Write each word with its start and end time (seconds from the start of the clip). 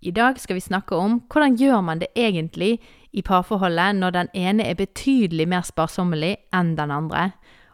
I 0.00 0.10
dag 0.10 0.38
skal 0.40 0.56
vi 0.56 0.60
snakke 0.64 0.96
om 0.96 1.18
hvordan 1.28 1.56
gjør 1.60 1.80
man 1.84 2.00
det 2.00 2.08
egentlig 2.16 2.78
i 3.12 3.22
parforholdet 3.22 3.98
når 3.98 4.10
den 4.10 4.30
ene 4.34 4.64
er 4.64 4.78
betydelig 4.78 5.48
mer 5.48 5.66
sparsommelig 5.66 6.36
enn 6.56 6.72
den 6.78 6.90
andre. 6.90 7.30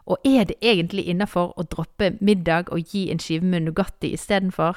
Og 0.07 0.19
er 0.27 0.43
det 0.49 0.59
egentlig 0.61 1.07
innafor 1.07 1.53
å 1.55 1.63
droppe 1.63 2.17
middag 2.19 2.71
og 2.71 2.83
gi 2.91 3.07
en 3.11 3.19
skive 3.23 3.47
med 3.47 3.63
Nugatti 3.63 4.11
istedenfor? 4.11 4.75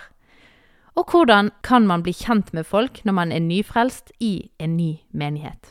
Og 0.95 1.11
hvordan 1.11 1.51
kan 1.67 1.87
man 1.87 2.03
bli 2.07 2.15
kjent 2.15 2.55
med 2.55 2.67
folk 2.67 3.03
når 3.05 3.19
man 3.19 3.33
er 3.33 3.43
nyfrelst 3.43 4.13
i 4.21 4.51
en 4.59 4.77
ny 4.77 4.93
menighet? 5.11 5.67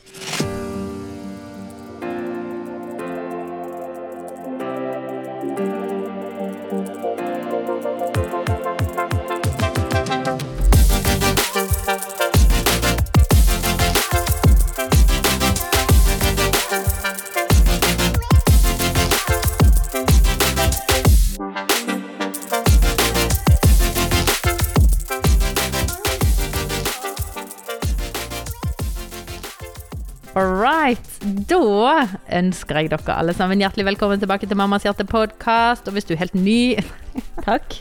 Ønsker 32.39 32.79
jeg 32.79 32.91
dere 32.93 33.17
alle 33.19 33.33
sammen 33.35 33.61
hjertelig 33.61 33.87
velkommen 33.91 34.21
tilbake 34.21 34.47
til 34.47 34.59
Mammas 34.59 34.85
hjerte-podkast. 34.87 35.89
Og 35.89 35.95
hvis 35.95 36.07
du 36.07 36.13
er 36.15 36.23
helt 36.23 36.37
ny 36.37 36.79
Takk. 37.47 37.79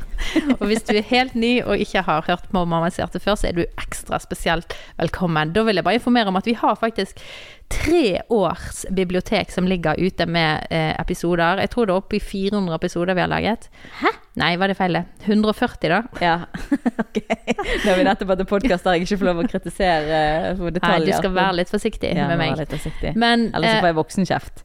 Og 0.59 0.65
hvis 0.69 0.83
du 0.87 0.95
er 0.97 1.07
helt 1.09 1.37
ny 1.39 1.59
og 1.63 1.81
ikke 1.81 2.03
har 2.07 2.27
hørt 2.27 2.49
på 2.51 2.65
Mammas 2.69 2.99
hjerte 2.99 3.21
før, 3.23 3.37
så 3.39 3.49
er 3.51 3.59
du 3.59 3.63
ekstra 3.81 4.19
spesielt 4.23 4.75
velkommen. 4.99 5.53
Da 5.55 5.65
vil 5.67 5.79
jeg 5.79 5.87
bare 5.87 6.01
informere 6.01 6.31
om 6.33 6.39
at 6.41 6.49
vi 6.49 6.57
har 6.59 6.79
faktisk 6.79 7.23
tre 7.69 8.21
års 8.33 8.87
bibliotek 8.97 9.53
som 9.53 9.67
ligger 9.69 9.99
ute 10.01 10.27
med 10.27 10.67
eh, 10.73 10.95
episoder. 11.01 11.61
Jeg 11.63 11.71
tror 11.73 11.89
det 11.89 11.95
er 11.95 12.01
oppe 12.01 12.17
i 12.17 12.23
400 12.23 12.75
episoder 12.79 13.19
vi 13.19 13.25
har 13.25 13.31
laget. 13.31 13.69
Hæ? 14.01 14.13
Nei, 14.41 14.53
var 14.61 14.71
det 14.71 14.79
feil? 14.79 15.01
140, 15.27 15.91
da? 15.93 16.01
Ja, 16.25 16.37
ok. 17.05 17.19
Nå 17.27 17.91
har 17.91 17.99
vi 17.99 18.07
nettopp 18.09 18.33
hatt 18.33 18.45
en 18.45 18.51
podkast 18.55 18.87
der 18.87 18.97
jeg 18.97 19.09
ikke 19.09 19.21
får 19.21 19.31
lov 19.33 19.43
å 19.43 19.49
kritisere 19.51 20.23
for 20.61 20.75
detaljer. 20.75 21.05
Nei, 21.05 21.13
du 21.13 21.19
skal 21.19 21.37
være 21.37 21.59
litt 21.61 21.75
forsiktig 21.75 22.15
ja, 22.15 22.31
med 22.31 22.41
meg. 22.41 22.57
litt 22.63 22.73
forsiktig. 22.73 23.15
Men 23.19 23.51
Ellers 23.53 23.75
så 23.75 23.77
eh, 23.77 23.83
får 23.83 23.93
jeg 23.93 23.99
voksenkjeft. 24.01 24.65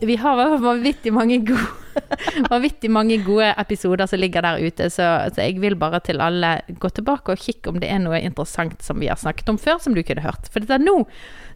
vi 0.00 0.16
har 0.16 0.56
vanvittig 0.64 1.12
mange 1.12 1.42
gode 1.44 1.79
Vanvittig 2.52 2.90
mange 2.92 3.18
gode 3.24 3.50
episoder 3.60 4.08
som 4.10 4.20
ligger 4.20 4.44
der 4.46 4.62
ute, 4.62 4.88
så, 4.92 5.06
så 5.32 5.44
jeg 5.44 5.60
vil 5.62 5.76
bare 5.80 6.00
til 6.04 6.22
alle 6.22 6.58
gå 6.80 6.90
tilbake 6.96 7.34
og 7.34 7.42
kikke 7.42 7.72
om 7.72 7.80
det 7.82 7.90
er 7.90 8.02
noe 8.02 8.20
interessant 8.20 8.82
som 8.84 9.00
vi 9.02 9.10
har 9.10 9.20
snakket 9.20 9.52
om 9.52 9.60
før, 9.60 9.80
som 9.82 9.96
du 9.96 10.02
kunne 10.06 10.24
hørt. 10.24 10.50
For 10.52 10.62
dette 10.64 10.80
nå 10.82 11.02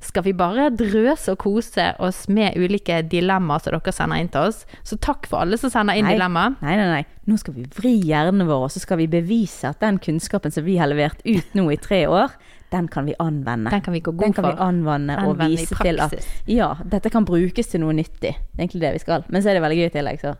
skal 0.04 0.26
vi 0.26 0.34
bare 0.36 0.68
drøse 0.74 1.32
og 1.32 1.40
kose 1.44 1.90
oss 2.02 2.24
med 2.28 2.58
ulike 2.60 3.00
dilemmaer 3.08 3.62
som 3.64 3.76
dere 3.76 3.94
sender 3.94 4.20
inn 4.20 4.32
til 4.32 4.50
oss. 4.50 4.64
Så 4.84 4.98
takk 5.00 5.28
for 5.30 5.44
alle 5.44 5.58
som 5.60 5.72
sender 5.72 5.98
inn 5.98 6.08
Nei. 6.08 6.16
dilemma. 6.16 6.50
Nei, 6.64 6.76
nei, 6.80 6.88
nei. 6.90 7.04
Nå 7.30 7.38
skal 7.40 7.56
vi 7.56 7.64
vri 7.78 7.94
hjernen 8.04 8.46
vår, 8.48 8.66
og 8.66 8.74
så 8.74 8.82
skal 8.82 9.00
vi 9.00 9.08
bevise 9.10 9.70
at 9.70 9.80
den 9.84 10.00
kunnskapen 10.02 10.52
som 10.52 10.66
vi 10.66 10.76
har 10.80 10.90
levert 10.90 11.24
ut 11.24 11.56
nå 11.56 11.70
i 11.72 11.80
tre 11.80 12.04
år, 12.10 12.34
den 12.74 12.88
kan 12.90 13.06
vi 13.06 13.14
anvende. 13.22 13.70
Den 13.72 13.84
kan 13.84 13.94
vi 13.94 14.02
gå 14.04 14.12
god 14.12 14.26
Den 14.26 14.34
kan 14.36 14.48
vi 14.48 14.54
anvende, 14.56 15.18
anvende 15.18 15.28
og 15.30 15.38
vise 15.44 15.78
til 15.78 16.02
at 16.02 16.16
ja, 16.50 16.72
dette 16.96 17.12
kan 17.14 17.26
brukes 17.28 17.70
til 17.70 17.84
noe 17.84 17.94
nyttig. 17.96 18.34
Det 18.34 18.58
er 18.58 18.66
egentlig 18.66 18.82
det 18.86 18.96
vi 18.98 19.04
skal. 19.04 19.28
Men 19.28 19.44
så 19.44 19.52
er 19.52 19.58
det 19.58 19.64
veldig 19.64 19.78
gøy 19.82 19.90
i 19.90 19.94
tillegg, 19.94 20.24
så. 20.24 20.34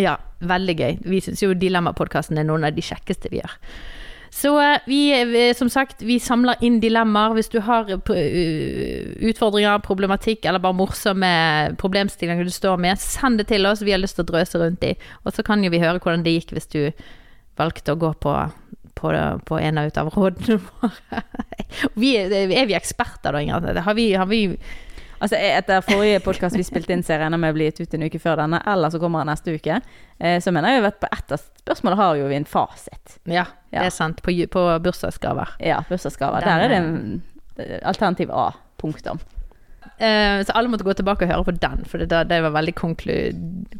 Ja, 0.00 0.16
veldig 0.40 0.76
gøy. 0.78 0.96
Vi 1.06 1.20
syns 1.22 1.44
jo 1.44 1.52
Dilemmapodkasten 1.58 2.40
er 2.40 2.48
noen 2.48 2.66
av 2.66 2.74
de 2.74 2.82
kjekkeste 2.84 3.30
vi 3.30 3.42
gjør. 3.42 3.58
Så 4.34 4.50
eh, 4.58 4.80
vi, 4.86 5.52
som 5.54 5.68
sagt, 5.70 6.02
vi 6.02 6.18
samler 6.18 6.58
inn 6.66 6.80
dilemmaer. 6.82 7.36
Hvis 7.36 7.52
du 7.52 7.60
har 7.62 7.90
eh, 7.92 9.12
utfordringer, 9.30 9.82
problematikk 9.84 10.48
eller 10.48 10.62
bare 10.62 10.74
morsomme 10.74 11.30
problemstillinger 11.78 12.46
du 12.46 12.50
står 12.50 12.80
med, 12.82 12.98
send 12.98 13.38
det 13.38 13.46
til 13.52 13.68
oss. 13.70 13.84
Vi 13.86 13.94
har 13.94 14.02
lyst 14.02 14.18
til 14.18 14.26
å 14.26 14.32
drøse 14.32 14.58
rundt 14.58 14.88
i. 14.88 14.96
Og 15.22 15.36
så 15.36 15.46
kan 15.46 15.62
jo 15.62 15.70
vi 15.70 15.82
høre 15.84 16.00
hvordan 16.00 16.26
det 16.26 16.34
gikk 16.38 16.56
hvis 16.56 16.72
du 16.74 16.80
valgte 17.60 17.94
å 17.94 18.00
gå 18.00 18.10
på 18.24 18.34
på, 18.94 19.12
på 19.44 19.58
en 19.58 19.78
av 19.78 19.90
av 20.00 20.10
rådene 20.14 20.58
våre. 20.64 21.22
Vi, 21.98 22.14
er 22.16 22.66
vi 22.66 22.74
eksperter 22.76 23.34
da, 23.34 23.40
Ingrid? 23.42 23.78
Har 23.82 23.94
vi, 23.98 24.12
har 24.14 24.28
vi 24.30 24.44
Altså 25.24 25.38
Etter 25.40 25.80
forrige 25.80 26.20
podkast 26.20 26.56
vi 26.58 26.64
spilte 26.66 26.92
inn, 26.92 27.02
ser 27.06 27.22
jeg 27.22 27.32
med 27.32 27.54
å 27.54 27.56
bli 27.56 27.68
gitt 27.70 27.80
ut 27.80 27.94
en 27.96 28.04
uke 28.04 28.18
før 28.20 28.42
denne, 28.42 28.58
eller 28.68 28.92
så 28.92 28.98
kommer 29.00 29.22
den 29.22 29.30
neste 29.32 29.54
uke. 29.56 29.78
Eh, 30.18 30.36
så 30.42 30.52
mener 30.52 30.74
jeg 30.74 30.84
at 30.84 30.98
på 31.00 31.08
ett 31.08 31.32
av 31.32 31.40
spørsmålene 31.62 32.00
har 32.02 32.18
jo 32.18 32.26
vi 32.28 32.36
en 32.36 32.48
fasit. 32.48 33.14
Ja, 33.30 33.46
det 33.72 33.86
er 33.86 33.94
sant. 33.94 34.20
På, 34.24 34.34
på 34.52 34.64
bursdagsgaver. 34.84 35.54
Ja, 35.64 35.78
bursdagsgaver. 35.88 36.44
Der 36.44 36.66
er 36.66 36.74
det 36.74 36.80
en, 36.82 37.22
alternativ 37.88 38.34
A. 38.36 38.50
Punktum. 38.82 39.22
Eh, 39.98 40.40
så 40.44 40.54
alle 40.54 40.70
måtte 40.72 40.86
gå 40.86 40.94
tilbake 40.96 41.26
og 41.26 41.32
høre 41.32 41.46
på 41.48 41.56
den, 41.62 41.84
for 41.88 42.02
det, 42.02 42.22
det 42.30 42.40
var 42.42 42.54
veldig 42.56 42.74
konklu, 42.78 43.14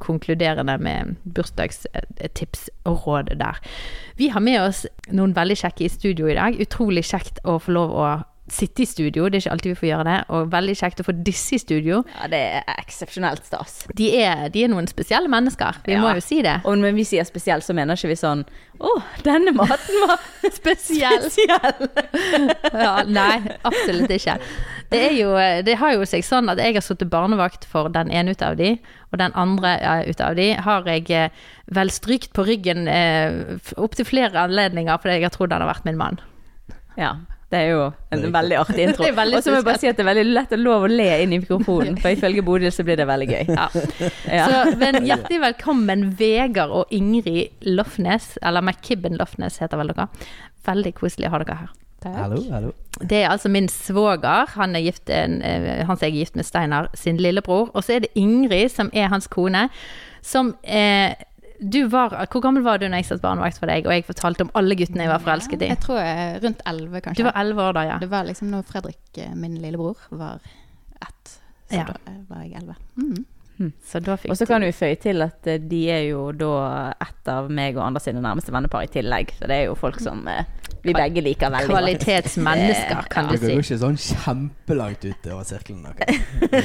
konkluderende 0.02 0.76
med 0.78 1.16
bursdagstips 1.24 2.68
og 2.84 3.06
råd 3.06 3.34
der. 3.40 3.58
Vi 4.20 4.30
har 4.34 4.44
med 4.44 4.60
oss 4.62 4.84
noen 5.10 5.34
veldig 5.36 5.58
kjekke 5.64 5.86
i 5.86 5.92
studio 5.92 6.30
i 6.30 6.38
dag. 6.38 6.60
Utrolig 6.60 7.06
kjekt 7.08 7.42
å 7.44 7.58
få 7.62 7.74
lov 7.74 7.96
å 7.96 8.08
sitte 8.54 8.84
i 8.84 8.86
studio, 8.88 9.26
det 9.28 9.38
er 9.38 9.42
ikke 9.44 9.52
alltid 9.56 9.70
vi 9.72 9.78
får 9.80 9.88
gjøre 9.90 10.04
det. 10.08 10.16
Og 10.36 10.48
veldig 10.52 10.74
kjekt 10.78 11.02
å 11.02 11.06
få 11.08 11.14
disse 11.26 11.56
i 11.56 11.60
studio. 11.62 12.00
Ja, 12.14 12.28
det 12.32 12.40
er 12.60 12.78
eksepsjonelt 12.78 13.44
stas. 13.48 13.80
De 13.98 14.08
er, 14.22 14.46
de 14.54 14.62
er 14.64 14.70
noen 14.72 14.86
spesielle 14.90 15.28
mennesker, 15.32 15.80
vi 15.86 15.96
Ja. 15.96 16.00
må 16.04 16.14
jo 16.14 16.22
si 16.24 16.40
det. 16.46 16.60
Og 16.64 16.78
når 16.78 16.94
vi 16.96 17.04
sier 17.08 17.26
spesiell, 17.28 17.62
så 17.66 17.74
mener 17.76 17.98
ikke 17.98 18.12
vi 18.14 18.18
sånn 18.20 18.44
Å, 18.84 18.90
denne 19.22 19.52
maten 19.54 20.00
var 20.06 20.18
Spesiell. 20.58 21.28
spesiell. 21.30 21.88
Ja, 22.84 23.02
nei, 23.06 23.36
absolutt 23.64 24.10
ikke. 24.10 24.34
Det, 24.90 24.98
er 25.10 25.14
jo, 25.16 25.30
det 25.64 25.76
har 25.80 25.94
jo 25.94 26.04
seg 26.06 26.24
sånn 26.26 26.50
at 26.52 26.58
jeg 26.62 26.74
har 26.76 26.82
sittet 26.84 27.10
barnevakt 27.10 27.64
for 27.70 27.88
den 27.94 28.10
ene 28.10 28.34
ut 28.34 28.42
av 28.42 28.56
de, 28.58 28.74
og 29.12 29.18
den 29.22 29.32
andre 29.38 29.76
ut 30.10 30.20
av 30.22 30.34
de 30.38 30.48
har 30.66 30.86
jeg 30.90 31.06
eh, 31.14 31.30
vel 31.74 31.90
strykt 31.94 32.32
på 32.36 32.44
ryggen 32.46 32.88
eh, 32.90 33.56
opptil 33.80 34.06
flere 34.10 34.42
anledninger 34.48 34.98
fordi 35.00 35.16
jeg 35.20 35.26
har 35.28 35.34
trodd 35.34 35.54
han 35.54 35.62
har 35.64 35.70
vært 35.70 35.86
min 35.88 35.98
mann. 36.00 36.18
Ja. 36.98 37.14
Det 37.52 37.60
er 37.60 37.68
jo 37.70 37.82
en 37.84 38.16
Veldig 38.16 38.32
veldig 38.34 38.56
artig 38.58 38.82
intro. 38.88 39.04
Er 39.04 39.36
Og 39.36 39.44
så 39.44 39.52
må 39.52 39.58
jeg 39.60 39.66
bare 39.68 39.82
si 39.82 39.90
at 39.90 39.98
det 39.98 40.04
er 40.04 40.10
veldig 40.10 40.24
lett 40.32 40.54
å 40.56 40.58
lov 40.60 40.86
å 40.86 40.90
le 40.90 41.08
inn 41.22 41.36
i 41.36 41.40
mikrofonen, 41.42 41.98
for 42.02 42.16
ifølge 42.16 42.44
Bodil 42.46 42.72
så 42.74 42.86
blir 42.86 42.98
det 43.00 43.06
veldig 43.10 43.28
gøy. 43.30 43.52
Ja. 43.52 43.68
Ja. 44.30 44.48
Så 44.48 44.76
men 44.80 45.00
hjertelig 45.06 45.40
velkommen 45.44 46.08
Vegard 46.18 46.74
og 46.74 46.94
Ingrid 46.94 47.64
Lofnes, 47.68 48.34
eller 48.42 48.64
McKibben 48.64 49.18
Lofnes 49.20 49.60
heter 49.62 49.80
vel 49.80 49.92
dere. 49.92 50.08
Veldig 50.64 50.94
koselig 50.98 51.28
å 51.30 51.34
ha 51.36 51.42
dere 51.44 51.58
her. 51.62 51.72
Hallo, 52.04 52.36
hallo. 52.52 52.72
Det 53.00 53.22
er 53.22 53.30
altså 53.30 53.48
min 53.48 53.68
svoger. 53.68 54.50
Han 54.58 54.76
er 54.76 54.84
gift, 54.84 55.08
en, 55.10 55.38
eh, 55.42 55.86
han 55.86 55.96
som 55.96 56.04
jeg 56.04 56.12
er 56.12 56.18
gift 56.18 56.36
med 56.36 56.44
Steinar 56.44 56.90
sin 56.94 57.16
lillebror. 57.16 57.70
Og 57.72 57.84
så 57.84 57.96
er 57.96 58.04
det 58.04 58.12
Ingrid, 58.14 58.68
som 58.68 58.90
er 58.92 59.08
hans 59.08 59.26
kone. 59.26 59.68
Som 60.24 60.54
eh, 60.62 61.14
du 61.60 61.86
var, 61.88 62.08
Hvor 62.32 62.40
gammel 62.42 62.62
var 62.62 62.78
du 62.78 62.88
når 62.88 62.96
jeg 63.02 63.04
satt 63.12 63.22
barnevakt 63.22 63.58
for 63.58 63.66
deg, 63.70 63.86
og 63.86 63.92
jeg 63.92 64.04
fortalte 64.04 64.42
om 64.46 64.50
alle 64.54 64.74
guttene 64.76 65.04
jeg 65.06 65.12
var 65.12 65.22
forelsket 65.22 65.62
i? 65.62 65.68
Jeg 65.70 65.80
tror 65.84 65.98
jeg 66.00 66.42
rundt 66.42 66.60
11, 66.66 67.00
kanskje. 67.00 67.22
Du 67.22 67.28
var 67.28 67.36
elleve 67.40 67.62
år 67.68 67.72
da, 67.78 67.82
ja. 67.92 67.98
Det 68.02 68.10
var 68.10 68.24
liksom 68.28 68.50
når 68.50 68.64
Fredrik, 68.68 69.18
eh, 69.18 69.34
min 69.34 69.54
lillebror, 69.62 69.96
var 70.10 70.40
ett. 71.02 71.38
Så 71.70 71.76
Ja. 71.78 71.84
da 71.84 71.94
eh, 72.10 72.18
var 72.28 72.42
jeg 72.42 72.52
11. 72.62 72.74
Mm. 72.96 73.24
Så 73.86 74.00
da 74.02 74.16
fikk 74.18 74.32
Og 74.32 74.38
så 74.38 74.46
kan 74.50 74.64
du 74.64 74.70
føye 74.74 74.96
til 74.98 75.22
at 75.22 75.46
eh, 75.46 75.60
de 75.62 75.84
er 75.94 76.02
jo 76.08 76.26
da 76.34 76.54
et 77.04 77.30
av 77.30 77.46
meg 77.52 77.76
og 77.78 77.84
andre 77.86 78.02
sine 78.02 78.22
nærmeste 78.24 78.54
vennepar 78.54 78.86
i 78.86 78.90
tillegg. 78.90 79.30
Så 79.38 79.46
det 79.50 79.60
er 79.60 79.68
jo 79.68 79.76
folk 79.78 80.00
som 80.02 80.24
eh, 80.30 80.42
vi 80.84 80.92
begge 80.96 81.22
liker 81.24 81.52
veldig 81.54 81.70
godt. 81.70 81.78
Kvalitetsmennesker, 81.78 83.06
kan 83.14 83.30
du 83.30 83.36
Dere 83.36 83.44
si. 83.44 83.52
går 83.54 83.62
ikke 83.64 83.78
sånn 83.84 84.00
kjempelangt 84.04 85.06
ut 85.06 85.28
over 85.30 85.46
sirkelen. 85.48 85.86
dere. 85.86 86.18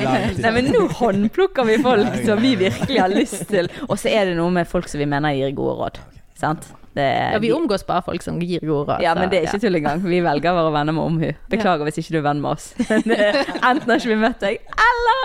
Nei, 0.00 0.20
nei, 0.38 0.52
men 0.54 0.70
nå 0.72 0.86
håndplukker 1.00 1.66
vi 1.68 1.80
folk 1.84 2.20
som 2.24 2.40
vi 2.40 2.54
virkelig 2.62 3.02
har 3.02 3.12
lyst 3.12 3.48
til. 3.50 3.68
Og 3.90 3.98
så 4.00 4.12
er 4.14 4.30
det 4.30 4.38
noe 4.38 4.54
med 4.54 4.70
folk 4.70 4.88
som 4.90 5.02
vi 5.02 5.10
mener 5.10 5.34
gir 5.36 5.52
gode 5.58 5.76
råd. 5.82 6.00
Sant? 6.40 6.70
Det 6.94 7.02
er, 7.06 7.32
Ja, 7.36 7.38
vi 7.38 7.52
omgås 7.54 7.84
bare 7.86 8.02
folk 8.02 8.22
som 8.24 8.40
gir 8.42 8.60
gode 8.66 8.88
råd. 8.96 9.02
ja, 9.04 9.12
men 9.14 9.30
det 9.30 9.38
er 9.38 9.46
ikke 9.46 9.60
tull 9.62 9.78
engang. 9.78 10.00
Vi 10.02 10.18
velger 10.24 10.50
å 10.50 10.56
være 10.58 10.72
venner 10.74 10.96
med 10.96 11.04
omhu. 11.04 11.28
Beklager 11.52 11.86
hvis 11.86 12.00
ikke 12.02 12.16
du 12.16 12.18
er 12.18 12.26
venn 12.26 12.40
med 12.42 12.50
oss. 12.56 12.72
Enten 12.80 13.86
har 13.86 13.96
ikke 14.00 14.10
vi 14.10 14.18
møtt 14.24 14.40
deg, 14.42 14.58
eller 14.90 15.20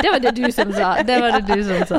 Det 0.00 0.10
var 0.10 0.18
det 0.24 0.32
du 0.36 0.46
som 0.52 0.72
sa. 0.72 0.94
Det 1.06 1.18
var 1.20 1.34
det 1.36 1.42
du 1.46 1.62
som 1.66 1.82
sa. 1.86 1.98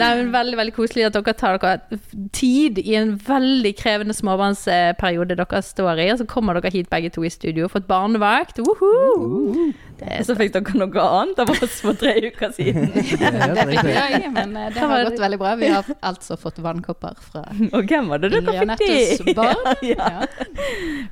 Nei, 0.00 0.08
men 0.20 0.30
Veldig 0.32 0.56
veldig 0.60 0.74
koselig 0.76 1.04
at 1.10 1.16
dere 1.18 1.34
tar 1.36 1.58
dere 1.60 1.98
tid 2.32 2.78
i 2.80 2.94
en 2.96 3.12
veldig 3.26 3.72
krevende 3.78 4.14
småbarnsperiode 4.16 5.36
dere 5.38 5.60
står 5.66 6.00
i. 6.00 6.08
Og 6.14 6.22
så 6.22 6.26
kommer 6.30 6.56
dere 6.58 6.72
hit 6.72 6.88
begge 6.92 7.10
to 7.14 7.24
i 7.26 7.30
studio, 7.32 7.66
og 7.68 7.74
fått 7.76 7.88
barnevakt. 7.90 8.62
Woho! 8.64 9.70
Og 10.00 10.24
så 10.24 10.32
fikk 10.38 10.54
dere 10.54 10.78
noe 10.80 11.02
annet 11.04 11.42
av 11.44 11.50
oss 11.52 11.80
for 11.84 11.98
tre 12.00 12.14
uker 12.30 12.54
siden. 12.56 12.88
Ja, 13.20 13.66
riktig. 13.68 13.92
Ja, 13.92 14.30
men 14.32 14.56
eh, 14.56 14.70
det 14.72 14.80
har 14.80 15.04
gått 15.10 15.20
veldig 15.20 15.38
bra. 15.42 15.52
Vi 15.60 15.68
har 15.68 15.84
altså 16.00 16.38
fått 16.40 16.62
vannkopper 16.90 17.14
fra 17.20 17.44
Og 17.78 17.86
hvem 17.88 18.08
var 18.08 18.18
det 18.18 18.30
dere 18.32 18.54
Ingrid 18.62 19.18
fikk 19.18 19.26
de? 19.26 19.34
barn. 19.34 19.56
Ja, 19.82 20.10
ja. 20.20 20.26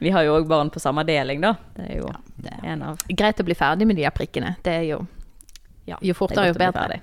Vi 0.00 0.10
har 0.10 0.22
jo 0.26 0.36
òg 0.38 0.48
barn 0.50 0.70
på 0.70 0.80
samme 0.80 1.04
deling, 1.08 1.40
da. 1.40 1.54
Det 1.76 1.86
er 1.90 1.98
jo 2.02 2.10
det. 2.36 2.54
en 2.64 2.82
av 2.82 2.98
Greit 3.08 3.40
å 3.40 3.44
bli 3.46 3.54
ferdig 3.58 3.86
med 3.86 3.96
de 3.96 4.04
her 4.06 4.14
prikkene. 4.14 4.56
Det 4.64 4.72
er 4.72 4.86
jo 4.92 5.06
Ja, 5.88 5.98
Jo 6.02 6.14
fortere, 6.14 6.48
er 6.48 6.52
jo 6.52 6.58
bedre. 6.58 7.00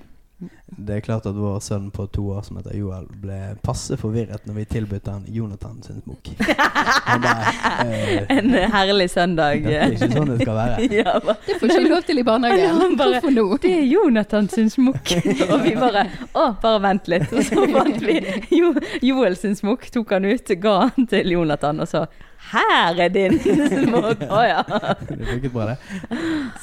Det 0.76 0.96
er 0.98 1.00
klart 1.00 1.24
at 1.30 1.32
vår 1.38 1.60
sønn 1.64 1.86
på 1.94 2.04
to 2.12 2.26
år 2.36 2.42
som 2.44 2.58
heter 2.58 2.74
Joel, 2.76 3.06
ble 3.22 3.36
passe 3.64 3.96
forvirret 3.96 4.44
når 4.44 4.58
vi 4.58 4.64
tilbød 4.74 5.06
han 5.08 5.22
Jonathan 5.32 5.78
sin 5.82 6.02
smokk. 6.04 6.28
Eh, 6.36 8.24
En 8.36 8.50
herlig 8.72 9.08
søndag. 9.10 9.62
Det 9.64 9.76
er 9.80 9.94
ikke 9.94 10.08
sånn 10.12 10.30
det 10.34 10.38
skal 10.42 10.58
være. 10.58 10.88
Ja, 11.00 11.14
bare, 11.24 11.36
Det 11.46 11.56
får 11.60 11.72
ikke 11.72 11.88
lov 11.94 12.04
til 12.10 12.20
i 12.20 12.26
barnehagen. 12.26 12.96
Bare- 13.00 13.16
Hvorfor 13.20 13.34
nå? 13.36 13.46
det 13.62 13.72
er 13.78 13.82
Jonathan 13.88 14.48
sin 14.52 14.70
smokk. 14.72 15.14
Og 15.50 15.64
vi 15.64 15.74
bare 15.80 16.04
Å, 16.34 16.46
bare 16.62 16.82
vent 16.84 17.08
litt. 17.12 17.32
Og 17.32 17.42
så 17.48 17.66
fant 17.72 18.00
vi 18.04 18.18
jo, 18.60 18.74
Joel 19.04 19.36
sin 19.40 19.56
smokk, 19.58 19.88
tok 19.94 20.16
han 20.18 20.28
ut, 20.28 20.52
ga 20.62 20.76
han 20.90 21.08
til 21.10 21.32
Jonathan, 21.36 21.80
og 21.84 21.88
så 21.90 22.04
Her 22.52 23.00
er 23.06 23.10
din 23.12 23.34
smokk! 23.86 24.22
Å 24.30 24.40
ja. 24.46 24.60
Det 24.66 25.16
funket 25.26 25.52
bra, 25.54 25.66
det. 25.72 25.76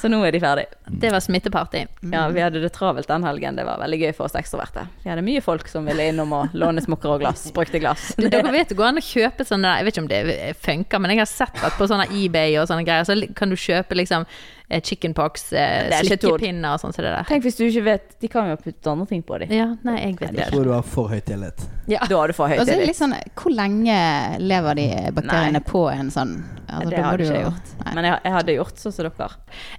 Så 0.00 0.08
nå 0.08 0.20
er 0.24 0.32
de 0.34 0.40
ferdig. 0.42 0.64
Det 1.02 1.10
var 1.12 1.20
smitteparty. 1.24 1.82
Ja, 2.12 2.22
vi 2.32 2.40
hadde 2.44 2.62
det 2.62 2.70
travelt 2.76 3.08
den 3.10 3.26
helgen. 3.26 3.58
Det 3.58 3.66
var 3.68 3.80
veldig 3.82 3.98
gøy 4.00 4.12
for 4.16 4.28
oss 4.28 4.36
ekstroverte. 4.40 4.86
Vi 5.04 5.10
hadde 5.12 5.24
mye 5.26 5.42
folk 5.44 5.68
som 5.70 5.84
ville 5.88 6.08
innom 6.12 6.32
og 6.38 6.56
låne 6.56 6.80
smokker 6.84 7.14
og 7.16 7.20
glass. 7.24 7.46
Brukte 7.56 7.82
glass. 7.82 8.10
Du, 8.16 8.26
dere 8.32 8.52
vet 8.54 8.72
det 8.72 8.78
går 8.80 8.90
an 8.92 9.02
å 9.02 9.04
kjøpe 9.04 9.44
sånne 9.48 9.68
der- 9.68 9.82
Jeg 9.82 9.84
vet 9.90 9.94
ikke 9.98 10.04
om 10.04 10.10
det 10.14 10.56
funker, 10.64 11.02
men 11.04 11.14
jeg 11.14 11.22
har 11.24 11.30
sett 11.30 11.64
at 11.64 11.76
på 11.78 11.88
sånne 11.90 12.08
eBay 12.10 12.56
og 12.62 12.68
sånne 12.70 12.86
greier, 12.88 13.04
så 13.08 13.18
kan 13.36 13.52
du 13.52 13.56
kjøpe 13.60 13.96
liksom 14.00 14.24
chickenpox, 14.70 15.52
eh, 15.52 15.88
Det 15.90 15.98
ikke 16.06 16.16
tull. 16.20 16.38
slikkepinner 16.38 16.74
og 16.74 16.80
sånn 16.80 16.94
som 16.94 17.04
det 17.04 17.12
der. 17.12 17.24
Tenk 17.28 17.44
hvis 17.44 17.56
du 17.56 17.64
ikke 17.66 17.84
vet 17.84 18.14
De 18.20 18.28
kan 18.28 18.48
jo 18.48 18.56
putte 18.56 18.90
andre 18.90 19.06
ting 19.06 19.22
på 19.22 19.38
dem. 19.38 19.50
Ja, 19.52 19.66
nei, 19.84 19.96
jeg 20.00 20.16
vet 20.18 20.32
Jeg 20.34 20.52
tror 20.52 20.64
du 20.64 20.72
har 20.72 20.82
for 20.82 21.08
høy 21.08 21.20
tillit. 21.20 21.66
Ja. 21.86 21.98
Da 22.08 22.16
har 22.16 22.28
du 22.28 22.32
for 22.32 22.48
høy 22.48 22.58
Og 22.58 22.66
så 22.66 22.72
er 22.72 22.80
det 22.80 22.86
tillit. 22.86 22.86
litt 22.88 22.96
sånn 22.96 23.14
Hvor 23.36 23.52
lenge 23.54 24.38
lever 24.40 24.74
de 24.74 24.86
bakteriene 25.12 25.52
Nei. 25.60 25.60
på 25.60 25.82
en 25.92 26.08
sånn 26.10 26.32
altså, 26.68 26.90
Det 26.90 26.98
hadde 27.04 27.18
du 27.18 27.24
ikke 27.24 27.34
jeg 27.34 27.44
gjort. 27.44 27.72
Nei. 27.84 27.94
Men 27.94 28.04
jeg, 28.04 28.20
jeg 28.24 28.32
hadde 28.32 28.54
gjort 28.56 28.76
sånn 28.76 28.92
som 28.92 29.04
dere. 29.04 29.28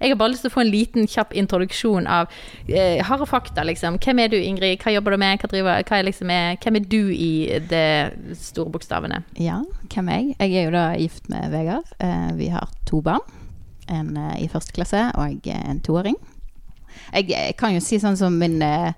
Jeg 0.01 0.09
har 0.09 0.15
bare 0.15 0.29
lyst 0.29 0.41
til 0.45 0.51
å 0.51 0.53
få 0.53 0.61
en 0.61 0.71
liten, 0.71 1.07
kjapp 1.07 1.33
introduksjon 1.33 2.07
av 2.07 2.27
eh, 2.69 3.01
harde 3.03 3.25
fakta, 3.25 3.63
liksom. 3.65 3.97
Hvem 3.99 4.19
er 4.19 4.27
du, 4.29 4.37
Ingrid? 4.37 4.79
Hva 4.79 4.93
jobber 4.93 5.11
du 5.11 5.17
med? 5.17 5.39
Hva 5.41 5.49
driver, 5.49 5.81
hva 5.83 5.97
er 5.99 6.03
liksom 6.03 6.29
er, 6.29 6.57
hvem 6.61 6.75
er 6.75 6.85
du 6.85 7.01
i 7.11 7.59
de 7.59 8.35
store 8.37 8.69
bokstavene? 8.69 9.23
Ja, 9.41 9.61
hvem 9.93 10.09
er 10.09 10.21
jeg? 10.21 10.35
Jeg 10.39 10.53
er 10.61 10.69
jo 10.69 10.75
da 10.77 10.85
gift 10.95 11.27
med 11.29 11.49
Vegard. 11.51 11.89
Eh, 11.99 12.31
vi 12.37 12.49
har 12.53 12.69
to 12.85 13.01
barn. 13.01 13.25
En 13.91 14.15
eh, 14.17 14.45
i 14.45 14.49
første 14.51 14.75
klasse 14.75 15.09
og 15.15 15.49
eh, 15.49 15.69
en 15.69 15.83
toåring. 15.83 16.17
Jeg, 17.13 17.29
jeg 17.29 17.55
kan 17.59 17.73
jo 17.75 17.81
si 17.83 17.99
sånn 18.01 18.17
som 18.19 18.35
min 18.39 18.57
eh, 18.63 18.93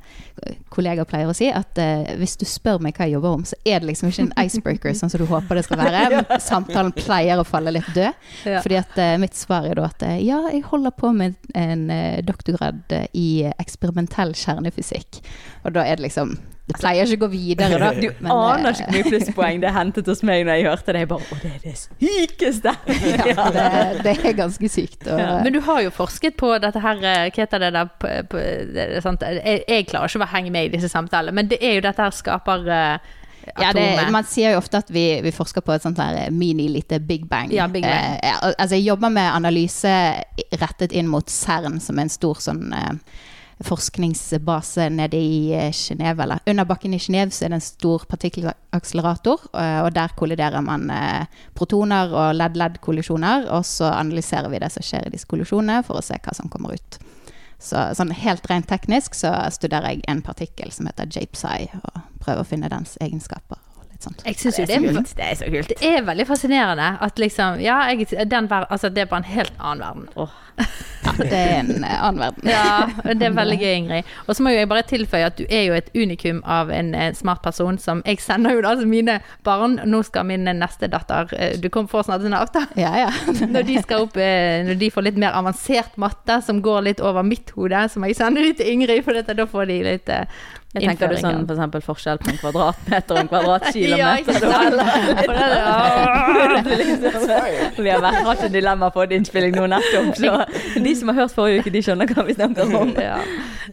kollega 0.74 1.06
pleier 1.08 1.30
å 1.30 1.36
si, 1.36 1.48
at 1.54 1.80
uh, 1.82 2.06
hvis 2.20 2.36
du 2.40 2.46
spør 2.48 2.82
meg 2.84 2.98
hva 2.98 3.08
jeg 3.08 3.16
jobber 3.18 3.38
om, 3.40 3.46
så 3.48 3.58
er 3.66 3.82
det 3.82 3.90
liksom 3.90 4.12
ikke 4.12 4.26
en 4.28 4.34
icebreaker 4.46 4.98
sånn 4.98 5.12
som 5.12 5.22
du 5.22 5.26
håper 5.30 5.60
det 5.60 5.64
skal 5.66 5.82
være. 5.82 6.22
Samtalen 6.50 6.94
pleier 6.96 7.42
å 7.42 7.48
falle 7.48 7.74
litt 7.74 7.88
død. 7.96 8.28
Ja. 8.46 8.62
Fordi 8.66 8.80
at 8.80 9.00
uh, 9.02 9.16
mitt 9.22 9.38
svar 9.38 9.68
er 9.68 9.80
da 9.80 9.88
at 9.90 10.06
eh, 10.06 10.20
ja, 10.28 10.44
jeg 10.54 10.66
holder 10.70 10.94
på 10.98 11.12
med 11.16 11.38
en 11.58 11.88
uh, 11.90 12.20
doktorgrad 12.26 12.84
eh, 12.96 13.08
i 13.18 13.30
eksperimentell 13.58 14.36
kjernefysikk. 14.38 15.22
Og 15.66 15.74
da 15.78 15.88
er 15.88 15.98
det 15.98 16.10
liksom 16.10 16.38
Det 16.68 16.76
pleier 16.82 17.08
ikke 17.08 17.16
å 17.16 17.24
gå 17.24 17.30
videre, 17.32 17.78
da. 17.80 17.90
Du 18.02 18.08
men, 18.20 18.32
aner 18.34 18.70
eh, 18.70 18.76
ikke 18.76 18.88
hvor 18.88 18.96
mye 18.98 19.12
plusspoeng 19.12 19.62
det 19.64 19.74
hentet 19.76 20.10
hos 20.12 20.24
meg 20.28 20.44
når 20.48 20.60
jeg 20.60 20.68
hørte 20.68 20.96
det. 20.96 21.04
Jeg 21.04 21.10
bare 21.14 21.28
Å, 21.28 21.38
det 21.44 21.52
er 21.54 21.62
det 21.64 21.76
sykeste! 21.80 22.74
ja, 23.32 23.46
det, 23.56 23.68
det 24.04 24.16
er 24.18 24.36
ganske 24.42 24.72
sykt. 24.72 25.08
Og, 25.08 25.22
Men 25.46 25.56
du 25.56 25.62
har 25.68 25.84
jo 25.86 25.94
forsket 25.96 26.36
på 26.40 26.52
dette 26.64 26.82
her, 26.84 27.00
eh, 27.00 27.30
hva 27.30 27.46
heter 27.46 27.64
det 27.64 27.72
der 27.78 27.94
på, 28.04 28.12
på, 28.34 28.44
det 28.76 29.06
sant? 29.06 29.24
Jeg, 29.24 29.64
jeg 29.64 29.88
klarer 29.94 30.12
ikke 30.12 30.28
å 30.28 30.34
henge 30.34 30.52
med 30.58 30.68
i 30.68 30.74
disse 30.76 30.92
samtalene, 30.92 31.36
men 31.40 31.54
det 31.54 31.62
er 31.64 31.80
jo 31.80 31.88
dette 31.88 32.04
her 32.04 32.20
skaper 32.20 32.68
uh, 32.68 33.16
ja, 33.56 33.72
det, 33.74 34.12
man 34.12 34.26
sier 34.28 34.54
jo 34.54 34.62
ofte 34.62 34.82
at 34.82 34.90
vi, 34.92 35.06
vi 35.24 35.32
forsker 35.32 35.64
på 35.64 35.72
et 35.76 35.86
sånt 35.86 36.00
her 36.02 36.32
mini-lite 36.36 37.00
Big 37.00 37.28
Bang. 37.30 37.52
Ja, 37.54 37.68
Big 37.72 37.86
Bang. 37.86 38.18
Eh, 38.20 38.36
altså, 38.50 38.76
jeg 38.76 38.88
jobber 38.90 39.14
med 39.14 39.30
analyse 39.32 39.94
rettet 40.60 40.92
inn 40.92 41.08
mot 41.12 41.30
CERN, 41.32 41.80
som 41.84 41.98
er 41.98 42.08
en 42.08 42.14
stor 42.14 42.42
sånn 42.44 42.76
eh, 42.76 43.24
forskningsbase 43.60 44.90
nede 44.90 45.18
i 45.18 45.54
eh, 45.54 45.72
Genève, 45.72 46.24
eller 46.24 46.40
under 46.46 46.66
bakken 46.66 46.94
i 46.94 47.00
Genève 47.02 47.34
så 47.34 47.46
er 47.46 47.54
det 47.54 47.58
en 47.58 47.66
stor 47.66 48.06
partikkelakselerator, 48.10 49.48
eh, 49.58 49.80
og 49.82 49.92
der 49.96 50.14
kolliderer 50.18 50.62
man 50.62 50.90
eh, 50.94 51.26
protoner 51.58 52.14
og 52.14 52.36
ledd-ledd-kollisjoner, 52.38 53.50
og 53.50 53.66
så 53.66 53.90
analyserer 53.96 54.52
vi 54.54 54.62
det 54.62 54.72
som 54.74 54.86
skjer 54.86 55.08
i 55.08 55.14
disse 55.16 55.30
kollisjonene 55.30 55.82
for 55.88 55.98
å 55.98 56.06
se 56.06 56.20
hva 56.22 56.36
som 56.38 56.52
kommer 56.54 56.78
ut. 56.78 57.00
Så 57.58 57.88
sånn 57.98 58.14
helt 58.14 58.46
rent 58.52 58.70
teknisk 58.70 59.18
så 59.18 59.34
studerer 59.54 59.96
jeg 59.96 60.06
en 60.12 60.22
partikkel 60.22 60.70
som 60.74 60.90
heter 60.90 61.10
JPSI, 61.10 61.72
og 61.82 62.04
prøver 62.22 62.44
å 62.44 62.50
finne 62.52 62.70
dens 62.70 62.94
egenskaper. 63.02 63.58
Litt 63.98 64.08
sånt. 64.08 64.24
Jeg 64.26 64.38
syns 64.38 64.60
jo 64.60 64.66
Det 64.66 64.76
er 64.76 64.82
så 64.82 64.94
kult. 64.94 65.16
Det 65.18 65.26
er 65.28 65.36
så 65.36 65.52
kult. 65.52 65.72
det 65.80 65.94
er 65.94 66.04
veldig 66.06 66.28
fascinerende 66.28 66.90
at 67.02 67.20
liksom 67.20 67.62
Ja, 67.62 67.82
jeg, 67.90 68.08
den 68.30 68.50
ver, 68.50 68.68
altså, 68.70 68.90
det 68.90 69.02
er 69.02 69.06
bare 69.06 69.24
en 69.26 69.32
helt 69.32 69.54
annen 69.60 69.82
verden. 69.82 70.30
Ja, 70.58 71.12
det 71.18 71.38
er 71.38 71.60
en 71.60 71.84
eh, 71.84 72.04
annen 72.04 72.20
verden. 72.20 72.50
Ja, 72.50 72.88
det 73.20 73.26
er 73.28 73.36
veldig 73.36 73.58
gøy, 73.62 73.74
Ingrid. 73.74 74.12
Og 74.28 74.36
så 74.36 74.44
må 74.44 74.54
jo 74.54 74.60
jeg 74.60 74.70
bare 74.70 74.86
tilføye 74.88 75.28
at 75.30 75.38
du 75.38 75.46
er 75.50 75.68
jo 75.68 75.76
et 75.78 75.90
unikum 75.96 76.42
av 76.46 76.72
en, 76.74 76.94
eh, 76.96 77.14
smart 77.14 77.44
person 77.46 77.78
som 77.78 78.02
Jeg 78.06 78.22
sender 78.22 78.56
jo 78.56 78.64
da 78.66 78.74
altså 78.76 78.88
mine 78.90 79.20
barn 79.46 79.80
Nå 79.86 80.02
skal 80.06 80.26
min 80.28 80.46
neste 80.48 80.90
datter 80.92 81.30
eh, 81.38 81.58
Du 81.62 81.70
kommer 81.70 81.90
få 81.92 82.04
snart 82.04 82.26
en 82.26 82.38
avtale. 82.38 82.70
Ja, 82.78 82.94
ja. 83.06 83.12
Når 83.54 83.68
de 83.70 83.80
skal 83.84 84.08
opp 84.08 84.18
eh, 84.18 84.64
Når 84.68 84.82
de 84.82 84.92
får 84.94 85.08
litt 85.10 85.22
mer 85.22 85.38
avansert 85.38 85.98
matte 85.98 86.42
som 86.46 86.62
går 86.62 86.90
litt 86.90 87.04
over 87.04 87.26
mitt 87.26 87.54
hode, 87.56 87.88
så 87.90 88.00
må 88.02 88.12
jeg 88.12 88.20
sende 88.20 88.44
de 88.44 88.54
til 88.58 88.74
Ingrid, 88.74 89.04
for 89.06 89.18
dette, 89.18 89.36
da 89.38 89.48
får 89.50 89.70
de 89.70 89.82
litt 89.86 90.10
eh, 90.14 90.26
Jeg 90.76 90.84
tenker 90.84 91.08
du 91.10 91.16
sånn 91.22 91.46
for 91.48 91.56
eksempel 91.56 91.84
forskjell 91.86 92.18
på 92.20 92.28
en 92.34 92.40
kvadratmeter 92.42 93.16
og 93.16 93.20
en 93.22 93.28
Ja, 93.32 94.10
kvadratkilometer? 94.28 95.38
ja. 95.56 95.78
Vi 97.86 97.90
har 97.90 98.04
vært, 98.04 98.20
hatt 98.28 98.44
en 98.50 98.54
dilemma 98.54 98.90
på 98.92 99.06
innspilling 99.18 99.56
nå 99.56 99.64
nettopp, 99.72 100.12
så 100.20 100.34
de 100.86 100.96
som 101.00 101.14
har 101.14 101.22
hørt 101.22 101.36
forrige 101.38 101.64
uke, 101.64 101.74
de 101.74 101.82
skjønner 101.88 102.12
hva 102.12 102.28
vi 102.28 102.36
snakker 102.36 102.76
om. 102.82 102.94
Ja. 103.00 103.18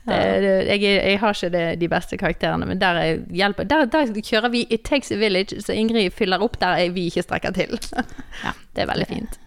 Det, 0.04 0.18
det, 0.44 0.54
jeg, 0.70 0.80
jeg 0.86 1.20
har 1.22 1.38
ikke 1.38 1.52
det, 1.54 1.64
de 1.82 1.90
beste 1.90 2.18
karakterene, 2.20 2.68
men 2.70 2.80
der, 2.82 3.00
er 3.02 3.22
hjelper, 3.42 3.66
der, 3.70 3.88
der 3.90 4.14
kjører 4.22 4.54
vi 4.54 4.64
It 4.70 4.86
takes 4.86 5.10
a 5.10 5.18
village, 5.18 5.58
så 5.66 5.74
Ingrid 5.74 6.14
fyller 6.14 6.42
opp 6.46 6.60
der 6.62 6.84
er 6.86 6.94
vi 6.94 7.08
ikke 7.10 7.26
strekker 7.26 7.54
til. 7.58 7.74
Det 7.74 8.86
er 8.86 8.90
veldig 8.90 9.10
fint. 9.10 9.40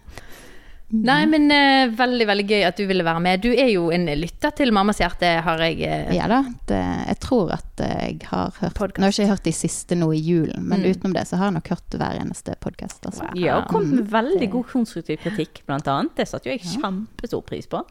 Nei, 0.87 1.25
men 1.27 1.49
uh, 1.51 1.89
veldig, 1.99 2.25
veldig 2.29 2.43
gøy 2.47 2.61
at 2.63 2.77
du 2.79 2.85
ville 2.87 3.03
være 3.03 3.19
med. 3.19 3.41
Du 3.43 3.49
er 3.51 3.67
jo 3.73 3.89
en 3.91 4.05
lytter 4.15 4.53
til 4.55 4.71
Mammas 4.71 5.01
hjerte, 5.01 5.27
har 5.43 5.63
jeg 5.65 5.81
uh, 5.83 6.13
Ja 6.15 6.29
da, 6.31 6.37
det, 6.69 6.77
jeg 7.09 7.17
tror 7.25 7.51
at 7.57 7.83
eh, 7.83 7.95
jeg 8.13 8.21
har 8.29 8.53
hørt 8.61 8.77
Podcast. 8.77 9.01
Nå 9.03 9.09
har 9.09 9.11
jeg 9.11 9.25
ikke 9.25 9.33
hørt 9.33 9.49
de 9.49 9.53
siste 9.57 9.97
nå 9.99 10.07
i 10.15 10.21
julen, 10.23 10.63
men 10.63 10.85
Mm. 10.85 10.91
utenom 10.95 11.13
det 11.17 11.25
så 11.27 11.35
har 11.41 11.49
jeg 11.51 11.57
nok 11.57 11.67
hørt 11.73 11.97
hver 11.99 12.21
eneste 12.21 12.55
podkast. 12.63 13.03
Altså. 13.09 13.27
Ja, 13.35 13.57
og 13.59 13.67
kom 13.73 13.89
med 13.91 14.07
veldig 14.13 14.47
god 14.53 14.69
konstruktiv 14.71 15.19
kritikk, 15.25 15.63
blant 15.67 15.87
annet. 15.91 16.15
Det 16.15 16.27
satte 16.31 16.47
jo 16.47 16.55
jeg 16.55 16.63
kjempestor 16.77 17.43
pris 17.43 17.67
på. 17.67 17.83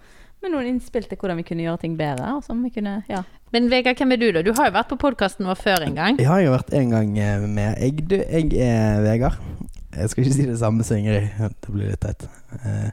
Med 0.42 0.52
noen 0.52 0.66
innspill 0.72 1.04
til 1.08 1.18
hvordan 1.20 1.36
vi 1.40 1.44
kunne 1.48 1.64
gjøre 1.68 1.80
ting 1.84 1.98
bedre. 2.00 2.32
Og 2.36 2.42
som 2.44 2.64
vi 2.64 2.70
kunne, 2.72 3.02
ja. 3.12 3.22
Men 3.52 3.68
Vegard, 3.72 3.96
hvem 4.00 4.12
er 4.16 4.20
du, 4.20 4.26
da? 4.36 4.42
Du 4.44 4.52
har 4.56 4.68
jo 4.70 4.74
vært 4.74 4.88
på 4.90 4.98
podkasten 5.04 5.46
vår 5.48 5.60
før 5.60 5.84
en 5.86 5.94
gang. 5.96 6.18
Jeg 6.20 6.28
har 6.28 6.40
jo 6.44 6.56
vært 6.56 6.72
en 6.76 6.90
gang 6.96 7.12
med 7.52 7.76
Jeg, 7.80 8.08
du, 8.08 8.16
jeg 8.20 8.52
er 8.56 9.00
Vegard. 9.04 9.36
Jeg 9.96 10.10
skal 10.12 10.24
ikke 10.26 10.34
si 10.36 10.46
det 10.48 10.58
samme 10.60 10.84
som 10.84 10.96
Ingrid. 11.00 11.28
Det 11.40 11.72
blir 11.72 11.90
litt 11.92 12.00
teit. 12.04 12.26
Eh, 12.62 12.90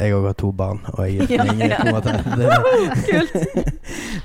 Jeg 0.00 0.14
òg 0.16 0.24
har 0.30 0.36
to 0.40 0.48
barn, 0.56 0.78
og 0.94 1.00
jeg 1.04 1.26
er 1.26 1.32
ja, 1.36 1.44
Ingrid. 1.52 1.72
på 1.76 1.86
en 1.86 1.94
måte. 1.94 2.10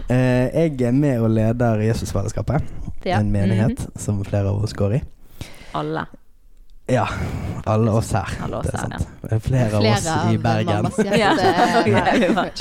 Eh, 0.10 0.46
Jeg 0.56 0.82
er 0.82 0.92
med 0.92 1.20
og 1.22 1.30
leder 1.36 1.82
Jesusfellesskapet. 1.84 2.62
Ja. 3.06 3.20
En 3.20 3.32
menighet 3.32 3.88
som 4.02 4.24
flere 4.26 4.50
av 4.50 4.64
oss 4.64 4.74
går 4.74 4.94
i. 4.98 5.02
Alle. 5.76 6.06
Ja. 6.90 7.06
Alle 7.66 7.92
oss 7.98 8.12
her. 8.14 8.30
Alle 8.46 8.58
oss 8.62 8.68
det 8.70 8.74
er 8.76 8.80
her, 8.80 9.06
er 9.36 9.40
Flere, 9.42 9.76
av 9.76 9.86
oss 9.92 10.08
i 10.34 10.38
Bergen. 10.38 10.92
Ja. 11.06 11.34
Ja. 11.86 12.46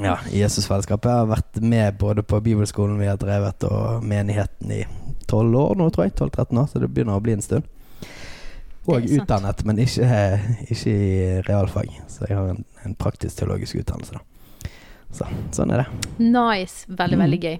Ja, 0.00 0.14
i 0.32 0.40
Jesusfellesskapet. 0.40 1.10
Har 1.12 1.26
vært 1.28 1.58
med 1.60 1.98
både 2.00 2.22
på 2.24 2.38
bibelskolen 2.40 2.96
vi 3.02 3.06
har 3.10 3.18
drevet, 3.20 3.64
og 3.68 4.04
menigheten 4.08 4.70
i 4.72 4.78
tolv 5.28 5.54
år 5.60 5.74
nå, 5.76 5.90
tror 5.92 6.06
jeg. 6.06 6.14
12-13 6.16 6.56
år, 6.62 6.68
så 6.72 6.80
det 6.80 6.88
begynner 6.88 7.18
å 7.18 7.24
bli 7.24 7.34
en 7.36 7.44
stund. 7.44 7.66
Sant. 8.98 9.22
utdannet, 9.22 9.64
men 9.64 9.78
ikke, 9.78 10.40
ikke 10.70 10.90
i 10.90 11.40
realfag. 11.48 11.88
Så 12.08 12.26
jeg 12.28 12.36
har 12.36 12.48
en, 12.50 12.64
en 12.84 12.94
praktisk 12.94 13.36
teologisk 13.38 13.76
utdannelse, 13.80 14.12
da. 14.12 14.20
Så 15.12 15.26
sånn 15.50 15.72
er 15.74 15.82
det. 15.84 15.86
Nice. 16.22 16.86
Veldig, 16.88 17.16
Mm. 17.18 17.24
veldig 17.24 17.40
gøy. 17.42 17.58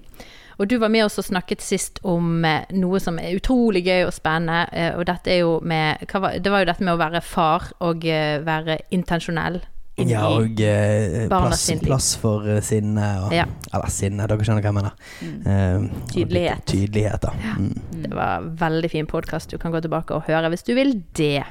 Og 0.60 0.68
du 0.68 0.76
var 0.78 0.88
med 0.92 1.04
oss 1.04 1.18
og 1.18 1.24
snakket 1.24 1.60
sist 1.64 1.98
om 2.04 2.44
eh, 2.44 2.64
noe 2.76 3.00
som 3.00 3.18
er 3.18 3.32
utrolig 3.38 3.82
gøy 3.86 4.04
og 4.06 4.12
spennende. 4.12 4.68
eh, 4.72 4.92
Og 4.98 5.06
dette 5.06 5.30
er 5.32 5.38
jo 5.40 5.60
med 5.62 5.98
Det 6.42 6.50
var 6.52 6.60
jo 6.60 6.66
dette 6.68 6.84
med 6.84 6.94
å 6.94 6.98
være 7.00 7.22
far 7.22 7.72
og 7.80 8.04
eh, 8.04 8.38
være 8.44 8.78
intensjonell. 8.92 9.62
Inn 9.98 10.10
Ja, 10.10 10.26
og 10.30 10.60
eh, 10.64 11.26
barna 11.30 11.50
plass, 11.50 11.64
plass 11.82 12.10
for 12.20 12.46
eh, 12.48 12.60
sinne 12.64 13.08
og 13.24 13.34
Ja. 13.34 13.46
Eller 13.70 13.92
sinne, 13.92 14.28
dere 14.30 14.46
skjønner 14.46 14.64
hva 14.64 14.70
jeg 14.70 14.78
mener. 14.78 14.94
Mm. 15.20 15.40
Uh, 15.46 16.06
Tydelighet. 16.12 16.64
Tydelighet, 16.70 17.26
da. 17.26 17.56
Mm. 17.58 17.74
Det 18.06 18.12
var 18.14 18.38
en 18.38 18.52
veldig 18.60 18.92
fin 18.92 19.10
podkast. 19.10 19.50
Du 19.50 19.58
kan 19.60 19.74
gå 19.74 19.82
tilbake 19.84 20.16
og 20.16 20.30
høre 20.30 20.52
hvis 20.52 20.66
du 20.66 20.72
vil 20.78 20.96
det. 21.18 21.44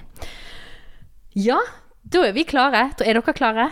Ja, 1.38 1.60
da 2.03 2.25
er 2.27 2.34
vi 2.36 2.48
klare. 2.48 2.89
Da 2.98 3.05
er 3.05 3.19
dere 3.19 3.36
klare? 3.38 3.69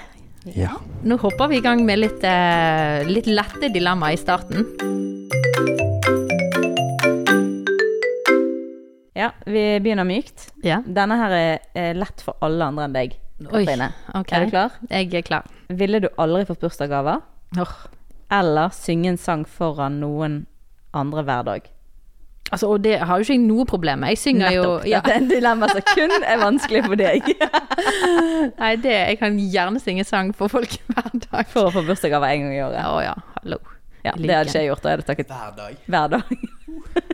Ja. 0.56 0.78
Nå 1.04 1.18
hopper 1.20 1.50
vi 1.52 1.60
i 1.60 1.64
gang 1.66 1.84
med 1.88 2.00
litt, 2.00 2.24
uh, 2.24 3.04
litt 3.10 3.28
lette 3.28 3.72
dilemmaer 3.74 4.16
i 4.16 4.22
starten. 4.22 4.68
Ja, 9.18 9.32
vi 9.50 9.80
begynner 9.82 10.06
mykt. 10.06 10.52
Ja. 10.64 10.84
Denne 10.86 11.18
her 11.18 11.34
er, 11.34 11.64
er 11.74 11.98
lett 11.98 12.22
for 12.22 12.38
alle 12.46 12.68
andre 12.70 12.86
enn 12.86 12.96
deg, 12.96 13.16
Katrine. 13.44 13.91
Okay. 14.15 14.38
Er 14.39 14.46
du 14.46 14.50
klar? 14.51 14.77
Jeg 14.89 15.13
er 15.13 15.22
klar. 15.22 15.48
Ville 15.70 16.00
du 16.01 16.08
aldri 16.17 16.46
fått 16.50 16.60
bursdagsgaver? 16.63 17.22
Oh. 17.58 17.75
eller 18.29 18.74
synge 18.75 19.08
en 19.13 19.17
sang 19.17 19.46
foran 19.48 20.01
noen 20.01 20.41
andre 20.94 21.22
hver 21.24 21.46
dag? 21.48 21.70
Altså, 22.51 22.67
og 22.72 22.82
det 22.84 22.98
har 23.00 23.20
jo 23.20 23.24
ikke 23.24 23.34
jeg 23.36 23.44
noe 23.44 23.65
problem 23.67 24.00
med. 24.03 24.13
Jeg 24.15 24.20
synger 24.22 24.51
jo 24.56 24.65
ja, 24.88 25.00
Dette 25.03 25.13
er 25.13 25.22
en 25.22 25.29
dilemma 25.29 25.67
som 25.72 25.84
kun 25.94 26.13
er 26.17 26.38
vanskelig 26.41 26.84
for 26.86 27.00
deg. 27.00 27.24
Nei, 28.62 28.74
det 28.84 28.94
Jeg 28.94 29.17
kan 29.20 29.39
gjerne 29.39 29.79
synge 29.84 30.06
sang 30.08 30.32
for 30.36 30.51
folk 30.51 30.77
hver 30.91 31.10
dag. 31.27 31.48
For 31.51 31.67
å 31.67 31.74
få 31.75 31.84
bursdagsgave 31.88 32.29
en 32.36 32.46
gang 32.48 32.56
i 32.56 32.62
året. 32.63 32.84
Å 32.84 33.01
ja, 33.03 33.15
hallo. 33.39 33.60
Ja, 34.06 34.13
det 34.15 34.32
hadde 34.32 34.48
ikke 34.51 34.62
jeg 34.62 34.70
gjort. 34.72 34.84
Da 34.84 34.94
hadde 34.94 35.03
jeg 35.03 35.10
takket 35.10 35.32
Hver 35.34 35.56
dag. 35.58 35.79
hver 35.88 36.08
dag. 36.13 36.38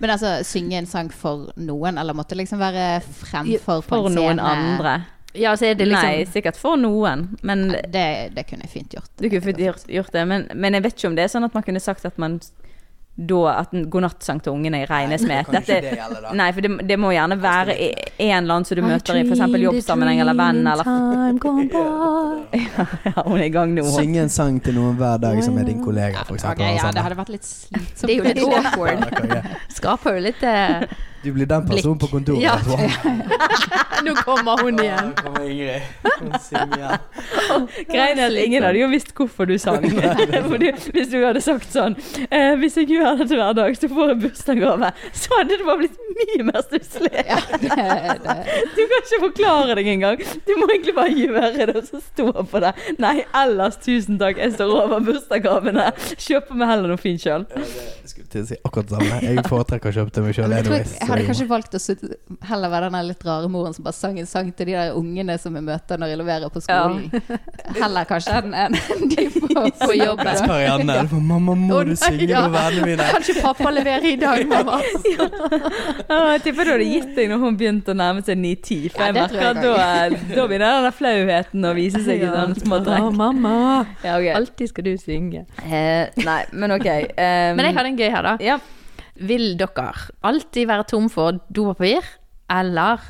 Men 0.02 0.14
altså, 0.14 0.36
synge 0.46 0.78
en 0.78 0.90
sang 0.90 1.10
for 1.14 1.50
noen, 1.58 1.98
eller 1.98 2.14
måtte 2.18 2.38
liksom 2.38 2.62
være 2.62 3.02
fremfor 3.24 3.82
For 3.86 4.10
en 4.10 4.18
noen 4.18 4.42
andre. 4.42 5.00
Ja, 5.34 5.56
så 5.58 5.66
er 5.66 5.78
det 5.78 5.88
liksom 5.90 6.10
Nei, 6.10 6.26
sikkert 6.30 6.58
for 6.62 6.78
noen. 6.78 7.32
Men 7.42 7.72
Det, 7.74 8.34
det 8.36 8.44
kunne 8.50 8.68
jeg 8.68 8.74
fint 8.74 8.94
gjort. 8.94 9.10
Du 9.18 9.30
kunne 9.30 9.42
fint 9.42 9.62
gjort, 9.64 9.88
gjort 9.90 10.14
det, 10.14 10.28
men, 10.30 10.46
men 10.54 10.78
jeg 10.78 10.86
vet 10.86 11.00
ikke 11.00 11.10
om 11.10 11.16
det 11.18 11.26
er 11.26 11.32
sånn 11.34 11.48
at 11.48 11.56
man 11.58 11.66
kunne 11.66 11.82
sagt 11.84 12.06
at 12.06 12.20
man 12.22 12.38
da 13.14 13.60
at 13.60 13.70
en 13.78 13.84
godnattsang 13.94 14.40
til 14.42 14.56
ungene 14.56 14.80
regnes 14.90 15.22
med. 15.30 15.46
Nei, 15.54 15.60
det 15.68 15.76
nei, 16.34 16.48
for 16.56 16.66
det, 16.66 16.72
det 16.90 16.96
må 16.98 17.12
gjerne 17.14 17.36
være 17.38 17.76
en 17.78 18.40
eller 18.40 18.56
annen 18.56 18.66
som 18.66 18.80
du 18.80 18.82
møter 18.82 19.20
i 19.20 19.22
f.eks. 19.22 19.44
jobbsammenheng 19.62 20.18
eller 20.24 20.34
venn 20.40 20.66
eller 20.66 20.82
Ja, 23.06 23.22
hun 23.22 23.38
er 23.38 23.46
i 23.46 23.54
gang 23.54 23.70
nå. 23.78 23.86
Synge 23.94 24.26
en 24.26 24.34
sang 24.34 24.58
til 24.66 24.74
noen 24.80 24.98
hver 24.98 25.22
dag 25.22 25.38
som 25.46 25.54
er 25.62 25.66
din 25.70 25.78
kollega, 25.86 26.26
for 26.26 26.42
Okay, 26.42 26.74
ja, 26.74 26.82
sånn. 26.88 26.98
det 26.98 27.06
hadde 27.06 27.20
vært 27.22 27.34
litt 27.36 27.46
slitsomt. 27.48 28.10
Det 28.10 28.14
er 28.14 28.18
jo 28.18 28.24
litt 28.32 28.42
awkward. 28.66 29.02
Skaper 29.78 30.10
jo 30.18 30.22
litt 30.32 30.42
eh, 30.50 30.82
Du 31.24 31.32
blir 31.32 31.46
den 31.46 31.68
personen 31.68 32.00
på 32.00 32.08
kontoret. 32.08 32.42
Ja. 32.44 32.58
Nå 34.04 34.16
kommer 34.16 34.60
hun 34.60 34.80
igjen. 34.84 35.14
Nå 35.16 35.22
kommer 35.24 35.46
Ingrid. 35.48 35.82
Hun 36.20 36.34
synger. 36.44 36.98
Greiner, 37.88 38.26
at 38.26 38.40
ingen 38.46 38.66
hadde 38.66 38.82
jo 38.82 38.90
visst 38.92 39.14
hvorfor 39.16 39.48
du 39.48 39.56
sang. 39.62 39.86
Fordi 40.52 40.72
hvis 40.92 41.12
du 41.14 41.18
hadde 41.24 41.42
sagt 41.44 41.70
sånn 41.72 41.96
eh, 42.28 42.54
Hvis 42.60 42.76
jeg 42.80 42.90
gjør 42.92 43.22
dette 43.22 43.38
hver 43.40 43.56
dag, 43.56 43.78
så 43.80 43.90
får 43.92 44.12
jeg 44.12 44.20
bursdagsgave. 44.26 44.90
Så 45.16 45.38
hadde 45.38 45.60
det 45.60 45.68
bare 45.70 45.80
blitt 45.84 46.02
mye 46.20 46.48
mer 46.50 46.66
stusslig. 46.68 47.14
Ja, 47.24 47.40
det, 47.54 47.72
det. 48.26 48.36
Du 48.76 48.82
kan 48.82 49.00
ikke 49.00 49.22
forklare 49.24 49.78
deg 49.80 49.90
engang. 49.94 50.26
Du 50.44 50.54
må 50.60 50.68
egentlig 50.68 50.98
bare 51.00 51.16
gjøre 51.16 51.54
det, 51.72 51.78
og 51.80 51.88
så 51.88 52.04
stå 52.04 52.28
på 52.52 52.64
det. 52.66 52.74
Nei, 53.04 53.16
ellers 53.44 53.80
tusen 53.84 54.20
takk, 54.22 54.42
jeg 54.44 54.58
står 54.58 54.76
over 54.84 55.08
bursdagsgavene. 55.08 55.88
Kjøper 56.18 56.60
meg 56.60 56.74
heller 56.74 56.94
noe 56.94 57.02
fint 57.02 57.24
sjøl. 57.24 57.48
Ja, 57.56 57.64
det 58.04 58.12
skulle 58.12 58.30
til 58.36 58.44
å 58.44 58.52
si 58.52 58.60
akkurat 58.60 58.92
det 58.92 59.00
samme. 59.00 59.24
Jeg 59.24 59.48
foretrekker 59.48 59.94
å 59.94 59.98
kjøpe 60.02 60.16
til 60.18 60.28
meg 60.28 60.38
sjøl. 60.38 60.58
Jeg 60.60 61.13
hadde 61.14 61.26
kanskje 61.30 61.48
valgt 61.50 61.78
å 61.78 61.82
sitte- 61.82 62.18
heller 62.50 62.72
være 62.74 62.90
den 62.94 63.08
litt 63.10 63.24
rare 63.28 63.50
moren 63.52 63.74
som 63.76 63.86
bare 63.86 63.98
sang 63.98 64.20
en 64.20 64.28
sang 64.30 64.52
til 64.54 64.70
de 64.72 64.76
der 64.78 64.94
ungene 64.98 65.38
som 65.42 65.54
vi 65.56 65.62
møter 65.66 66.02
når 66.02 66.14
jeg 66.14 66.20
leverer 66.24 66.54
på 66.54 66.62
skolen. 66.64 67.08
Heller 67.80 68.08
kanskje 68.10 68.36
enn 68.42 68.54
en, 68.66 68.78
de 69.14 69.28
på, 69.40 69.64
på 69.84 69.92
jobben. 69.98 70.32
Karianne. 70.44 70.98
du 71.04 71.14
bare, 71.14 71.22
Mamma, 71.34 71.56
må 71.58 71.80
oh, 71.80 71.84
du 71.88 71.96
synge 72.00 72.28
ja. 72.30 72.44
for 72.46 72.56
vennene 72.58 72.90
mine? 72.92 73.08
Kanskje 73.18 73.38
pappa 73.42 73.72
leverer 73.74 74.10
i 74.12 74.16
dag, 74.22 74.44
mamma? 74.50 74.80
Jeg 76.34 76.44
tipper 76.46 76.68
du 76.68 76.72
hadde 76.76 76.88
gitt 76.90 77.12
deg 77.18 77.32
når 77.32 77.42
hun 77.44 77.58
begynte 77.60 77.94
å 77.94 77.98
nærme 77.98 78.24
seg 78.26 78.38
9-10. 78.40 78.90
For 78.94 79.04
Ja, 79.04 79.10
jeg 79.10 79.18
merker 79.18 79.50
at 79.50 79.60
da, 79.64 79.74
da 80.34 80.46
begynner 80.50 80.78
den 80.78 80.88
der 80.88 80.96
flauheten 80.98 81.68
å 81.70 81.74
vise 81.78 82.02
seg 82.06 82.24
i 82.24 82.30
sånne 82.30 82.60
små 82.60 82.80
Å, 82.84 83.00
Oh, 83.04 83.10
mamma. 83.16 83.56
Ja, 84.04 84.18
ok. 84.20 84.30
Alltid 84.38 84.70
skal 84.72 84.86
du 84.88 84.94
synge. 85.02 85.46
Eh, 85.66 86.10
nei, 86.24 86.40
men 86.54 86.74
ok. 86.76 86.88
Um, 87.18 87.56
Men 87.58 87.68
jeg 87.68 87.76
hadde 87.78 87.92
en 87.94 88.00
gøy 88.00 88.10
her, 88.14 88.30
da. 88.32 88.36
ja. 88.44 88.58
Vil 89.16 89.58
dere 89.60 89.92
alltid 90.26 90.68
være 90.68 90.88
tom 90.90 91.10
for 91.10 91.38
dopapir, 91.54 92.06
eller 92.50 93.02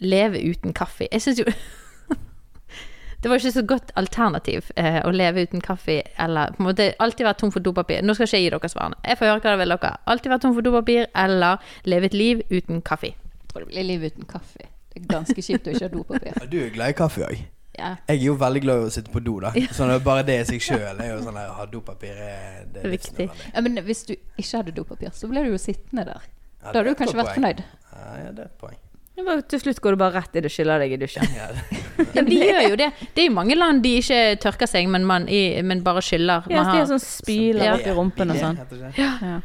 leve 0.00 0.40
uten 0.50 0.72
kaffe? 0.76 1.08
Jeg 1.12 1.22
syns 1.22 1.40
jo 1.42 1.48
Det 3.24 3.30
var 3.30 3.40
ikke 3.40 3.52
så 3.54 3.62
godt 3.64 3.92
alternativ 3.96 4.66
eh, 4.76 4.98
å 5.00 5.10
leve 5.14 5.46
uten 5.46 5.62
kaffe 5.64 6.02
eller 6.20 6.52
på 6.52 6.60
en 6.60 6.66
måte 6.68 6.90
alltid 7.00 7.24
være 7.24 7.38
tom 7.40 7.52
for 7.54 7.64
dopapir. 7.64 8.02
Nå 8.04 8.12
skal 8.12 8.28
ikke 8.28 8.36
jeg 8.36 8.44
gi 8.44 8.50
dere 8.52 8.68
svarene. 8.68 8.98
Jeg 9.00 9.16
får 9.16 9.30
høre 9.30 9.40
hva 9.46 9.54
vil 9.62 9.72
dere. 9.72 9.92
Alltid 10.12 10.32
være 10.34 10.42
tom 10.44 10.56
for 10.58 10.66
dopapir 10.66 11.06
eller 11.24 11.64
leve 11.88 12.10
et 12.10 12.16
liv 12.20 12.42
uten 12.52 12.82
kaffe. 12.84 13.14
Jeg 13.14 13.48
tror 13.48 13.64
det 13.64 13.70
blir 13.72 13.88
liv 13.88 14.04
uten 14.10 14.28
kaffe. 14.28 14.68
Det 14.92 15.00
er 15.00 15.08
ganske 15.08 15.40
kjipt 15.40 15.70
å 15.70 15.72
ikke 15.72 15.88
ha 15.88 15.92
dopapir. 15.94 16.36
Ja, 16.36 16.44
Du 16.52 16.58
er 16.60 16.68
glad 16.74 16.92
i 16.92 16.98
kaffe 17.00 17.24
òg. 17.24 17.40
Ja. 17.78 17.96
Jeg 18.08 18.20
er 18.20 18.22
jo 18.28 18.34
veldig 18.38 18.60
glad 18.62 18.82
i 18.84 18.86
å 18.86 18.90
sitte 18.94 19.10
på 19.10 19.20
do, 19.24 19.40
da. 19.42 19.50
Sånn 19.74 19.90
Bare 20.04 20.22
det 20.26 20.36
i 20.40 20.44
seg 20.52 20.60
sjøl 20.62 21.00
er 21.02 21.08
jo 21.10 21.18
sånn 21.24 21.34
der, 21.34 21.48
å 21.50 21.56
ha 21.58 21.66
dopapir 21.66 22.14
er, 22.14 22.64
det 22.70 22.84
er 22.84 22.92
Viktig. 22.92 23.26
ja, 23.54 23.60
Men 23.66 23.80
hvis 23.82 24.04
du 24.06 24.14
ikke 24.14 24.60
hadde 24.60 24.74
dopapir, 24.76 25.10
så 25.16 25.26
ble 25.30 25.42
du 25.42 25.50
jo 25.50 25.58
sittende 25.58 26.04
der. 26.06 26.22
Ja, 26.62 26.70
Da 26.72 26.78
hadde 26.78 26.92
du 26.94 26.98
kanskje 27.02 27.18
vært 27.18 27.34
fornøyd. 27.34 27.64
Ja, 27.64 28.30
det 28.30 28.38
er 28.38 28.44
et 28.46 28.58
poeng. 28.62 28.78
Bare, 29.26 29.42
Til 29.46 29.60
slutt 29.62 29.78
går 29.82 29.94
du 29.94 29.96
bare 30.00 30.14
rett 30.20 30.34
inn 30.38 30.46
og 30.48 30.50
skyller 30.50 30.78
deg 30.82 30.92
i 30.96 30.96
dusjen. 30.98 31.26
Ja, 31.38 32.22
de 32.26 32.38
gjør 32.40 32.62
jo 32.70 32.76
det. 32.80 32.88
Det 33.14 33.22
er 33.22 33.28
jo 33.28 33.34
mange 33.36 33.54
land 33.58 33.82
de 33.84 33.92
ikke 34.00 34.20
tørker 34.42 34.66
seg, 34.70 34.88
men, 34.90 35.04
man, 35.06 35.28
i, 35.30 35.42
men 35.62 35.82
bare 35.86 36.02
skyller. 36.02 36.46
Ja, 36.50 36.64
de 36.66 36.78
har- 36.80 36.88
sånn 36.90 37.02
spyler 37.02 37.64
Ja. 37.68 37.74
opp 37.76 37.86
i 37.86 37.94
rumpen 37.94 38.30
og 38.34 38.40
sånn. 38.42 38.58
Ja. 38.58 38.64
det? 38.70 38.94
Ja. 38.98 39.40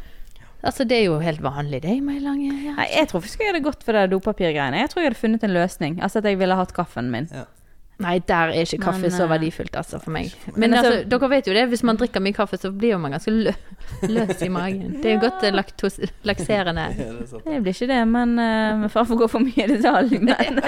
Altså, 0.63 0.83
det 0.89 0.97
er 0.97 1.05
jo 1.05 1.19
helt 1.23 1.39
vanlig, 1.41 1.81
det. 1.85 1.93
Meg 2.03 2.21
lange 2.21 2.49
ja. 2.65 2.73
Nei, 2.75 2.87
jeg 2.91 3.07
tror 3.11 3.21
faktisk 3.23 3.39
jeg 3.45 3.53
hadde 3.53 3.61
gått 3.63 3.83
for 3.85 3.93
det 3.93 4.09
dopapirgreiene. 4.11 4.81
Jeg 4.81 4.89
tror 4.91 5.01
jeg 5.03 5.11
hadde 5.11 5.21
funnet 5.21 5.43
en 5.47 5.53
løsning. 5.55 5.99
Altså 6.01 6.17
at 6.19 6.25
jeg 6.25 6.37
ville 6.41 6.55
hatt 6.59 6.73
kaffen 6.75 7.11
min. 7.13 7.29
Nei, 7.99 8.15
der 8.23 8.53
er 8.53 8.63
ikke 8.63 8.79
kaffe 8.85 9.03
Men, 9.03 9.11
så 9.11 9.25
eh, 9.25 9.29
verdifullt, 9.33 9.73
altså, 9.75 9.99
for 9.99 10.15
meg. 10.15 10.31
Men, 10.53 10.59
Men 10.61 10.73
altså, 10.77 10.91
altså- 10.93 11.09
dere 11.11 11.29
vet 11.33 11.47
jo 11.49 11.55
det, 11.57 11.65
hvis 11.73 11.81
man 11.83 11.97
drikker 11.99 12.23
mye 12.23 12.35
kaffe, 12.37 12.57
så 12.57 12.71
blir 12.71 12.97
man 12.97 13.11
ganske 13.11 13.33
lø 13.33 13.51
løs 14.15 14.43
i 14.45 14.49
magen. 14.49 14.93
Det 15.01 15.09
er 15.09 15.17
jo 15.17 15.23
godt 15.25 15.43
eh, 15.43 15.55
laktos 15.55 15.99
lakserende. 16.23 16.85
Ja, 16.99 17.09
det. 17.19 17.41
Det 17.43 17.59
blir 17.63 17.73
ikke 17.75 17.89
det, 17.89 17.99
men 18.07 18.39
uh, 18.39 18.87
Far 18.91 19.05
får 19.09 19.19
gå 19.19 19.27
for 19.31 19.43
mye 19.43 19.65
i 19.65 19.67
detalj. 19.67 20.15
Men, 20.23 20.61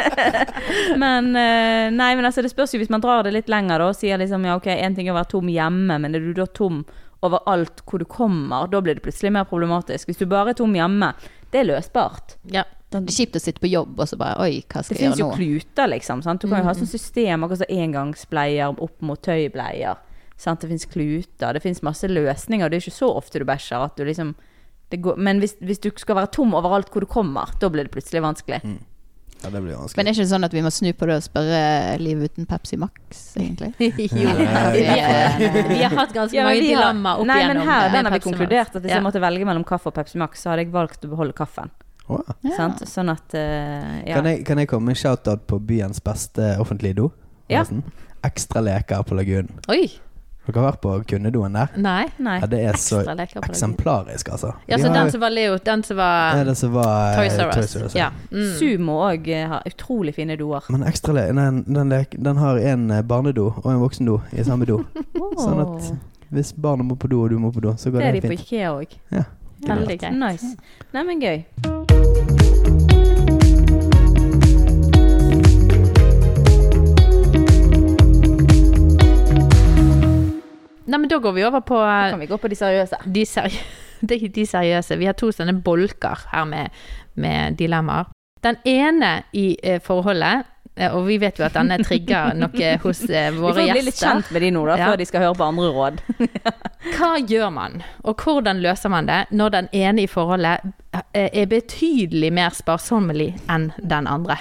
men 1.03 1.29
uh, 1.35 1.87
Nei, 1.95 2.09
men 2.19 2.27
altså, 2.27 2.43
det 2.43 2.51
spørs 2.51 2.75
jo 2.75 2.81
hvis 2.81 2.91
man 2.91 3.03
drar 3.03 3.23
det 3.23 3.33
litt 3.35 3.51
lenger 3.51 3.79
da, 3.79 3.87
og 3.91 3.95
sier 3.95 4.19
liksom 4.19 4.43
ja, 4.47 4.57
ok, 4.59 4.67
én 4.73 4.97
ting 4.97 5.07
er 5.07 5.15
å 5.15 5.19
være 5.21 5.31
tom 5.31 5.51
hjemme, 5.51 6.01
men 6.03 6.17
er 6.17 6.23
du 6.23 6.33
da 6.35 6.49
tom 6.51 6.83
overalt 7.23 7.83
hvor 7.87 8.01
du 8.01 8.07
kommer, 8.09 8.67
da 8.67 8.81
blir 8.83 8.97
det 8.97 9.05
plutselig 9.05 9.31
mer 9.31 9.47
problematisk. 9.47 10.09
Hvis 10.09 10.19
du 10.19 10.27
bare 10.29 10.51
er 10.51 10.59
tom 10.59 10.75
hjemme, 10.75 11.13
det 11.53 11.63
er 11.63 11.69
løsbart. 11.71 12.35
Ja. 12.51 12.65
Det 12.91 12.99
er 13.07 13.15
kjipt 13.15 13.37
å 13.39 13.41
sitte 13.41 13.61
på 13.63 13.69
jobb 13.71 13.99
og 14.03 14.07
så 14.09 14.17
bare 14.19 14.35
Oi, 14.43 14.61
hva 14.67 14.81
skal 14.83 14.97
jeg 14.97 15.05
gjøre 15.05 15.11
fins 15.13 15.19
jo 15.21 15.25
gjøre 15.25 15.31
nå? 15.31 15.37
kluter, 15.39 15.87
liksom. 15.93 16.21
Sant? 16.25 16.41
Du 16.43 16.49
kan 16.51 16.59
jo 16.59 16.67
ha 16.67 16.73
sånn 16.75 16.89
system, 16.91 17.43
akkurat 17.47 17.63
som 17.63 17.77
engangsbleier 17.77 18.81
opp 18.83 19.01
mot 19.07 19.21
tøybleier. 19.23 19.95
Sant? 20.41 20.59
Det 20.61 20.69
fins 20.73 20.85
kluter, 20.91 21.53
det 21.55 21.61
fins 21.63 21.81
masse 21.85 22.07
løsninger. 22.09 22.69
Det 22.69 22.79
er 22.81 22.85
ikke 22.85 22.97
så 22.99 23.11
ofte 23.15 23.39
du 23.39 23.45
bæsjer 23.47 23.85
at 23.85 23.95
du 23.95 24.03
liksom 24.07 24.35
det 24.91 24.99
går, 24.99 25.15
Men 25.15 25.39
hvis, 25.39 25.53
hvis 25.63 25.79
du 25.79 25.87
skal 25.95 26.17
være 26.17 26.27
tom 26.35 26.51
overalt 26.53 26.89
hvor 26.91 26.99
du 26.99 27.07
kommer, 27.07 27.47
da 27.61 27.69
blir 27.71 27.87
det 27.87 27.93
plutselig 27.93 28.19
vanskelig. 28.25 28.59
Ja, 29.41 29.49
det 29.49 29.61
blir 29.63 29.73
vanskelig. 29.77 29.95
Men 29.97 30.05
er 30.05 30.11
er 30.11 30.13
ikke 30.17 30.25
det 30.27 30.31
sånn 30.33 30.43
at 30.45 30.53
vi 30.53 30.61
må 30.61 30.69
snu 30.69 30.89
på 30.93 31.07
det 31.07 31.15
og 31.15 31.23
spørre 31.23 31.61
Liv 32.03 32.19
uten 32.27 32.45
Pepsi 32.45 32.75
Max, 32.77 33.21
egentlig? 33.39 33.71
jo. 33.79 34.35
Ja, 34.43 34.65
Vi, 34.75 34.83
har- 34.83 35.69
vi 35.71 35.79
har 35.81 35.95
hatt 35.95 36.11
ganske 36.13 36.35
Ja, 36.35 36.43
men 36.43 36.59
mange 36.59 36.67
dilemmaer 36.67 37.23
opp 37.23 37.25
Nei, 37.31 37.39
igjennom. 37.39 37.57
men 37.63 37.71
her 37.71 37.89
den 37.95 38.05
har 38.05 38.13
vi 38.17 38.19
konkludert 38.27 38.75
at 38.75 38.81
hvis 38.83 38.91
Ja. 38.91 38.97
jeg 38.99 39.05
måtte 39.07 39.23
velge 39.23 39.47
mellom 39.47 39.63
kaffe 39.63 39.87
og 39.87 39.95
Pepsi 39.95 40.19
Max, 40.19 40.43
så 40.43 40.51
hadde 40.51 40.65
jeg 40.67 40.73
valgt 40.75 41.07
å 41.07 41.13
beholde 41.15 41.33
kaffen. 41.39 41.71
Å, 42.07 42.21
ja. 42.41 42.53
Sant? 42.57 42.85
Sånn 42.89 43.11
at 43.13 43.35
uh, 43.37 43.41
ja. 44.05 44.17
kan, 44.17 44.29
jeg, 44.31 44.45
kan 44.47 44.61
jeg 44.61 44.69
komme 44.71 44.89
med 44.91 44.97
en 44.97 45.01
shout-out 45.03 45.43
på 45.49 45.59
byens 45.63 46.01
beste 46.03 46.55
offentlige 46.61 46.97
do? 47.01 47.09
Ja. 47.51 47.65
Ekstra 48.25 48.63
leker 48.63 49.03
på 49.07 49.17
Lagunen. 49.17 49.59
Oi. 49.71 49.85
Dere 50.41 50.57
har 50.57 50.71
vært 50.71 50.81
på 50.81 50.93
kundedoen 51.11 51.53
der? 51.53 51.73
Nei. 51.77 52.07
Nei. 52.17 52.39
Ja, 52.41 52.47
det 52.49 52.59
er 52.65 52.77
så 52.81 53.03
Ekstra 53.03 53.13
leker 53.13 53.37
på 53.37 53.43
det. 53.45 53.53
eksemplarisk, 53.53 54.31
altså. 54.33 54.53
Ja, 54.65 54.79
så 54.81 54.89
den 54.89 55.11
som 55.13 55.21
var 55.21 55.33
Leo, 55.35 55.57
den 55.61 55.83
som 55.85 55.99
Ja, 56.01 56.07
var 56.33 56.47
det 56.49 56.55
som 56.57 56.71
var 56.73 57.11
eh, 57.11 57.19
Toys 57.19 57.37
R 57.37 57.51
Us. 57.51 57.55
Toys 57.55 57.75
R 57.75 57.85
Us, 57.85 57.95
ja. 57.95 58.07
Ja. 58.07 58.37
Mm. 58.37 58.47
Sumo 58.57 58.95
òg 59.05 59.29
har 59.53 59.67
utrolig 59.69 60.15
fine 60.17 60.35
doer. 60.39 60.65
Men 60.73 60.87
ekstra 60.89 61.13
le 61.13 61.27
den, 61.29 61.61
den, 61.67 61.93
den 62.17 62.41
har 62.41 62.57
en 62.73 62.89
eh, 62.89 63.03
barnedo 63.05 63.51
og 63.53 63.69
en 63.69 63.83
voksendo 63.83 64.17
i 64.33 64.47
samme 64.47 64.65
do. 64.65 64.81
Sånn 65.43 65.61
at 65.61 65.91
hvis 66.31 66.55
barna 66.57 66.87
må 66.87 66.97
på 66.97 67.11
do 67.11 67.21
og 67.21 67.29
du 67.29 67.37
må 67.43 67.51
på 67.53 67.61
do, 67.61 67.75
så 67.77 67.93
går 67.93 68.01
Det 68.01 68.09
er 68.09 68.17
det, 68.17 68.25
de 68.25 68.33
på. 68.33 68.41
Ikea 68.41 68.73
òg. 68.73 68.97
Ja. 69.13 69.27
Veldig 69.67 69.99
greit. 69.99 70.17
Nice. 70.17 70.55
Nei, 70.93 71.03
men 71.03 71.21
gøy. 71.21 71.43
Nei, 80.91 80.97
men 80.99 81.07
da 81.07 81.19
går 81.23 81.35
vi 81.37 81.43
over 81.47 81.61
på 81.63 81.77
Da 81.79 82.09
kan 82.11 82.19
vi 82.19 82.27
gå 82.27 82.37
på 82.37 82.49
de 82.51 82.57
seriøse. 82.57 82.97
de, 83.05 83.25
seri 83.25 83.53
de, 84.09 84.17
de 84.27 84.45
seriøse. 84.45 84.97
Vi 84.99 85.07
har 85.07 85.15
to 85.15 85.31
sånne 85.31 85.55
bolker 85.63 86.25
her 86.33 86.47
med, 86.49 86.73
med 87.15 87.55
dilemmaer. 87.59 88.09
Den 88.43 88.57
ene 88.65 89.21
i 89.37 89.53
eh, 89.63 89.79
forholdet, 89.83 90.49
og 90.95 91.03
vi 91.07 91.17
vet 91.19 91.37
jo 91.39 91.43
at 91.45 91.53
denne 91.57 91.77
trigger 91.83 92.33
noe 92.41 92.69
hos 92.83 93.01
eh, 93.09 93.31
Vi 93.35 93.41
får 93.43 93.57
bli 93.59 93.81
litt 93.89 93.97
kjent 93.99 94.29
med 94.31 94.41
de 94.45 94.51
nå, 94.55 94.61
da, 94.69 94.77
Ja. 94.79 94.85
før 94.91 95.01
de 95.01 95.05
skal 95.09 95.25
høre 95.25 95.35
på 95.41 95.47
andre 95.49 95.71
råd. 95.75 95.99
Hva 96.95 97.09
gjør 97.27 97.49
man, 97.53 97.81
og 98.07 98.23
hvordan 98.23 98.61
løser 98.63 98.89
man 98.93 99.09
det 99.09 99.19
når 99.35 99.49
den 99.57 99.67
ene 99.75 100.05
i 100.05 100.07
forholdet 100.09 100.63
eh, 101.13 101.27
er 101.27 101.45
betydelig 101.51 102.31
mer 102.33 102.55
sparsommelig 102.55 103.33
enn 103.51 103.71
den 103.83 104.07
andre? 104.07 104.39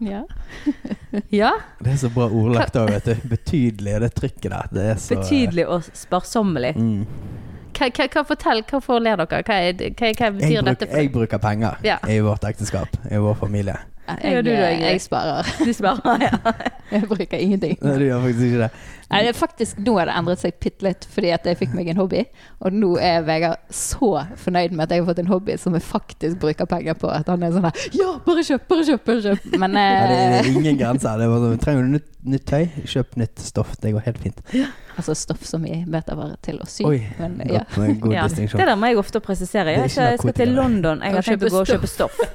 Ja. 0.00 0.24
Ja? 1.34 1.50
Det 1.82 1.90
er 1.92 1.96
så 1.98 2.08
bra 2.14 2.28
ordlagt 2.30 2.76
òg, 2.78 2.90
vet 2.94 3.06
du. 3.08 3.28
Betydelig, 3.32 3.96
og 3.96 4.04
det 4.04 4.10
trykket 4.14 4.52
der. 4.52 4.68
Det 4.74 4.84
er 4.92 4.98
så 5.02 5.16
Betydelig 5.18 5.64
og 5.70 5.86
sparsommelig. 5.98 6.70
Mm. 6.78 7.02
Hva, 7.74 7.88
hva, 7.96 8.06
hva 8.14 8.22
fortell, 8.28 8.62
hvorfor 8.70 9.02
ler 9.02 9.18
dere? 9.20 9.40
Hva, 9.46 9.58
hva, 9.74 10.10
hva 10.14 10.30
betyr 10.36 10.60
bruk, 10.62 10.68
dette? 10.70 10.86
For? 10.90 11.00
jeg 11.02 11.12
bruker 11.14 11.42
penger 11.42 11.82
Ja. 11.86 11.96
i 12.06 12.20
vårt 12.24 12.46
ekteskap, 12.46 12.94
i 13.10 13.18
vår 13.22 13.34
familie. 13.42 13.74
Jeg, 14.22 14.44
du 14.44 14.50
da, 14.50 14.70
Ingrid? 14.70 14.86
jeg 14.88 15.02
sparer. 15.04 15.50
Du 15.66 15.72
sparer, 15.76 16.24
ja. 16.26 16.54
Jeg 16.90 17.06
bruker 17.06 17.38
ingenting. 17.38 17.76
Nei, 17.84 17.92
du 18.00 18.02
gjør 18.08 18.24
faktisk 18.24 18.46
ikke 18.48 18.62
det. 18.64 18.70
Nei, 19.10 19.20
det 19.26 19.34
faktisk, 19.38 19.78
Nå 19.82 19.92
har 19.98 20.08
det 20.08 20.14
endret 20.18 20.40
seg 20.42 20.56
bitte 20.62 20.86
litt 20.86 21.06
fordi 21.10 21.30
at 21.34 21.46
jeg 21.46 21.58
fikk 21.58 21.72
meg 21.74 21.90
en 21.92 21.98
hobby. 21.98 22.24
Og 22.66 22.74
nå 22.74 22.90
er 23.02 23.24
Vegard 23.26 23.62
så 23.74 24.10
fornøyd 24.38 24.74
med 24.74 24.84
at 24.86 24.94
jeg 24.94 25.02
har 25.02 25.08
fått 25.10 25.22
en 25.22 25.30
hobby 25.30 25.56
som 25.58 25.74
jeg 25.78 25.86
faktisk 25.86 26.40
bruker 26.42 26.66
penger 26.70 26.98
på. 26.98 27.10
At 27.14 27.30
han 27.30 27.42
er 27.46 27.54
sånn 27.54 27.66
her 27.68 27.86
Ja, 27.94 28.12
bare 28.26 28.42
kjøp, 28.46 28.66
bare 28.70 28.86
kjøp, 28.86 29.04
bare 29.06 29.24
kjøp. 29.26 29.46
Men 29.54 29.74
Nei, 29.78 29.86
det 30.10 30.18
eh, 30.18 30.36
er 30.40 30.50
ingen 30.50 30.78
grenser. 30.82 31.18
Det 31.18 31.26
er 31.26 31.34
bare 31.34 31.46
sånn, 31.46 31.62
Trenger 31.62 31.86
du 31.86 31.94
nytt, 31.96 32.10
nytt 32.28 32.44
tøy? 32.48 32.66
Kjøp 32.88 33.16
nytt 33.20 33.40
stoff. 33.42 33.76
Det 33.80 33.92
går 33.94 34.04
helt 34.04 34.18
fint. 34.22 34.40
altså 34.96 35.14
stoff 35.16 35.44
som 35.48 35.64
i 35.66 35.82
metervare 35.88 36.36
til 36.44 36.58
å 36.60 36.66
sy. 36.68 36.84
Oi, 36.88 36.98
Men, 37.18 37.38
ja. 37.48 37.62
god 37.76 38.12
Ja, 38.16 38.26
distinksjon. 38.28 38.60
det 38.60 38.66
der 38.68 38.80
må 38.80 38.90
jeg 38.90 38.98
ofte 39.00 39.22
presisere. 39.24 39.72
Er 39.72 39.84
Jeg, 39.84 39.92
ikke 39.92 40.08
jeg 40.10 40.22
skal 40.22 40.36
til. 40.40 40.54
London. 40.56 41.04
Jeg 41.04 41.16
har 41.16 41.28
tenkt 41.28 41.46
å 41.48 41.52
gå 41.54 41.62
og 41.62 41.70
kjøpe 41.70 41.90
stoff. 41.90 42.18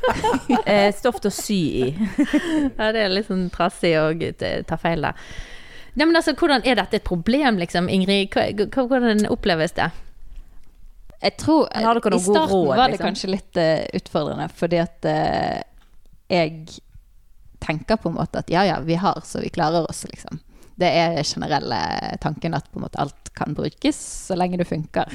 Eh, 0.66 0.90
stoff 0.96 1.20
til 1.22 1.30
å 1.30 1.36
sy 1.36 1.60
i. 1.84 1.90
Ja, 2.80 2.90
det 2.96 3.04
er 3.06 3.14
litt 3.14 3.28
sånn 3.30 3.50
trassig 3.54 3.94
å 4.00 4.08
eh, 4.16 4.64
ta 4.68 4.78
feil 4.82 5.06
der. 5.06 5.28
Nei, 5.96 6.08
men 6.08 6.16
altså, 6.18 6.34
hvordan 6.36 6.66
Er 6.68 6.80
dette 6.80 7.00
et 7.00 7.06
problem, 7.08 7.60
liksom, 7.62 7.88
Ingrid? 7.92 8.34
Hvordan 8.74 9.28
oppleves 9.32 9.76
det? 9.78 9.92
Jeg 11.22 11.38
tror 11.42 11.70
dere 11.72 11.96
I 11.96 12.20
starten 12.20 12.52
råd, 12.52 12.68
var 12.68 12.82
det 12.84 12.98
liksom? 12.98 13.06
kanskje 13.08 13.30
litt 13.32 13.60
uh, 13.62 13.86
utfordrende, 13.98 14.50
fordi 14.54 14.82
at 14.82 15.08
uh, 15.10 15.62
jeg 16.30 16.82
tenker 17.66 18.00
på 18.02 18.12
en 18.12 18.20
måte 18.20 18.42
at 18.42 18.52
ja 18.54 18.66
ja, 18.68 18.80
vi 18.86 18.98
har 19.02 19.22
så 19.26 19.42
vi 19.44 19.50
klarer 19.54 19.90
oss, 19.90 20.06
liksom. 20.10 20.40
Det 20.76 20.90
er 20.92 21.24
generelle 21.24 21.80
tanken 22.22 22.54
at 22.54 22.68
på 22.72 22.80
en 22.80 22.86
måte 22.86 23.00
alt 23.00 23.32
kan 23.36 23.56
brukes 23.56 24.00
så 24.28 24.36
lenge 24.36 24.60
det 24.60 24.68
funker. 24.68 25.12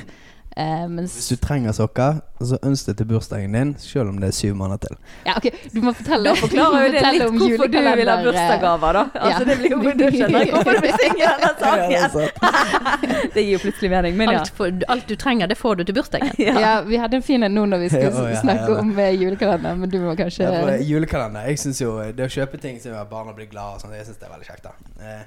Eh, 0.56 0.88
mens 0.88 1.12
Hvis 1.14 1.28
du 1.28 1.36
trenger 1.36 1.72
sokker, 1.72 2.16
så 2.42 2.58
ønsk 2.66 2.86
det 2.88 2.96
til 2.98 3.06
bursdagen 3.06 3.52
din, 3.54 3.68
selv 3.78 4.08
om 4.10 4.16
det 4.18 4.28
er 4.28 4.34
syv 4.34 4.54
måneder 4.58 4.76
til. 4.86 4.96
Ja, 5.26 5.36
ok, 5.36 5.46
du 5.74 5.78
må 5.84 5.92
fortelle, 5.94 6.24
Da 6.24 6.40
forklarer 6.40 6.86
jo 6.86 6.88
det 6.94 7.02
litt 7.14 7.22
hvorfor 7.22 7.70
du 7.70 7.76
vil 7.78 8.10
ha 8.10 8.16
eh, 8.16 8.24
bursdagsgaver, 8.24 8.98
da. 8.98 9.04
Altså, 9.14 9.44
ja. 9.44 9.44
det 9.50 9.56
blir 9.60 9.70
jo 9.70 9.78
Du 10.00 10.04
skjønner 10.16 10.50
hvorfor 10.54 10.74
du 10.74 10.80
vil 10.86 10.96
synge 11.04 11.28
denne 11.30 11.52
det 11.52 12.00
sangen. 12.10 13.30
Det 13.34 13.44
gir 13.44 13.52
jo 13.52 13.60
plutselig 13.62 13.90
mening, 13.92 14.16
men 14.18 14.32
ja. 14.32 14.40
Alt, 14.40 14.52
for, 14.58 14.82
alt 14.96 15.06
du 15.08 15.14
trenger, 15.22 15.46
det 15.46 15.58
får 15.60 15.78
du 15.78 15.84
til 15.84 15.98
bursdagen. 16.00 16.34
ja. 16.48 16.56
Ja, 16.64 16.74
vi 16.88 16.98
hadde 16.98 17.20
en 17.20 17.26
fin 17.30 17.46
en 17.46 17.54
nå 17.54 17.68
når 17.70 17.84
vi 17.84 17.92
skulle 17.94 18.10
Ja, 18.10 18.26
ja, 18.34 18.42
snakke 18.42 18.74
ja. 18.74 18.80
om 18.82 18.92
eh, 18.98 19.14
julekalender, 19.22 19.78
men 19.78 19.94
du 19.94 20.00
må 20.02 20.16
kanskje 20.18 20.48
Ja, 20.48 20.64
for 20.64 20.84
julekalender. 20.90 21.46
Jeg 21.46 21.62
syns 21.62 21.84
jo 21.84 21.94
Det 22.16 22.26
å 22.26 22.32
kjøpe 22.40 22.58
ting 22.58 22.82
som 22.82 22.90
gjør 22.90 23.04
at 23.04 23.14
barna 23.14 23.36
blir 23.38 23.46
glade, 23.52 23.78
og 23.78 23.84
sånn, 23.84 23.94
jeg 23.94 24.10
synes 24.10 24.18
det 24.18 24.26
er 24.26 24.34
veldig 24.34 24.50
kjekt. 24.50 24.66
da 24.66 25.14
eh, 25.14 25.24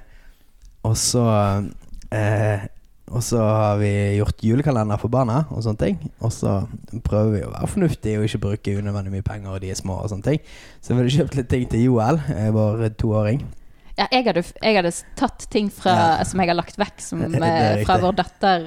Og 0.84 0.98
så 1.00 1.24
eh, 2.12 2.68
Og 3.14 3.22
så 3.22 3.38
har 3.38 3.76
vi 3.78 3.90
gjort 4.18 4.42
julekalender 4.42 4.98
for 4.98 5.12
barna 5.12 5.44
og 5.54 5.60
sånne 5.62 5.78
ting. 5.78 5.98
Og 6.24 6.32
så 6.34 6.56
prøver 7.06 7.30
vi 7.36 7.42
å 7.46 7.52
være 7.52 7.68
fornuftige 7.70 8.18
og 8.18 8.26
ikke 8.26 8.40
bruke 8.42 8.74
unødvendig 8.80 9.12
mye 9.14 9.26
penger, 9.26 9.52
og 9.54 9.60
de 9.62 9.70
er 9.70 9.78
små 9.78 10.00
og 10.02 10.10
sånne 10.10 10.26
ting. 10.26 10.40
Så 10.82 10.92
vi 10.92 10.98
hadde 11.02 11.14
kjøpt 11.14 11.36
litt 11.38 11.50
ting 11.52 11.68
til 11.70 11.84
Joel, 11.86 12.18
eh, 12.34 12.48
vår 12.54 12.88
toåring. 12.98 13.44
Ja, 13.94 14.08
jeg 14.10 14.26
hadde, 14.26 14.42
jeg 14.58 14.74
hadde 14.80 14.90
tatt 15.20 15.46
ting 15.54 15.68
fra, 15.70 15.94
Ja. 15.94 16.24
som 16.26 16.40
jeg 16.42 16.50
har 16.50 16.58
lagt 16.58 16.76
vekk 16.80 16.98
som, 16.98 17.22
eh, 17.42 17.84
fra 17.86 17.98
vår 18.02 18.16
datter, 18.18 18.66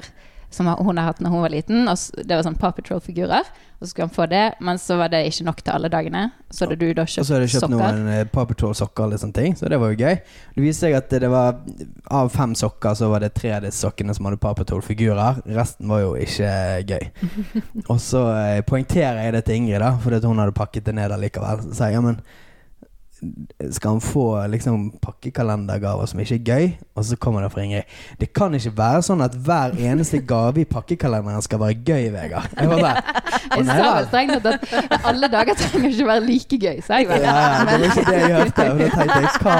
som 0.50 0.68
hun 0.68 0.96
har 0.96 1.10
hatt 1.10 1.18
når 1.20 1.32
hun 1.32 1.42
var 1.44 1.52
liten. 1.52 1.88
Og 1.88 2.24
det 2.24 2.36
var 2.36 2.44
sånn 2.46 2.56
Paw 2.58 2.72
Patrol-figurer. 2.76 3.48
Og 3.78 3.86
så 3.86 3.90
skulle 3.92 4.08
han 4.08 4.14
få 4.14 4.26
det, 4.26 4.44
men 4.64 4.80
så 4.82 4.96
var 4.98 5.12
det 5.12 5.20
ikke 5.28 5.44
nok 5.46 5.60
til 5.62 5.74
alle 5.74 5.90
dagene. 5.92 6.22
Så 6.50 6.64
hadde 6.64 6.78
du 6.80 6.86
da 6.96 7.04
kjøpt 7.04 7.12
sokker. 7.14 7.22
Og 7.22 7.28
så 7.28 7.34
hadde 7.36 7.44
jeg 7.46 7.52
kjøpt 7.52 7.66
sokker. 7.66 7.98
noen 8.00 8.08
eh, 8.14 8.24
Paw 8.32 8.48
Patrol-sokker 8.50 9.14
og 9.14 9.22
sånne 9.22 9.36
ting, 9.36 9.54
så 9.58 9.70
det 9.70 9.78
var 9.78 9.92
jo 9.92 10.00
gøy. 10.00 10.16
Det 10.56 10.64
viste 10.64 10.88
seg 10.88 10.96
at 10.98 11.14
det 11.22 11.30
var 11.30 11.60
av 12.18 12.32
fem 12.34 12.56
sokker 12.58 12.98
så 12.98 13.12
var 13.12 13.22
det 13.22 13.30
tre 13.36 13.52
av 13.58 13.62
de 13.66 13.70
sokkene 13.74 14.16
som 14.16 14.26
hadde 14.26 14.40
Paw 14.42 14.56
Patrol-figurer. 14.58 15.44
Resten 15.58 15.92
var 15.92 16.02
jo 16.02 16.16
ikke 16.18 16.50
gøy. 16.90 17.06
Og 17.92 18.02
så 18.02 18.24
eh, 18.34 18.58
poengterer 18.66 19.22
jeg 19.26 19.36
det 19.36 19.46
til 19.46 19.60
Ingrid, 19.60 19.84
da, 19.84 19.94
fordi 20.02 20.24
hun 20.26 20.42
hadde 20.42 20.58
pakket 20.58 20.88
det 20.88 20.98
ned 20.98 21.14
allikevel. 21.14 21.68
Så 21.68 21.78
sier 21.78 21.92
jeg 21.92 22.00
ja, 22.00 22.04
men 22.08 22.22
skal 23.74 23.96
han 23.96 24.00
få 24.04 24.24
liksom 24.52 24.84
pakkekalendergaver 25.02 26.06
som 26.06 26.20
ikke 26.22 26.34
er 26.38 26.44
gøy? 26.46 26.66
Og 26.94 27.04
så 27.08 27.16
kommer 27.18 27.42
det 27.42 27.50
fra 27.52 27.64
Ingrid. 27.64 27.82
Det 28.20 28.28
kan 28.36 28.54
ikke 28.54 28.72
være 28.78 29.02
sånn 29.06 29.24
at 29.24 29.34
hver 29.34 29.74
eneste 29.90 30.20
gave 30.28 30.62
i 30.62 30.66
pakkekalenderen 30.70 31.42
skal 31.42 31.58
være 31.62 31.74
gøy, 31.86 32.08
Vegard. 32.14 32.46
Jeg 32.60 32.70
var 32.70 32.82
bare, 32.84 33.02
Jeg 33.56 33.66
sa 33.66 33.90
vel. 33.96 34.06
strengt 34.06 34.46
at 34.46 35.04
alle 35.10 35.28
dager 35.32 35.58
trenger 35.58 35.90
ikke 35.90 36.06
være 36.12 36.24
like 36.28 36.58
gøy, 36.62 36.80
sa 36.86 37.00
jeg 37.02 37.08
vel. 37.10 37.22
ja, 37.26 37.36
det 37.66 37.76
var 37.80 37.86
ikke 37.88 38.06
det 38.10 38.18
jeg 38.20 38.32
hørte. 38.36 38.66
Og 38.72 38.78
da 38.78 38.88
tenkte 38.94 39.20
jeg, 39.20 39.34
hva 39.42 39.58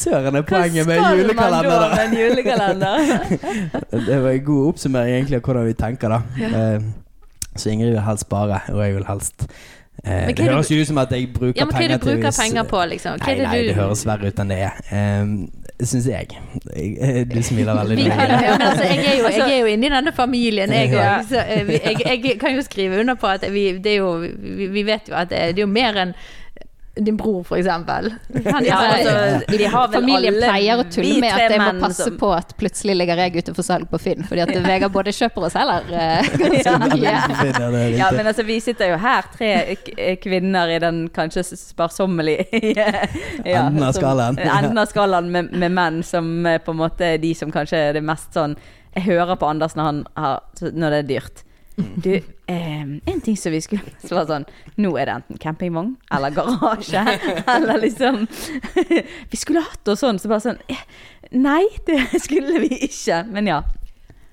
søren 0.00 0.38
er 0.40 0.44
poenget 0.48 0.86
med 0.88 1.00
julekalender? 1.18 1.78
Da? 1.84 1.88
med 1.94 2.04
en 2.04 2.18
julekalender? 2.20 2.98
Det 4.08 4.18
var 4.24 4.30
en 4.30 4.44
god 4.44 4.68
oppsummering 4.72 5.16
egentlig 5.18 5.38
av 5.40 5.46
hvordan 5.48 5.66
vi 5.68 5.74
tenker, 5.84 6.14
da. 6.14 6.20
Eh, 6.48 6.92
Så 7.56 7.70
Ingrid 7.70 7.92
vil 7.94 8.02
helst 8.02 8.24
spare, 8.26 8.60
og 8.72 8.80
jeg 8.82 8.94
vil 8.96 9.04
helst 9.06 9.44
Men 10.04 10.34
Det 10.36 10.44
høres 10.50 10.70
jo 10.70 10.76
ut 10.82 10.88
som 10.90 10.98
at 11.00 11.12
jeg 11.16 11.28
bruker 11.32 11.60
Ja, 11.60 11.64
men 11.64 11.74
hva 11.74 11.80
er 11.80 11.88
penger 11.88 11.94
det 11.94 12.00
du 12.04 12.10
bruker 12.10 12.34
penger 12.38 12.66
på, 12.68 12.80
liksom? 12.92 13.18
Hva 13.18 13.26
Nei, 13.30 13.34
det 13.38 13.46
nei, 13.48 13.60
du 13.62 13.68
det 13.70 13.76
høres 13.78 14.02
verre 14.06 14.28
ut 14.32 14.42
enn 14.44 14.52
det 14.52 14.58
er. 14.66 14.80
Um, 14.92 15.34
Syns 15.80 16.06
jeg. 16.06 16.28
eh, 16.76 17.24
Du 17.26 17.40
smiler 17.42 17.74
veldig 17.80 17.96
mye. 18.04 18.14
ja, 18.14 18.52
altså, 18.60 18.84
jeg, 18.84 19.00
er 19.10 19.16
jo, 19.18 19.30
jeg 19.32 19.48
er 19.48 19.58
jo 19.64 19.72
inne 19.72 19.88
i 19.88 19.92
denne 19.96 20.12
familien, 20.14 20.70
jeg 20.76 20.92
òg. 20.94 21.32
Eh, 21.44 21.72
jeg, 21.74 21.98
jeg 22.04 22.38
kan 22.40 22.54
jo 22.54 22.62
skrive 22.62 23.00
under 23.00 23.16
på 23.18 23.26
at 23.32 23.44
vi, 23.52 23.64
det 23.82 23.96
jo, 23.98 24.12
vi, 24.22 24.68
vi 24.76 24.82
vet 24.86 25.08
jo 25.10 25.16
at 25.18 25.30
det, 25.32 25.40
det 25.56 25.62
er 25.62 25.66
jo 25.66 25.72
mer 25.72 25.98
enn 26.04 26.14
din 26.96 27.16
bror, 27.18 27.42
for 27.44 27.56
eksempel. 27.58 28.12
Han, 28.52 28.64
Ja, 28.64 28.76
altså, 28.94 29.40
vi 29.58 29.64
har 29.64 29.88
vel 29.88 30.00
Familien 30.00 30.34
alle- 30.36 30.46
pleier 30.52 30.78
å 30.78 30.84
tulle 30.94 31.20
med 31.20 31.32
at 31.34 31.50
jeg 31.50 31.60
må 31.60 31.80
passe 31.80 32.04
som- 32.04 32.16
på 32.20 32.28
at 32.36 32.52
plutselig 32.56 32.94
ligger 32.96 33.16
jeg 33.16 33.36
ute 33.36 33.54
for 33.54 33.62
salg 33.66 33.88
på 33.90 33.98
Finn, 34.00 34.22
fordi 34.22 34.40
at 34.44 34.52
Vegard 34.62 34.92
både 34.94 35.10
kjøper 35.10 35.46
og 35.48 35.50
selger 35.50 35.90
eh, 35.90 36.28
ganske 36.38 36.76
mye. 36.84 37.02
Ja, 37.02 38.04
Ja, 38.04 38.10
men 38.14 38.26
altså, 38.30 38.44
vi 38.46 38.60
sitter 38.60 38.92
jo 38.92 38.96
her, 39.02 39.22
tre 39.36 39.76
kvinner 40.22 40.70
i 40.70 40.78
den 40.78 41.08
kanskje 41.10 41.42
sparsommelige 41.44 42.46
ja, 43.44 43.66
Enden 43.66 43.82
av 43.82 43.92
skalaen. 43.98 44.38
Enden 44.38 44.78
av 44.78 44.86
skalaen 44.86 45.30
med, 45.34 45.50
med 45.52 45.72
menn 45.72 46.02
som 46.06 46.46
eh, 46.46 46.58
på 46.62 46.70
en 46.76 46.78
måte 46.84 47.00
er 47.14 47.18
de 47.18 47.34
som 47.34 47.50
kanskje 47.50 47.88
er 47.88 47.92
det 47.98 48.04
mest 48.06 48.32
sånn 48.38 48.54
Jeg 48.94 49.08
hører 49.08 49.34
på 49.36 49.48
Anders 49.50 49.74
når, 49.74 49.84
han 49.90 50.04
har, 50.14 50.40
når 50.70 50.90
det 50.94 50.98
er 51.02 51.08
dyrt. 51.10 51.42
Du, 51.76 52.12
eh, 52.46 52.82
en 53.10 53.20
ting 53.24 53.34
som 53.36 53.50
vi 53.50 53.58
skulle 53.58 53.82
Så 53.98 54.14
var 54.14 54.28
sånn 54.28 54.44
Nå 54.78 54.92
er 54.94 55.08
det 55.08 55.14
enten 55.16 55.40
campingvogn 55.42 55.96
eller 56.14 56.30
garasje, 56.30 57.02
eller 57.56 57.80
liksom 57.82 58.20
Vi 59.32 59.40
skulle 59.40 59.64
hatt 59.64 59.80
det 59.82 59.96
sånn, 59.98 60.20
så 60.22 60.30
bare 60.30 60.44
sånn 60.44 60.60
eh, 60.70 60.84
Nei, 61.34 61.64
det 61.88 61.98
skulle 62.22 62.60
vi 62.62 62.76
ikke. 62.86 63.24
Men 63.34 63.48
ja. 63.50 63.56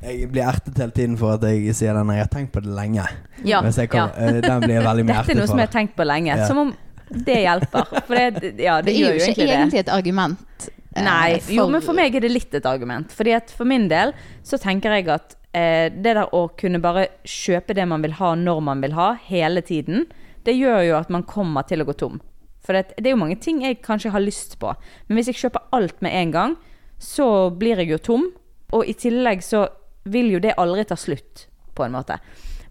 Jeg 0.05 0.27
blir 0.33 0.43
ertet 0.45 0.77
hele 0.77 0.93
tiden 0.93 1.15
for 1.17 1.33
at 1.39 1.45
jeg 1.49 1.73
sier 1.77 1.97
den. 1.97 2.11
Jeg 2.13 2.25
har 2.27 2.29
tenkt 2.29 2.51
på 2.53 2.61
det 2.61 2.75
lenge. 2.77 3.07
ja, 3.41 3.61
jeg 3.65 3.89
ja. 3.93 4.05
eh, 4.17 4.37
Den 4.43 4.61
blir 4.61 4.75
jeg 4.75 4.85
veldig 4.85 5.05
mye 5.07 5.17
Dette 5.23 5.33
er 5.33 5.39
noe 5.41 5.49
som 5.49 5.61
jeg 5.61 5.69
har 5.69 5.73
tenkt 5.73 5.95
på 5.97 6.05
lenge. 6.05 6.37
Ja. 6.37 6.45
Som 6.49 6.61
om 6.67 6.71
det 7.11 7.39
hjelper. 7.41 7.89
For 8.07 8.15
det, 8.15 8.53
ja, 8.61 8.77
det, 8.81 8.91
Det 8.91 8.93
er 8.93 8.99
gjør 8.99 9.17
jo 9.17 9.25
jo 9.25 9.33
ikke 9.33 9.47
egentlig 9.49 9.79
det. 9.79 9.83
et 9.87 9.93
argument. 9.93 10.69
Nei, 10.95 11.39
for... 11.39 11.53
jo, 11.55 11.67
men 11.71 11.83
for 11.85 11.97
meg 11.97 12.15
er 12.17 12.25
det 12.25 12.31
litt 12.31 12.55
et 12.57 12.67
argument. 12.67 13.13
Fordi 13.15 13.35
at 13.37 13.53
for 13.55 13.69
min 13.69 13.87
del 13.91 14.13
så 14.47 14.59
tenker 14.61 14.93
jeg 14.97 15.09
at 15.13 15.35
eh, 15.35 15.40
det 15.51 16.13
der 16.15 16.29
å 16.31 16.45
kunne 16.59 16.79
bare 16.83 17.09
kjøpe 17.27 17.75
det 17.75 17.83
man 17.89 18.03
vil 18.05 18.15
ha 18.21 18.33
når 18.39 18.59
man 18.63 18.83
vil 18.83 18.95
ha, 18.95 19.13
hele 19.27 19.63
tiden, 19.65 20.05
det 20.47 20.55
gjør 20.55 20.83
jo 20.87 20.99
at 20.99 21.11
man 21.13 21.27
kommer 21.27 21.67
til 21.67 21.83
å 21.83 21.87
gå 21.89 21.95
tom. 21.99 22.21
For 22.61 22.77
det, 22.77 22.95
det 22.97 23.09
er 23.09 23.15
jo 23.15 23.21
mange 23.23 23.39
ting 23.41 23.61
jeg 23.65 23.81
kanskje 23.83 24.13
har 24.13 24.23
lyst 24.23 24.57
på. 24.61 24.73
Men 25.07 25.17
hvis 25.17 25.31
jeg 25.31 25.41
kjøper 25.41 25.67
alt 25.75 26.01
med 26.05 26.15
en 26.15 26.33
gang, 26.33 26.55
så 27.01 27.49
blir 27.49 27.81
jeg 27.81 27.91
jo 27.91 28.01
tom. 28.01 28.27
Og 28.71 28.87
i 28.87 28.95
tillegg 28.95 29.41
så 29.43 29.65
vil 30.09 30.31
jo 30.35 30.41
det 30.41 30.55
aldri 30.61 30.85
ta 30.87 30.97
slutt, 30.97 31.47
på 31.75 31.85
en 31.85 31.95
måte. 31.97 32.17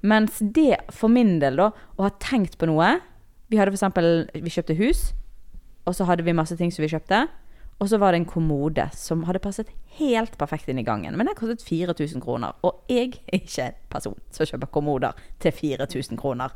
Mens 0.00 0.38
det 0.40 0.80
for 0.94 1.12
min 1.12 1.38
del, 1.42 1.58
da, 1.60 1.70
å 1.98 2.06
ha 2.06 2.12
tenkt 2.22 2.56
på 2.56 2.64
noe 2.70 2.94
Vi 3.50 3.58
hadde 3.58 3.74
eksempel 3.74 4.30
Vi 4.32 4.48
kjøpte 4.48 4.78
hus, 4.78 5.10
og 5.84 5.92
så 5.98 6.06
hadde 6.08 6.24
vi 6.24 6.32
masse 6.32 6.56
ting 6.56 6.70
som 6.72 6.84
vi 6.84 6.88
kjøpte. 6.92 7.26
Og 7.80 7.90
så 7.90 7.98
var 8.00 8.12
det 8.12 8.22
en 8.22 8.30
kommode 8.30 8.86
som 8.96 9.26
hadde 9.28 9.42
passet 9.42 9.68
helt 9.98 10.36
perfekt 10.38 10.68
inn 10.68 10.78
i 10.78 10.84
gangen. 10.86 11.16
Men 11.16 11.26
den 11.26 11.36
kostet 11.38 11.62
4000 11.66 12.22
kroner. 12.22 12.54
Og 12.66 12.84
jeg 12.90 13.18
er 13.26 13.40
ikke 13.40 13.66
person 13.90 14.16
som 14.30 14.46
kjøper 14.46 14.70
kommoder 14.72 15.18
til 15.42 15.52
4000 15.52 16.20
kroner. 16.20 16.54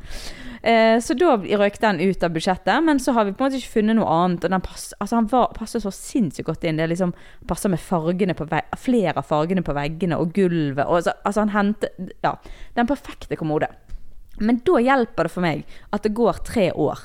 Eh, 0.61 0.97
så 1.03 1.17
da 1.19 1.35
røk 1.35 1.79
den 1.81 2.01
ut 2.01 2.23
av 2.23 2.35
budsjettet. 2.35 2.83
Men 2.85 3.01
så 3.03 3.15
har 3.17 3.27
vi 3.27 3.35
på 3.35 3.43
en 3.43 3.49
måte 3.49 3.59
ikke 3.59 3.75
funnet 3.79 3.99
noe 3.99 4.09
annet. 4.09 4.47
Og 4.47 4.55
den 4.55 4.65
pass, 4.65 4.87
altså 4.99 5.19
han 5.19 5.29
var, 5.31 5.51
passer 5.57 5.83
så 5.83 5.93
sinnssykt 5.93 6.47
godt 6.49 6.67
inn. 6.67 6.79
Det 6.81 6.89
liksom 6.93 7.13
passer 7.49 7.73
med 7.73 7.83
fargene 7.83 8.37
på 8.37 8.47
vegg, 8.51 8.71
flere 8.79 9.17
av 9.19 9.27
fargene 9.27 9.65
på 9.65 9.75
veggene 9.75 10.19
og 10.21 10.33
gulvet. 10.35 10.85
Og 10.85 11.05
så, 11.07 11.17
altså 11.23 11.45
han 11.45 11.55
henter 11.55 11.91
Ja. 12.23 12.35
Den 12.75 12.87
perfekte 12.87 13.37
kommode. 13.39 13.67
Men 14.39 14.59
da 14.67 14.79
hjelper 14.83 15.27
det 15.27 15.31
for 15.31 15.45
meg 15.45 15.63
at 15.95 16.03
det 16.03 16.15
går 16.15 16.41
tre 16.47 16.71
år. 16.71 16.99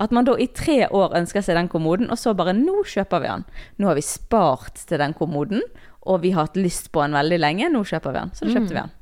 At 0.00 0.10
man 0.14 0.26
da 0.26 0.34
i 0.40 0.48
tre 0.50 0.88
år 0.90 1.14
ønsker 1.14 1.44
seg 1.44 1.58
den 1.58 1.70
kommoden, 1.70 2.10
og 2.10 2.18
så 2.18 2.34
bare 2.34 2.56
nå 2.56 2.82
kjøper 2.90 3.22
vi 3.22 3.30
den. 3.30 3.44
Nå 3.78 3.90
har 3.90 3.98
vi 3.98 4.06
spart 4.06 4.82
til 4.88 4.98
den 4.98 5.14
kommoden, 5.14 5.62
og 6.04 6.22
vi 6.24 6.34
har 6.34 6.48
hatt 6.48 6.58
lyst 6.58 6.90
på 6.92 7.04
den 7.04 7.14
veldig 7.16 7.38
lenge. 7.40 7.70
Nå 7.72 7.84
kjøper 7.86 8.12
vi 8.12 8.22
den. 8.24 8.34
Så 8.34 8.44
da 8.46 8.56
kjøpte 8.56 8.74
vi 8.74 8.80
den. 8.82 8.94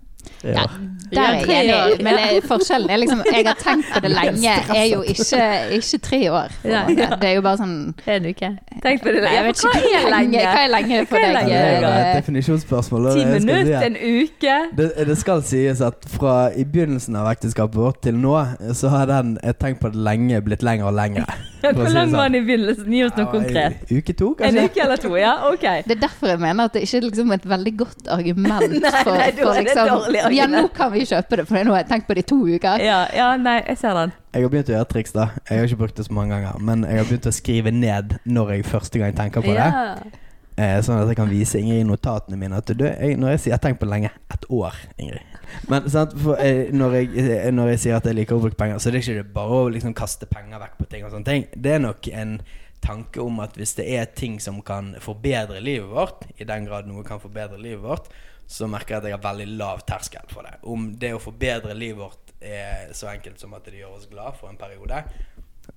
Ja, 0.42 0.50
Ja. 0.52 0.64
der 1.12 1.22
er 1.22 1.34
jeg 1.46 1.66
enig. 1.68 2.02
Men 2.02 2.14
eh, 2.18 2.40
forskjellen 2.48 2.90
er 2.90 2.96
liksom 3.02 3.20
Jeg 3.28 3.44
har 3.46 3.58
tenkt 3.60 3.86
på 3.94 4.00
det 4.02 4.10
lenge, 4.18 4.54
er 4.74 4.86
jo 4.90 5.02
ikke, 5.02 5.42
ikke 5.76 5.98
tre 6.02 6.20
år. 6.32 6.54
Det 6.64 7.28
er 7.28 7.34
jo 7.36 7.42
bare 7.44 7.60
sånn 7.60 7.74
En 8.06 8.26
uke. 8.26 8.50
Tenk 8.82 9.02
på 9.04 9.12
det. 9.14 9.22
Jeg 9.28 9.44
vet 9.46 9.60
ikke 9.62 9.72
hva 9.76 10.00
er 10.00 10.08
lenge, 10.16 10.40
hva 10.42 10.62
er 10.64 10.72
lenge 10.72 11.02
for 11.10 11.22
deg? 11.22 11.52
Det 11.52 11.60
er 11.60 12.00
et 12.00 12.16
definisjonsspørsmål. 12.22 13.10
Ti 13.12 13.24
minutter, 13.28 13.86
en 13.86 13.96
uke? 14.00 14.56
Det, 14.80 14.88
det 15.12 15.18
skal 15.20 15.44
sies 15.46 15.80
at 15.84 16.08
fra 16.16 16.34
i 16.58 16.64
begynnelsen 16.64 17.16
av 17.20 17.30
ekteskapet 17.34 17.78
vårt 17.78 18.02
til 18.08 18.18
nå, 18.18 18.34
så 18.74 18.90
har 18.96 19.06
den 19.12 19.36
Jeg 19.42 19.58
tenkt 19.62 19.80
på 19.84 19.92
det 19.94 20.00
lenge 20.02 20.40
blitt 20.42 20.62
lengre 20.66 20.90
og 20.90 20.96
lengre. 20.98 21.26
Hvor 21.62 21.86
lang 21.94 22.08
sånn. 22.10 22.16
var 22.18 22.30
den 22.32 22.40
i 22.40 22.46
begynnelsen? 22.48 22.90
Gi 22.90 23.04
oss 23.06 23.12
noe 23.14 23.28
konkret. 23.30 23.84
Uke 23.92 24.16
to, 24.18 24.32
En 24.42 24.56
uke 24.64 24.80
eller 24.82 24.98
to, 24.98 25.12
ja? 25.14 25.36
Ok. 25.52 25.62
Det 25.86 25.94
er 25.94 26.00
derfor 26.08 26.32
jeg 26.32 26.40
mener 26.42 26.66
at 26.66 26.74
det 26.74 26.82
ikke 26.88 26.98
er 26.98 27.06
liksom 27.06 27.30
et 27.36 27.46
veldig 27.52 27.72
godt 27.84 28.08
argument 28.10 28.72
Nei, 28.82 28.90
for, 29.04 29.12
nei, 29.14 29.28
da 29.36 29.44
for 29.46 29.60
liksom 29.62 29.92
dårlig 30.16 30.38
Ja, 30.38 30.48
nå 30.50 30.64
kan 30.76 30.92
vi 30.94 31.04
kjøpe 31.08 31.38
det, 31.40 31.46
for 31.48 31.58
nå 31.58 31.74
har 31.74 31.82
jeg 31.82 31.90
tenkt 31.92 32.08
på 32.08 32.16
det 32.18 32.24
i 32.24 32.28
to 32.32 32.40
uker. 32.46 32.82
Ja, 32.84 33.04
ja, 33.16 33.28
nei, 33.40 33.58
jeg 33.66 33.78
ser 33.80 33.98
den. 33.98 34.16
Jeg 34.32 34.46
har 34.46 34.52
begynt 34.54 34.72
å 34.72 34.76
gjøre 34.76 34.90
triks, 34.92 35.14
da. 35.16 35.28
Jeg 35.48 35.60
har 35.60 35.70
ikke 35.70 35.80
brukt 35.84 36.00
det 36.00 36.08
så 36.08 36.16
mange 36.16 36.34
ganger. 36.36 36.58
Men 36.64 36.86
jeg 36.88 37.02
har 37.02 37.08
begynt 37.08 37.28
å 37.28 37.34
skrive 37.36 37.72
ned 37.74 38.16
når 38.24 38.56
jeg 38.56 38.68
første 38.70 39.02
gang 39.02 39.16
tenker 39.16 39.44
på 39.44 39.54
det. 39.54 39.68
Ja. 39.68 40.20
Eh, 40.60 40.78
sånn 40.84 41.00
at 41.00 41.08
jeg 41.08 41.16
kan 41.16 41.30
vise 41.32 41.60
Ingrid 41.60 41.80
i 41.80 41.88
notatene 41.88 42.36
mine 42.36 42.58
at 42.60 42.68
du, 42.76 42.84
jeg, 42.84 43.16
når 43.16 43.36
jeg 43.36 43.44
sier 43.46 43.60
'tenk 43.60 43.78
på 43.80 43.86
det 43.88 43.92
lenge' 43.94 44.10
ett 44.34 44.44
år, 44.50 44.76
Ingrid. 45.00 45.38
Men 45.68 45.88
sant, 45.88 46.12
for, 46.16 46.36
eh, 46.36 46.68
når, 46.72 46.92
jeg, 46.92 47.08
eh, 47.16 47.50
når 47.50 47.68
jeg 47.72 47.78
sier 47.78 47.96
at 47.96 48.04
jeg 48.04 48.14
liker 48.14 48.36
å 48.36 48.40
bruke 48.40 48.56
penger, 48.56 48.78
så 48.78 48.88
er 48.88 48.92
det 48.92 49.02
ikke 49.02 49.22
det 49.22 49.32
bare 49.32 49.48
å 49.48 49.70
liksom 49.72 49.94
kaste 49.94 50.26
penger 50.26 50.60
vekk 50.60 50.76
på 50.78 50.88
ting 50.90 51.04
og 51.04 51.10
sånne 51.10 51.24
ting. 51.24 51.46
Det 51.56 51.72
er 51.72 51.78
nok 51.78 52.08
en 52.08 52.40
tanke 52.82 53.22
om 53.22 53.40
at 53.40 53.56
hvis 53.56 53.74
det 53.78 53.86
er 53.88 54.04
ting 54.04 54.40
som 54.40 54.60
kan 54.60 54.94
forbedre 55.00 55.60
livet 55.60 55.88
vårt, 55.88 56.26
i 56.38 56.44
den 56.44 56.66
grad 56.66 56.86
noe 56.86 57.04
kan 57.06 57.20
forbedre 57.20 57.60
livet 57.60 57.82
vårt, 57.82 58.08
så 58.52 58.68
merker 58.68 58.96
jeg 58.96 59.02
at 59.02 59.08
jeg 59.08 59.16
har 59.16 59.24
veldig 59.24 59.48
lav 59.56 59.82
terskel 59.88 60.28
for 60.32 60.44
det. 60.44 60.58
Om 60.68 60.90
det 61.00 61.14
å 61.16 61.20
forbedre 61.22 61.76
livet 61.76 62.02
vårt 62.02 62.32
er 62.42 62.90
så 62.96 63.08
enkelt 63.12 63.40
som 63.40 63.54
at 63.56 63.64
det 63.64 63.80
gjør 63.80 63.96
oss 63.96 64.08
glad 64.10 64.36
for 64.36 64.50
en 64.50 64.60
periode, 64.60 64.98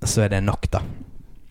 så 0.03 0.25
er 0.25 0.33
det 0.33 0.41
nok, 0.43 0.67
da. 0.73 0.81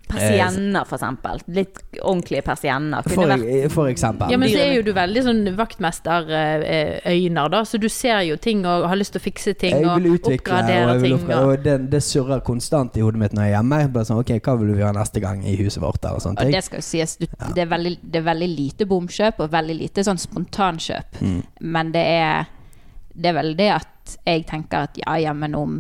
Persienner, 0.09 0.85
for 0.89 0.99
eksempel. 0.99 1.41
Litt 1.57 1.81
ordentlige 2.01 2.43
persienner. 2.47 3.07
For, 3.09 3.35
for 3.73 3.91
eksempel. 3.91 4.33
Ja, 4.33 4.39
men 4.41 4.51
så 4.53 4.61
er 4.63 4.75
jo 4.77 4.85
du 4.87 4.93
veldig 4.97 5.23
sånn 5.27 5.43
vaktmesterøyner, 5.59 7.53
da, 7.55 7.63
så 7.69 7.81
du 7.81 7.89
ser 7.93 8.21
jo 8.29 8.37
ting 8.41 8.65
og 8.69 8.87
har 8.91 8.99
lyst 9.01 9.17
til 9.17 9.23
å 9.23 9.25
fikse 9.25 9.55
ting 9.61 9.79
og 9.83 10.05
utvikle, 10.05 10.39
oppgradere 10.39 10.99
ting. 11.03 11.17
Og, 11.25 11.33
og 11.39 11.65
det, 11.65 11.79
det 11.93 12.03
surrer 12.05 12.45
konstant 12.47 12.99
i 12.99 13.05
hodet 13.05 13.23
mitt 13.23 13.37
når 13.37 13.49
jeg 13.49 13.55
er 13.55 13.59
hjemme. 13.59 13.81
Bare 13.95 14.11
sånn, 14.11 14.21
ok, 14.25 14.35
Hva 14.45 14.57
vil 14.61 14.75
du 14.75 14.83
gjøre 14.83 14.97
neste 14.99 15.25
gang 15.25 15.43
i 15.47 15.57
huset 15.61 15.83
vårt? 15.85 16.05
Og 16.11 16.23
sånne 16.25 16.45
Og 16.45 16.53
det 16.55 16.65
skal 16.67 16.83
jo 16.83 16.87
sies, 16.91 17.17
du, 17.21 17.27
det, 17.31 17.65
er 17.65 17.71
veldig, 17.71 17.97
det 18.03 18.21
er 18.21 18.29
veldig 18.29 18.51
lite 18.53 18.89
bomkjøp 18.91 19.43
og 19.47 19.51
veldig 19.55 19.79
lite 19.81 20.05
sånn 20.07 20.21
spontankjøp. 20.21 21.21
Mm. 21.25 21.41
Men 21.75 21.95
det 21.95 22.05
er, 22.19 22.53
det 23.15 23.33
er 23.33 23.39
vel 23.41 23.53
det 23.59 23.73
at 23.79 24.17
jeg 24.21 24.45
tenker 24.49 24.89
at 24.89 24.99
ja, 25.01 25.17
ja, 25.23 25.33
men 25.37 25.57
om, 25.57 25.79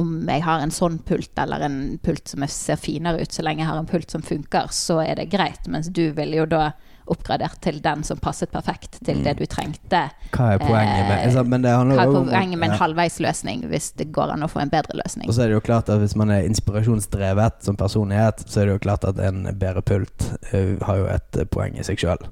om 0.00 0.14
jeg 0.28 0.44
har 0.44 0.62
en 0.62 0.72
sånn 0.74 1.00
pult, 1.06 1.32
eller 1.38 1.66
en 1.66 1.80
pult 2.02 2.28
som 2.28 2.44
ser 2.48 2.80
finere 2.80 3.22
ut, 3.22 3.32
så 3.32 3.44
lenge 3.44 3.64
jeg 3.64 3.70
har 3.70 3.80
en 3.80 3.90
pult 3.90 4.10
som 4.10 4.24
funker, 4.24 4.72
så 4.72 5.00
er 5.04 5.18
det 5.20 5.30
greit. 5.32 5.68
Mens 5.68 5.90
du 5.92 6.08
ville 6.16 6.42
jo 6.42 6.48
da 6.48 6.70
oppgradert 7.10 7.58
til 7.64 7.80
den 7.82 8.04
som 8.06 8.20
passet 8.22 8.52
perfekt 8.52 9.00
til 9.04 9.22
det 9.24 9.34
du 9.40 9.44
trengte. 9.50 10.04
Hva 10.32 10.52
er 10.54 10.62
poenget 10.62 11.08
med 11.08 11.16
Eh, 11.16 11.26
altså, 11.26 11.42
Men 11.44 11.64
det 11.64 11.72
Hva 11.72 12.04
er 12.04 12.12
poenget 12.12 12.58
med 12.58 12.68
en 12.68 12.76
ja. 12.76 12.78
halvveisløsning, 12.78 13.66
hvis 13.72 13.90
det 13.98 14.12
går 14.14 14.32
an 14.36 14.46
å 14.46 14.50
få 14.50 14.62
en 14.62 14.70
bedre 14.72 14.96
løsning? 14.98 15.28
Og 15.28 15.34
så 15.34 15.44
er 15.44 15.50
det 15.50 15.58
jo 15.58 15.64
klart 15.66 15.90
at 15.92 16.00
hvis 16.02 16.16
man 16.16 16.30
er 16.30 16.46
inspirasjonsdrevet 16.46 17.60
som 17.66 17.76
personlighet, 17.76 18.46
så 18.46 18.62
er 18.62 18.70
det 18.70 18.78
jo 18.78 18.84
klart 18.86 19.04
at 19.08 19.18
en 19.18 19.44
bedre 19.50 19.82
pult 19.82 20.30
uh, 20.54 20.78
har 20.86 21.02
jo 21.02 21.10
et 21.10 21.42
poeng 21.50 21.78
i 21.78 21.86
seg 21.86 22.00
sjøl. 22.00 22.30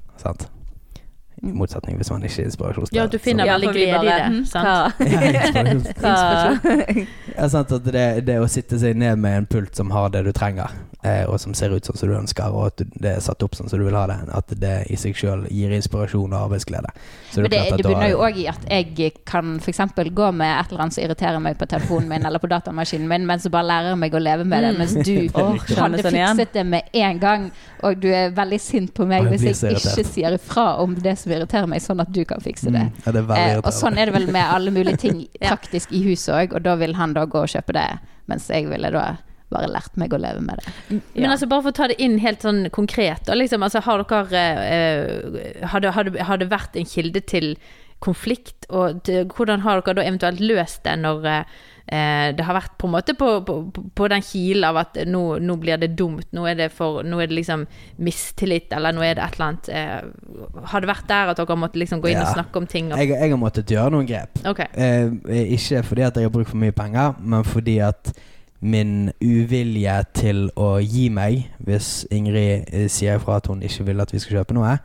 I 1.42 1.52
motsetning 1.56 1.96
hvis 1.96 2.10
man 2.12 2.24
ikke 2.26 2.42
er 2.42 2.50
inspirasjonsdrevet. 2.50 3.00
ja, 3.00 3.06
du 3.08 3.18
finner 3.18 3.46
Ja, 3.48 3.54
veldig 3.56 3.72
glede 3.72 4.02
i 4.04 4.08
det. 4.10 4.26
hm, 4.26 4.44
Sant? 4.44 5.00
Ja, 5.00 5.64
inspirasjon. 5.72 7.06
Ja, 7.40 7.48
sant, 7.48 7.72
at 7.72 7.84
det, 7.94 8.04
det 8.26 8.36
å 8.42 8.48
sitte 8.50 8.76
seg 8.82 8.98
ned 9.00 9.16
med 9.22 9.36
en 9.38 9.46
pult 9.48 9.76
som 9.78 9.92
har 9.94 10.10
det 10.12 10.24
du 10.26 10.32
trenger, 10.36 10.72
eh, 11.06 11.22
og 11.24 11.38
som 11.40 11.54
ser 11.56 11.72
ut 11.72 11.86
sånn 11.86 11.96
som 11.96 12.10
du 12.10 12.16
ønsker, 12.18 12.52
og 12.52 12.66
at 12.72 12.82
det 13.00 13.14
er 13.14 13.22
satt 13.24 13.40
opp 13.46 13.54
sånn 13.56 13.70
som 13.70 13.80
du 13.80 13.86
vil 13.86 13.96
ha 13.96 14.02
det, 14.10 14.18
at 14.36 14.52
det 14.60 14.74
i 14.92 14.98
seg 15.00 15.16
sjøl 15.16 15.46
gir 15.48 15.72
inspirasjon 15.72 16.34
og 16.34 16.50
arbeidsglede. 16.50 16.90
Så 17.30 17.44
Men 17.44 17.54
det, 17.54 17.62
det 17.70 17.86
begynner 17.86 18.10
jo 18.12 18.18
òg 18.26 18.40
i 18.42 18.46
at 18.50 18.66
jeg 18.68 19.14
kan 19.24 19.54
f.eks. 19.62 19.80
gå 19.96 20.28
med 20.36 20.50
et 20.50 20.74
eller 20.74 20.84
annet 20.84 20.98
som 20.98 21.04
irriterer 21.06 21.40
meg 21.40 21.56
på 21.60 21.70
telefonen 21.70 22.10
min 22.10 22.26
eller 22.26 22.42
på 22.42 22.50
datamaskinen 22.50 23.08
min, 23.08 23.24
men 23.30 23.40
så 23.40 23.52
bare 23.54 23.70
lærer 23.70 23.96
meg 23.96 24.18
å 24.18 24.20
leve 24.20 24.44
med 24.44 24.66
det, 24.66 24.74
mens 24.82 24.98
du 24.98 25.14
oh, 25.32 25.54
hadde 25.78 26.02
fikset 26.04 26.52
det 26.58 26.66
med 26.66 26.92
en 27.06 27.22
gang, 27.22 27.48
og 27.86 28.02
du 28.02 28.10
er 28.12 28.34
veldig 28.36 28.60
sint 28.60 28.92
på 28.92 29.06
meg 29.08 29.30
hvis 29.30 29.62
jeg 29.62 29.78
ikke 29.78 30.04
sier 30.10 30.36
ifra 30.36 30.66
om 30.82 30.98
det 31.00 31.16
som 31.22 31.29
irriterer 31.36 31.70
meg, 31.70 31.82
sånn 31.84 32.02
at 32.02 32.12
du 32.14 32.22
kan 32.28 32.42
fikse 32.44 32.70
det. 32.74 32.86
Mm, 32.90 33.00
det 33.16 33.24
Eh, 33.38 33.56
og 33.60 33.72
sånn 33.74 33.98
er 33.98 34.10
det 34.10 34.14
vel 34.18 34.28
med 34.32 34.44
alle 34.44 34.72
mulige 34.74 35.00
ting 35.06 35.24
praktisk 35.40 35.92
i 35.92 36.02
huset 36.08 36.34
òg, 36.34 36.54
og 36.58 36.62
da 36.66 36.76
vil 36.80 36.94
han 36.98 37.14
da 37.16 37.26
gå 37.30 37.44
og 37.44 37.52
kjøpe 37.52 37.76
det, 37.76 37.88
mens 38.30 38.48
jeg 38.50 38.68
ville 38.70 38.92
da 38.94 39.04
bare 39.50 39.66
lært 39.70 39.96
meg 39.98 40.12
å 40.14 40.20
leve 40.22 40.40
med 40.46 40.60
det. 40.62 40.72
Men 41.14 41.24
Ja. 41.24 41.30
altså 41.32 41.48
bare 41.50 41.62
for 41.66 41.72
å 41.72 41.78
ta 41.80 41.88
det 41.90 41.98
inn 42.00 42.18
helt 42.22 42.42
sånn 42.46 42.68
konkret, 42.70 43.26
liksom, 43.26 43.62
altså, 43.66 43.82
har 43.82 44.04
dere 44.06 44.44
eh, 44.62 45.66
har, 45.66 45.80
det, 45.80 45.90
har, 45.96 46.04
det, 46.04 46.22
har 46.28 46.38
det 46.38 46.50
vært 46.52 46.76
en 46.78 46.86
kilde 46.86 47.20
til 47.26 47.56
konflikt, 48.00 48.64
og 48.70 49.02
til, 49.04 49.26
hvordan 49.26 49.60
har 49.66 49.82
dere 49.82 49.98
da 49.98 50.06
eventuelt 50.06 50.40
løst 50.40 50.84
det 50.86 50.96
når 51.02 51.26
eh, 51.26 51.58
det 51.90 52.44
har 52.46 52.54
vært 52.54 52.76
på 52.78 52.86
en 52.86 52.92
måte 52.94 53.14
på, 53.18 53.28
på, 53.42 53.54
på 53.98 54.08
den 54.12 54.22
kilen 54.22 54.66
av 54.68 54.76
at 54.78 54.98
nå, 55.10 55.22
nå 55.42 55.56
blir 55.58 55.80
det 55.80 55.88
dumt, 55.98 56.28
nå 56.36 56.44
er 56.46 56.58
det, 56.60 56.68
for, 56.74 57.02
nå 57.02 57.18
er 57.18 57.30
det 57.30 57.38
liksom 57.40 57.64
mistillit, 58.06 58.70
eller 58.76 58.94
nå 58.94 59.02
er 59.02 59.18
det 59.18 59.24
et 59.24 59.38
eller 59.38 59.48
annet 59.48 59.70
eh, 59.74 60.66
Har 60.70 60.84
det 60.84 60.90
vært 60.90 61.08
der 61.10 61.32
at 61.32 61.40
dere 61.40 61.50
har 61.50 61.60
måttet 61.60 61.82
liksom 61.82 62.02
gå 62.02 62.12
inn 62.12 62.22
og 62.22 62.30
snakke 62.30 62.62
om 62.62 62.68
ting? 62.70 62.92
Jeg, 62.94 63.10
jeg 63.14 63.34
har 63.34 63.40
måttet 63.40 63.74
gjøre 63.74 63.94
noen 63.96 64.08
grep. 64.08 64.42
Okay. 64.46 64.70
Eh, 64.74 65.54
ikke 65.56 65.82
fordi 65.90 66.06
at 66.06 66.20
jeg 66.20 66.28
har 66.28 66.34
brukt 66.34 66.52
for 66.52 66.62
mye 66.62 66.76
penger, 66.76 67.16
men 67.20 67.46
fordi 67.46 67.80
at 67.84 68.12
min 68.60 69.10
uvilje 69.24 69.94
til 70.14 70.42
å 70.60 70.74
gi 70.84 71.06
meg 71.12 71.46
hvis 71.64 72.04
Ingrid 72.12 72.68
eh, 72.68 72.88
sier 72.92 73.16
ifra 73.16 73.38
at 73.40 73.48
hun 73.48 73.64
ikke 73.64 73.88
vil 73.88 74.04
at 74.04 74.12
vi 74.12 74.20
skal 74.20 74.40
kjøpe 74.40 74.56
noe, 74.56 74.76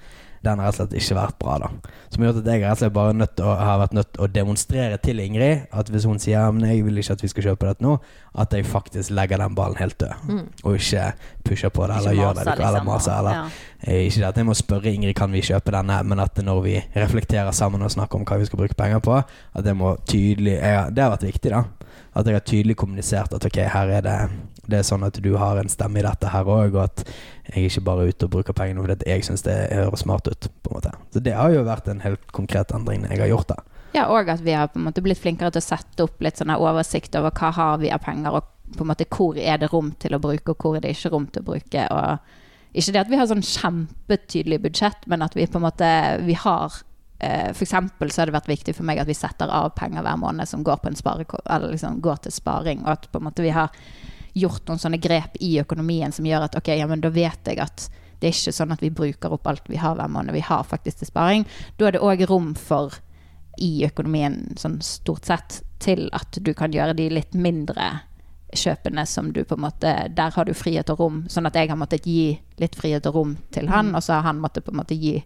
den 0.45 0.61
har 0.61 0.69
rett 0.69 0.79
og 0.79 0.85
slett 0.85 0.97
ikke 1.01 1.17
vært 1.17 1.37
bra. 1.41 1.57
da 1.65 1.69
Som 2.13 2.23
har 2.23 2.31
gjort 2.31 2.41
at 2.43 2.51
jeg 2.53 2.63
rett 2.63 2.75
og 2.75 2.81
slett 2.83 2.95
bare 2.95 3.17
nødt 3.17 3.43
å, 3.43 3.55
har 3.59 3.81
vært 3.81 3.97
nødt 3.97 4.11
til 4.13 4.25
å 4.25 4.29
demonstrere 4.31 4.99
til 5.03 5.21
Ingrid 5.23 5.65
at 5.71 5.91
hvis 5.91 6.07
hun 6.09 6.21
sier 6.21 6.51
men 6.55 6.69
jeg 6.69 6.85
vil 6.85 7.01
ikke 7.01 7.17
at 7.17 7.25
vi 7.25 7.31
skal 7.31 7.49
kjøpe 7.49 7.69
dette 7.69 7.85
nå, 7.85 7.97
at 8.35 8.53
jeg 8.53 8.67
faktisk 8.67 9.13
legger 9.15 9.39
den 9.39 9.55
ballen 9.55 9.79
helt 9.79 9.97
død. 9.99 10.25
Mm. 10.27 10.43
Og 10.63 10.75
ikke 10.79 11.05
pusher 11.45 11.71
på 11.71 11.87
det, 11.87 11.99
eller 12.01 12.17
gjør 12.17 12.33
det, 12.39 12.45
Liksom, 12.45 12.65
eller 12.67 12.83
maser. 12.87 13.19
Eller 13.19 13.37
ja. 13.37 13.45
Eh, 13.85 14.07
Ikke 14.07 14.27
at 14.27 14.37
jeg 14.37 14.47
må 14.47 14.55
spørre 14.57 14.91
Ingrid 14.91 15.15
kan 15.17 15.31
vi 15.31 15.43
kjøpe 15.45 15.73
denne, 15.75 15.99
men 16.03 16.21
at 16.23 16.37
når 16.43 16.61
vi 16.65 16.75
reflekterer 16.95 17.51
sammen 17.55 17.83
og 17.85 17.93
snakker 17.93 18.19
om 18.19 18.25
hva 18.27 18.39
vi 18.41 18.47
skal 18.49 18.61
bruke 18.61 18.77
penger 18.77 19.03
på, 19.05 19.21
at 19.21 19.65
jeg 19.65 19.77
må 19.77 19.95
tydelig 20.09 20.57
jeg, 20.57 20.95
Det 20.95 21.03
har 21.03 21.13
vært 21.13 21.27
viktig, 21.29 21.51
da. 21.51 21.63
At 22.15 22.27
jeg 22.27 22.35
har 22.37 22.43
tydelig 22.47 22.75
kommunisert 22.79 23.33
at 23.35 23.45
ok, 23.45 23.57
her 23.71 23.91
er 23.97 24.01
det 24.01 24.19
Det 24.65 24.79
er 24.79 24.87
sånn 24.87 25.03
at 25.05 25.19
du 25.21 25.35
har 25.37 25.59
en 25.61 25.69
stemme 25.69 25.99
i 25.99 26.05
dette 26.05 26.31
her 26.31 26.47
òg, 26.49 26.73
og 26.73 26.83
at 26.83 27.03
jeg 27.45 27.61
er 27.61 27.69
ikke 27.69 27.85
bare 27.85 28.07
ute 28.09 28.25
og 28.25 28.33
bruker 28.33 28.57
pengene 28.57 28.81
fordi 28.81 29.05
jeg 29.09 29.25
syns 29.27 29.45
det 29.45 29.55
høres 29.73 30.01
smart 30.01 30.27
ut. 30.27 30.47
på 30.63 30.71
en 30.71 30.79
måte 30.79 30.93
Så 31.13 31.21
det 31.21 31.35
har 31.37 31.53
jo 31.53 31.63
vært 31.67 31.87
en 31.87 32.01
helt 32.01 32.31
konkret 32.33 32.73
endring 32.73 33.05
jeg 33.05 33.21
har 33.21 33.31
gjort, 33.31 33.53
da. 33.53 33.59
Ja, 33.95 34.07
og 34.11 34.29
at 34.29 34.41
vi 34.43 34.51
har 34.51 34.67
på 34.67 34.79
en 34.79 34.87
måte 34.89 35.03
blitt 35.03 35.21
flinkere 35.21 35.53
til 35.55 35.61
å 35.63 35.69
sette 35.69 36.03
opp 36.03 36.19
litt 36.23 36.41
sånn 36.41 36.51
oversikt 36.51 37.15
over 37.15 37.31
hva 37.31 37.51
har 37.55 37.77
vi 37.79 37.93
av 37.93 38.01
penger, 38.03 38.33
og 38.35 38.75
på 38.75 38.83
en 38.83 38.89
måte 38.89 39.07
hvor 39.07 39.37
er 39.39 39.61
det 39.61 39.69
rom 39.71 39.93
til 40.01 40.17
å 40.17 40.19
bruke, 40.19 40.51
og 40.51 40.59
hvor 40.59 40.75
er 40.75 40.83
det 40.83 40.95
ikke 40.95 41.13
rom 41.13 41.29
til 41.31 41.45
å 41.45 41.47
bruke. 41.51 41.85
Og 41.93 42.75
ikke 42.75 42.91
det 42.91 43.03
at 43.05 43.13
vi 43.13 43.19
har 43.21 43.29
sånn 43.29 43.45
kjempetydelig 43.45 44.59
budsjett, 44.65 45.07
men 45.07 45.23
at 45.23 45.37
vi 45.37 45.47
på 45.47 45.61
en 45.61 45.67
måte 45.67 45.91
vi 46.25 46.35
har 46.35 46.73
eh, 47.23 47.53
For 47.53 47.63
eksempel 47.63 48.11
så 48.11 48.21
har 48.21 48.31
det 48.31 48.35
vært 48.35 48.51
viktig 48.51 48.75
for 48.75 48.87
meg 48.89 48.99
at 48.99 49.07
vi 49.07 49.15
setter 49.15 49.47
av 49.47 49.71
penger 49.79 50.03
hver 50.03 50.19
måned 50.19 50.49
som 50.49 50.65
går, 50.65 50.83
eller 50.83 51.71
liksom 51.71 52.01
går 52.03 52.25
til 52.25 52.35
sparing, 52.35 52.83
og 52.83 53.07
at 53.07 53.39
vi 53.39 53.53
har 53.55 53.71
gjort 54.35 54.67
noen 54.67 54.81
sånne 54.81 54.99
grep 55.01 55.37
i 55.43 55.55
økonomien 55.61 56.11
som 56.11 56.25
gjør 56.27 56.49
at 56.49 56.57
ok, 56.59 56.73
ja, 56.75 56.87
men 56.89 57.03
da 57.03 57.11
vet 57.13 57.47
jeg 57.47 57.61
at 57.63 57.87
det 58.19 58.29
er 58.29 58.35
ikke 58.35 58.55
sånn 58.55 58.73
at 58.75 58.83
vi 58.83 58.91
bruker 58.95 59.33
opp 59.35 59.47
alt 59.47 59.67
vi 59.69 59.79
har 59.79 59.95
hver 59.97 60.11
måned. 60.11 60.33
Vi 60.35 60.43
har 60.43 60.63
faktisk 60.67 61.01
til 61.01 61.09
sparing. 61.09 61.45
Da 61.77 61.87
er 61.87 61.95
det 61.95 62.03
òg 62.03 62.25
rom 62.29 62.53
for 62.57 62.95
i 63.61 63.85
økonomien 63.87 64.55
sånn 64.59 64.79
stort 64.83 65.27
sett 65.29 65.61
til 65.83 66.07
at 66.15 66.39
du 66.43 66.53
kan 66.57 66.73
gjøre 66.75 66.95
de 66.97 67.09
litt 67.11 67.35
mindre 67.35 67.91
kjøpene 68.55 69.03
som 69.07 69.31
du 69.35 69.41
på 69.43 69.57
en 69.57 69.65
måte 69.65 69.91
Der 70.15 70.31
har 70.31 70.45
du 70.45 70.53
frihet 70.55 70.89
og 70.93 70.99
rom. 70.99 71.23
Sånn 71.31 71.47
at 71.47 71.55
jeg 71.55 71.69
har 71.71 71.79
måttet 71.79 72.07
gi 72.07 72.37
litt 72.61 72.75
frihet 72.75 73.05
og 73.09 73.15
rom 73.15 73.33
til 73.55 73.69
han, 73.71 73.93
og 73.95 74.03
så 74.03 74.19
har 74.19 74.29
han 74.29 74.39
måttet 74.43 74.65
på 74.65 74.71
en 74.71 74.79
måte 74.79 74.95
gi 74.95 75.17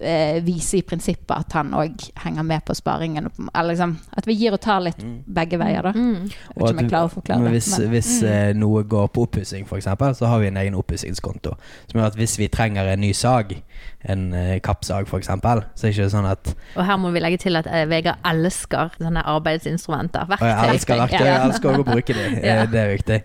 eh, 0.00 0.40
Vise 0.44 0.78
i 0.78 0.82
prinsippet 0.86 1.34
at 1.36 1.52
han 1.58 1.72
òg 1.76 2.06
henger 2.24 2.46
med 2.46 2.64
på 2.66 2.74
sparingen. 2.74 3.28
Eller 3.54 3.74
liksom 3.74 3.96
at 4.16 4.26
vi 4.28 4.36
gir 4.38 4.56
og 4.56 4.62
tar 4.64 4.82
litt 4.84 5.00
begge 5.26 5.58
veier, 5.60 5.82
da. 5.86 5.92
mm. 5.94 6.14
Jeg 6.14 6.54
vet 6.54 6.62
ikke 6.62 6.70
om 6.70 6.82
jeg 6.82 6.90
klarer 6.92 7.10
å 7.10 7.14
forklare 7.14 7.42
men 7.42 7.50
det. 7.50 7.58
hvis, 7.58 7.70
men- 7.78 7.92
hvis 7.94 8.12
mm. 8.22 8.60
noe 8.60 8.84
går 8.94 9.08
på 9.14 9.26
oppussing, 9.28 9.68
f.eks., 9.68 9.90
så 10.18 10.30
har 10.30 10.42
vi 10.42 10.50
en 10.50 10.60
egen 10.62 10.78
oppussingskonto. 10.78 11.56
Som 11.90 12.00
gjør 12.00 12.12
at 12.12 12.18
hvis 12.18 12.38
vi 12.40 12.50
trenger 12.52 12.92
en 12.92 13.04
ny 13.04 13.12
sag, 13.16 13.56
en 14.04 14.26
eh, 14.36 14.58
kappsag 14.64 15.08
f.eks., 15.08 15.30
så 15.30 15.86
det 15.86 15.92
ikke 15.94 16.08
sånn 16.12 16.28
at 16.28 16.50
Og 16.76 16.84
her 16.84 16.98
må 17.00 17.10
vi 17.14 17.22
legge 17.24 17.38
til 17.40 17.56
at 17.56 17.68
eh, 17.70 17.86
Vegard 17.88 18.20
elsker 18.28 18.92
sånne 19.00 19.22
arbeidsinstrumenter. 19.34 20.26
Og 20.28 20.34
jeg 20.36 20.42
Verktøy. 20.44 20.74
elsker 20.74 21.00
verktøy, 21.00 21.26
jeg 21.26 21.48
elsker 21.48 21.70
også 21.72 21.84
å 21.84 21.88
bruke 21.88 22.18
dem. 22.18 22.38
Ja. 22.44 22.66
Det 22.68 22.78
er 22.80 22.90
viktig. 22.92 23.16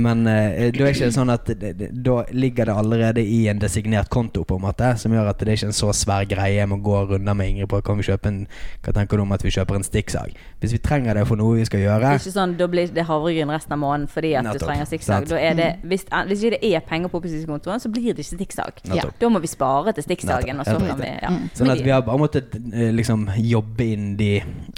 Men 0.00 0.22
det 0.24 0.70
da 0.76 0.86
er 0.86 0.94
ikke 0.94 1.10
sånn 1.12 1.30
at 1.32 1.48
da 1.50 2.14
ligger 2.32 2.68
det 2.70 2.74
allerede 2.76 3.22
i 3.22 3.42
en 3.50 3.60
designert 3.60 4.08
konto, 4.12 4.44
på 4.48 4.56
en 4.56 4.64
måte, 4.64 4.92
som 5.00 5.12
gjør 5.12 5.30
at 5.30 5.40
det 5.42 5.52
er 5.52 5.58
ikke 5.58 5.70
en 5.70 5.76
så 5.76 5.92
svær 5.96 6.26
greie 6.28 6.56
jeg 6.56 6.70
må 6.70 6.78
gå 6.84 7.02
runder 7.12 7.36
med 7.36 7.52
Ingrid 7.52 7.70
på. 7.70 7.80
Kan 7.86 8.00
vi 8.00 8.06
kjøpe 8.08 8.30
en 8.30 8.38
Hva 8.84 8.94
tenker 8.96 9.18
du 9.20 9.24
om 9.26 9.34
at 9.36 9.44
vi 9.44 9.52
kjøper 9.54 9.78
en 9.78 9.86
stikksag? 9.86 10.34
Hvis 10.62 10.74
vi 10.76 10.80
trenger 10.82 11.18
det 11.18 11.26
for 11.28 11.38
noe 11.40 11.58
vi 11.60 11.66
skal 11.68 11.82
gjøre 11.82 12.00
Det 12.02 12.12
er 12.14 12.22
ikke 12.22 12.34
sånn, 12.36 12.54
Da 12.58 12.68
blir 12.70 12.92
det 12.96 13.04
havregryn 13.08 13.52
resten 13.52 13.76
av 13.76 13.82
måneden 13.82 14.08
fordi 14.12 14.32
at 14.38 14.46
Nettopp, 14.46 14.64
du 14.64 14.70
trenger 14.70 14.88
stikksag. 14.88 15.28
Da 15.30 15.40
er 15.40 15.58
det, 15.58 15.68
hvis, 15.86 16.06
hvis 16.30 16.44
ikke 16.46 16.56
det 16.56 16.72
er 16.78 16.84
penger 16.88 17.12
på 17.12 17.20
opplysningskontoen, 17.20 17.82
så 17.82 17.92
blir 17.92 18.16
det 18.16 18.24
ikke 18.24 18.38
stikksag. 18.40 18.82
Ja. 18.96 19.06
Da 19.20 19.30
må 19.32 19.42
vi 19.44 19.50
spare 19.50 19.75
til 19.96 20.06
stikksagen, 20.06 20.60
og 20.60 20.68
så 20.68 20.76
kan 20.80 21.00
vi 21.00 21.10
ja. 21.10 21.32
Sånn 21.56 21.72
at 21.72 21.82
vi 21.84 21.92
har 21.92 22.04
bare 22.06 22.20
måttet 22.20 22.54
eh, 22.56 22.92
liksom 22.94 23.26
jobbe 23.36 23.84
inn 23.84 24.14
de 24.18 24.30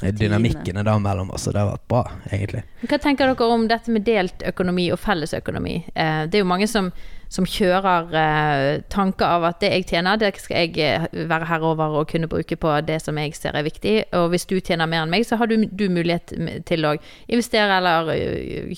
dynamikkene 0.03 0.85
da 0.87 0.97
mellom 1.03 1.31
oss, 1.35 1.47
og 1.49 1.55
det 1.55 1.63
har 1.63 1.71
vært 1.73 1.87
bra, 1.91 2.03
egentlig. 2.31 2.65
Hva 2.89 2.99
tenker 3.03 3.31
dere 3.31 3.53
om 3.55 3.69
dette 3.71 3.93
med 3.95 4.05
delt 4.07 4.43
økonomi 4.47 4.89
og 4.95 5.01
fellesøkonomi? 5.03 5.77
Eh, 5.95 6.21
det 6.31 6.39
er 6.39 6.45
jo 6.45 6.49
mange 6.51 6.69
som, 6.71 6.91
som 7.33 7.47
kjører 7.49 8.15
eh, 8.23 8.71
tanker 8.93 9.27
av 9.27 9.49
at 9.51 9.61
det 9.65 9.73
jeg 9.73 9.89
tjener, 9.93 10.21
det 10.21 10.33
skal 10.39 10.69
jeg 10.69 10.79
eh, 10.85 11.09
være 11.31 11.51
herover 11.51 12.01
og 12.01 12.09
kunne 12.13 12.31
bruke 12.31 12.59
på 12.61 12.75
det 12.87 13.01
som 13.05 13.19
jeg 13.19 13.35
ser 13.39 13.59
er 13.59 13.67
viktig. 13.67 13.97
Og 14.19 14.31
hvis 14.35 14.47
du 14.49 14.59
tjener 14.61 14.91
mer 14.91 15.05
enn 15.05 15.15
meg, 15.15 15.27
så 15.29 15.41
har 15.41 15.51
du, 15.51 15.59
du 15.67 15.89
mulighet 15.93 16.35
til 16.69 16.87
å 16.87 16.97
investere 17.27 17.81
eller 17.81 18.13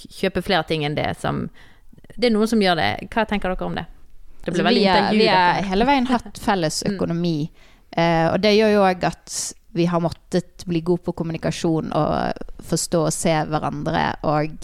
kjøpe 0.09 0.45
flere 0.47 0.67
ting 0.69 0.87
enn 0.89 0.99
det 0.99 1.13
som 1.21 1.49
Det 2.17 2.27
er 2.27 2.33
noen 2.35 2.49
som 2.51 2.61
gjør 2.61 2.77
det. 2.77 2.91
Hva 3.15 3.23
tenker 3.25 3.53
dere 3.53 3.67
om 3.67 3.77
det? 3.79 3.87
Det 4.45 4.55
ble 4.55 4.67
veldig 4.67 4.85
er, 4.85 5.01
intervju. 5.05 5.21
vi 5.21 5.31
har 5.31 5.67
hele 5.71 5.89
veien 5.89 6.11
hatt 6.11 6.41
felles 6.41 6.83
økonomi. 6.91 7.51
Eh, 7.91 8.27
og 8.31 8.39
det 8.43 8.55
gjør 8.57 8.77
jo 8.77 8.85
òg 8.87 9.09
at 9.11 9.39
vi 9.77 9.87
har 9.87 10.03
måttet 10.03 10.65
bli 10.67 10.83
gode 10.83 11.05
på 11.07 11.15
kommunikasjon 11.19 11.93
og 11.95 12.65
forstå 12.67 13.03
og 13.07 13.15
se 13.15 13.35
hverandre. 13.51 14.05
Og 14.27 14.57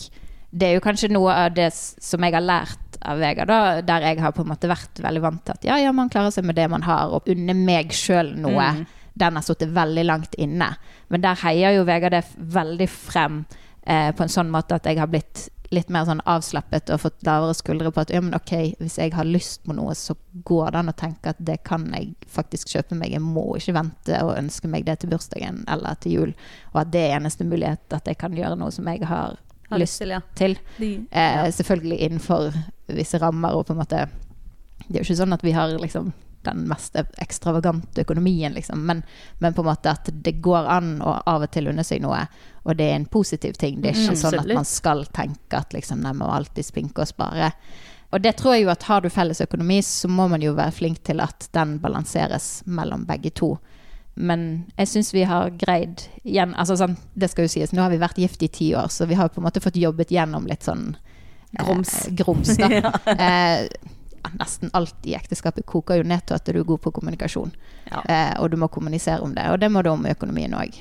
det 0.50 0.70
er 0.70 0.78
jo 0.78 0.84
kanskje 0.84 1.12
noe 1.14 1.34
av 1.44 1.54
det 1.54 1.70
som 1.74 2.24
jeg 2.26 2.34
har 2.34 2.44
lært 2.44 2.98
av 3.06 3.20
Vegard, 3.20 3.50
da, 3.50 3.82
der 3.86 4.08
jeg 4.08 4.22
har 4.24 4.34
på 4.34 4.42
en 4.42 4.50
måte 4.50 4.70
vært 4.70 4.98
veldig 5.04 5.22
vant 5.22 5.42
til 5.44 5.54
at 5.54 5.66
ja, 5.68 5.76
ja, 5.78 5.92
man 5.94 6.10
klarer 6.10 6.32
seg 6.34 6.46
med 6.48 6.56
det 6.58 6.66
man 6.72 6.86
har, 6.86 7.12
og 7.12 7.28
unne 7.30 7.54
meg 7.54 7.92
sjøl 7.94 8.32
noe. 8.40 8.70
Den 9.16 9.38
har 9.38 9.44
sittet 9.44 9.72
veldig 9.76 10.04
langt 10.04 10.34
inne. 10.40 10.72
Men 11.12 11.22
der 11.24 11.38
heier 11.44 11.76
jo 11.78 11.86
Vegard 11.88 12.16
det 12.16 12.24
veldig 12.36 12.88
frem 12.90 13.44
eh, 13.86 14.10
på 14.16 14.24
en 14.24 14.32
sånn 14.32 14.50
måte 14.52 14.80
at 14.80 14.88
jeg 14.88 15.00
har 15.00 15.10
blitt 15.12 15.46
litt 15.74 15.88
mer 15.92 16.06
sånn 16.06 16.22
avslappet 16.28 16.90
og 16.94 17.00
fått 17.02 17.24
lavere 17.26 17.54
skuldre 17.56 17.90
på 17.94 18.02
at 18.04 18.12
ja, 18.14 18.20
men 18.22 18.36
ok, 18.36 18.52
hvis 18.80 18.98
jeg 19.00 19.14
har 19.16 19.28
lyst 19.28 19.64
på 19.66 19.74
noe, 19.76 19.94
så 19.98 20.14
går 20.46 20.70
det 20.72 20.82
an 20.82 20.92
å 20.92 20.96
tenke 20.98 21.32
at 21.32 21.40
det 21.42 21.58
kan 21.66 21.86
jeg 21.94 22.12
faktisk 22.30 22.70
kjøpe 22.74 22.98
meg. 22.98 23.14
Jeg 23.16 23.24
må 23.24 23.46
ikke 23.58 23.76
vente 23.76 24.20
og 24.22 24.36
ønske 24.36 24.70
meg 24.70 24.86
det 24.86 25.00
til 25.02 25.12
bursdagen 25.12 25.64
eller 25.72 25.98
til 26.02 26.16
jul. 26.18 26.36
Og 26.74 26.82
at 26.84 26.92
det 26.94 27.02
er 27.06 27.16
eneste 27.18 27.46
mulighet 27.48 27.98
at 27.98 28.10
jeg 28.10 28.20
kan 28.20 28.36
gjøre 28.36 28.58
noe 28.60 28.74
som 28.74 28.86
jeg 28.92 29.02
har 29.06 29.40
Har 29.66 29.80
lyst 29.82 30.00
ja. 30.06 30.20
til. 30.38 30.58
De, 30.78 30.92
Eh, 31.10 31.50
selvfølgelig 31.50 31.98
innenfor 32.06 32.52
visse 32.86 33.18
rammer 33.18 33.56
og 33.56 33.66
på 33.66 33.74
en 33.74 33.80
måte 33.80 34.04
Det 34.86 34.94
er 34.94 35.00
jo 35.00 35.08
ikke 35.08 35.16
sånn 35.18 35.34
at 35.34 35.42
vi 35.42 35.54
har 35.56 35.72
liksom 35.82 36.12
den 36.46 36.68
mest 36.68 36.96
ekstravagante 37.18 38.04
økonomien, 38.04 38.52
liksom. 38.52 38.86
Men, 38.86 39.02
men 39.38 39.54
på 39.54 39.64
en 39.64 39.66
måte 39.66 39.90
at 39.90 40.10
det 40.12 40.36
går 40.44 40.68
an 40.70 41.00
å 41.02 41.16
av 41.26 41.42
og 41.42 41.50
til 41.50 41.72
unne 41.72 41.82
seg 41.82 42.04
noe, 42.04 42.20
og 42.66 42.76
det 42.76 42.88
er 42.90 42.96
en 42.98 43.06
positiv 43.06 43.54
ting. 43.60 43.80
Det 43.80 43.92
er 43.92 43.98
ikke 44.00 44.16
Mm, 44.16 44.20
sånn 44.22 44.38
at 44.40 44.54
man 44.58 44.66
skal 44.66 45.04
tenke 45.14 45.60
at 45.60 45.72
liksom, 45.72 46.00
nei, 46.02 46.12
må 46.18 46.26
alltid 46.34 46.66
spinke 46.66 47.04
og 47.04 47.08
spare. 47.08 47.52
Og 48.12 48.22
det 48.22 48.36
tror 48.38 48.54
jeg 48.56 48.64
jo 48.66 48.70
at 48.72 48.82
har 48.88 49.00
du 49.02 49.08
felles 49.10 49.40
økonomi, 49.40 49.80
så 49.82 50.08
må 50.10 50.26
man 50.30 50.42
jo 50.42 50.52
være 50.58 50.74
flink 50.74 51.00
til 51.06 51.20
at 51.22 51.48
den 51.54 51.78
balanseres 51.82 52.62
mellom 52.66 53.06
begge 53.06 53.30
to. 53.30 53.56
Men 54.16 54.64
jeg 54.78 54.88
syns 54.88 55.12
vi 55.14 55.24
har 55.28 55.50
greid 55.60 56.06
igjen 56.24 56.54
altså 56.56 56.76
sånn, 56.80 56.94
Det 57.14 57.28
skal 57.30 57.44
jo 57.44 57.52
sies, 57.52 57.72
nå 57.76 57.82
har 57.84 57.90
vi 57.92 57.98
vært 58.00 58.16
gift 58.18 58.42
i 58.42 58.48
ti 58.48 58.70
år, 58.74 58.88
så 58.88 59.06
vi 59.06 59.14
har 59.18 59.28
på 59.28 59.42
en 59.42 59.44
måte 59.44 59.60
fått 59.60 59.76
jobbet 59.76 60.10
gjennom 60.14 60.46
litt 60.48 60.64
sånn 60.64 60.96
eh, 61.58 61.64
Grums. 61.64 61.92
grums 62.16 62.54
da. 62.56 62.70
eh, 63.18 63.66
ja, 63.68 64.30
nesten 64.40 64.72
alt 64.72 65.04
i 65.04 65.12
ekteskapet 65.18 65.66
koker 65.68 66.00
jo 66.00 66.06
ned 66.08 66.24
til 66.26 66.38
at 66.38 66.48
du 66.48 66.56
er 66.58 66.64
god 66.64 66.80
på 66.86 66.94
kommunikasjon. 66.96 67.52
Ja. 67.90 68.00
Eh, 68.08 68.32
og 68.40 68.50
du 68.50 68.56
må 68.56 68.68
kommunisere 68.72 69.20
om 69.20 69.34
det. 69.36 69.44
Og 69.52 69.60
det 69.60 69.68
må 69.70 69.82
du 69.84 69.90
om 69.92 70.06
økonomien 70.08 70.56
òg. 70.56 70.74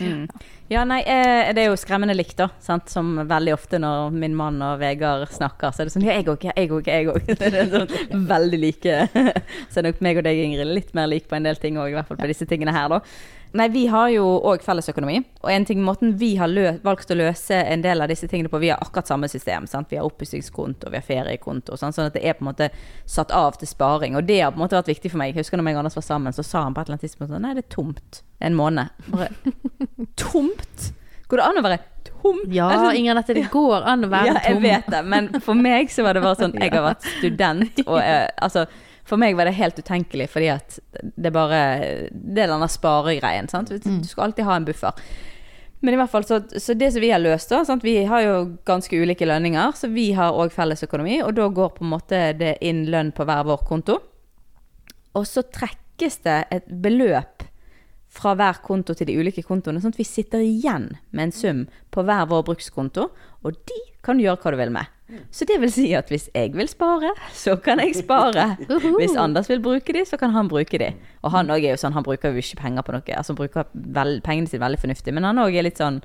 Mm. 0.00 0.26
Ja, 0.68 0.82
nei, 0.88 0.98
eh, 1.06 1.52
det 1.54 1.62
er 1.62 1.68
jo 1.70 1.78
skremmende 1.78 2.16
likt, 2.16 2.36
da. 2.40 2.48
Sant? 2.62 2.90
Som 2.90 3.14
veldig 3.28 3.54
ofte 3.54 3.78
når 3.82 4.10
min 4.14 4.34
mann 4.36 4.58
og 4.64 4.80
Vegard 4.82 5.28
snakker, 5.32 5.70
så 5.70 5.82
er 5.82 5.88
det 5.88 5.94
sånn 5.94 6.06
Ja, 6.06 6.16
jeg 6.18 6.26
òg, 6.32 6.48
jeg 6.50 6.70
òg, 6.74 6.90
jeg 6.90 7.10
òg. 7.12 7.30
Sånn 7.76 8.26
veldig 8.28 8.60
like. 8.60 8.98
Så 9.70 9.80
er 9.80 9.88
nok 9.88 10.02
meg 10.04 10.20
og 10.20 10.26
deg, 10.26 10.42
Ingrid, 10.42 10.72
litt 10.74 10.92
mer 10.96 11.08
lik 11.10 11.28
på 11.30 11.38
en 11.38 11.46
del 11.46 11.60
ting 11.62 11.78
òg, 11.78 11.92
i 11.92 11.98
hvert 11.98 12.10
fall 12.10 12.18
på 12.20 12.30
disse 12.30 12.48
tingene 12.50 12.74
her, 12.74 12.90
da. 12.92 13.00
Nei, 13.56 13.68
vi 13.72 13.86
har 13.90 14.10
jo 14.12 14.24
òg 14.50 14.62
fellesøkonomi. 14.64 15.18
Og 15.42 15.50
en 15.52 15.64
ting, 15.68 15.80
måten 15.84 16.14
vi 16.20 16.34
har 16.36 16.52
valgt 16.84 17.10
å 17.10 17.16
løse 17.18 17.56
en 17.56 17.82
del 17.84 18.02
av 18.04 18.10
disse 18.12 18.28
tingene 18.28 18.50
på, 18.52 18.60
vi 18.62 18.70
har 18.72 18.82
akkurat 18.84 19.08
samme 19.08 19.28
system. 19.32 19.66
Sant? 19.70 19.88
Vi 19.90 19.96
har 20.00 20.06
oppussingskonto, 20.08 20.90
vi 20.92 21.00
har 21.00 21.06
feriekonto, 21.06 21.76
sant? 21.80 21.96
sånn 21.96 22.10
at 22.10 22.16
det 22.18 22.24
er 22.26 22.36
på 22.38 22.44
en 22.44 22.50
måte 22.52 22.68
satt 23.08 23.32
av 23.34 23.56
til 23.60 23.70
sparing. 23.70 24.16
Og 24.18 24.26
det 24.28 24.40
har 24.42 24.52
på 24.54 24.60
en 24.60 24.66
måte 24.66 24.78
vært 24.78 24.92
viktig 24.92 25.10
for 25.14 25.22
meg. 25.22 25.32
Jeg 25.34 25.42
husker 25.44 25.60
når 25.60 25.68
meg 25.70 25.78
og 25.78 25.84
Anders 25.84 25.98
var 25.98 26.06
sammen, 26.06 26.36
så 26.36 26.44
sa 26.46 26.62
han 26.66 26.76
på 26.76 26.82
et 26.84 26.88
eller 26.90 26.98
annet 26.98 27.06
tidspunkt 27.08 27.32
sånn 27.32 27.44
Nei, 27.46 27.54
det 27.56 27.64
er 27.66 27.72
tomt 27.74 28.22
en 28.44 28.56
måned. 28.58 29.04
Bare, 29.12 29.30
tomt? 30.20 30.90
Går 31.26 31.40
det 31.40 31.46
an 31.48 31.58
å 31.58 31.62
være 31.66 31.78
tom? 32.06 32.42
Ja, 32.54 32.68
sånn- 32.76 32.98
Ingrid, 33.00 33.16
dette 33.18 33.34
det 33.34 33.46
går 33.50 33.86
an 33.88 34.04
å 34.06 34.10
være 34.12 34.34
ja, 34.34 34.42
jeg 34.46 34.60
vet 34.62 34.90
det, 34.92 35.00
men 35.10 35.30
for 35.42 35.58
meg 35.58 35.90
så 35.90 36.04
var 36.06 36.14
det 36.14 36.22
bare 36.22 36.38
sånn 36.38 36.54
Jeg 36.60 36.70
har 36.74 36.84
vært 36.86 37.08
student, 37.18 37.80
og 37.86 37.98
jeg, 38.02 38.28
altså 38.46 38.66
For 39.06 39.20
meg 39.20 39.36
var 39.38 39.46
det 39.46 39.56
helt 39.58 39.78
utenkelig, 39.78 40.28
fordi 40.32 40.50
at 40.50 40.78
det 41.14 41.30
bare 41.34 41.60
Det 42.10 42.42
er 42.42 42.50
denne 42.50 42.68
sparegreien, 42.70 43.48
sant. 43.48 43.70
Du 43.70 44.08
skal 44.08 44.28
alltid 44.28 44.48
ha 44.48 44.56
en 44.58 44.66
buffer. 44.66 45.06
Men 45.84 45.94
i 45.94 45.98
hvert 46.00 46.10
fall, 46.10 46.24
så, 46.24 46.40
så 46.58 46.74
det 46.74 46.88
som 46.94 47.04
vi 47.04 47.12
har 47.12 47.20
løst, 47.20 47.52
da 47.52 47.60
sant? 47.68 47.84
Vi 47.84 48.00
har 48.08 48.24
jo 48.24 48.36
ganske 48.66 48.96
ulike 48.96 49.28
lønninger, 49.28 49.74
så 49.76 49.90
vi 49.92 50.08
har 50.16 50.34
òg 50.34 50.54
fellesøkonomi, 50.54 51.20
og 51.22 51.34
da 51.36 51.48
går 51.52 51.74
på 51.76 51.84
en 51.84 51.92
måte 51.92 52.22
det 52.38 52.56
inn 52.64 52.86
lønn 52.90 53.12
på 53.14 53.26
hver 53.28 53.44
vår 53.46 53.62
konto. 53.68 54.00
Og 55.16 55.26
så 55.28 55.44
trekkes 55.44 56.18
det 56.24 56.40
et 56.56 56.66
beløp 56.82 57.44
fra 58.16 58.34
hver 58.38 58.60
konto 58.64 58.96
til 58.96 59.08
de 59.08 59.16
ulike 59.20 59.44
kontoene, 59.46 59.82
sånn 59.82 59.94
at 59.94 60.00
vi 60.00 60.08
sitter 60.08 60.42
igjen 60.44 60.90
med 61.12 61.28
en 61.28 61.34
sum 61.34 61.64
på 61.94 62.04
hver 62.06 62.26
vår 62.30 62.44
brukskonto, 62.48 63.10
og 63.44 63.58
de 63.68 63.80
kan 64.06 64.18
du 64.18 64.26
gjøre 64.26 64.40
hva 64.42 64.54
du 64.54 64.60
vil 64.60 64.74
med. 64.74 64.92
Så 65.30 65.46
det 65.46 65.60
vil 65.62 65.70
si 65.70 65.86
at 65.94 66.08
hvis 66.10 66.26
jeg 66.34 66.50
vil 66.56 66.68
spare, 66.70 67.12
så 67.34 67.54
kan 67.62 67.78
jeg 67.78 67.94
spare. 68.00 68.56
Hvis 68.98 69.14
Anders 69.14 69.50
vil 69.50 69.62
bruke 69.62 69.94
de, 69.94 70.02
så 70.08 70.18
kan 70.18 70.34
han 70.34 70.50
bruke 70.50 70.80
de. 70.82 70.90
Og 71.22 71.30
han 71.34 71.50
òg 71.52 71.62
er 71.62 71.76
jo 71.76 71.82
sånn, 71.84 71.94
han 71.94 72.06
bruker 72.06 72.34
jo 72.34 72.42
ikke 72.42 72.58
penger 72.64 72.86
på 72.86 72.94
noe. 72.96 73.04
Altså 73.14 73.34
han 73.34 73.38
bruker 73.38 73.68
vel, 73.72 74.16
pengene 74.26 74.50
sine 74.50 74.64
veldig 74.64 74.82
fornuftig, 74.82 75.14
men 75.14 75.28
han 75.28 75.42
òg 75.42 75.54
er 75.54 75.68
litt 75.68 75.82
sånn 75.82 76.02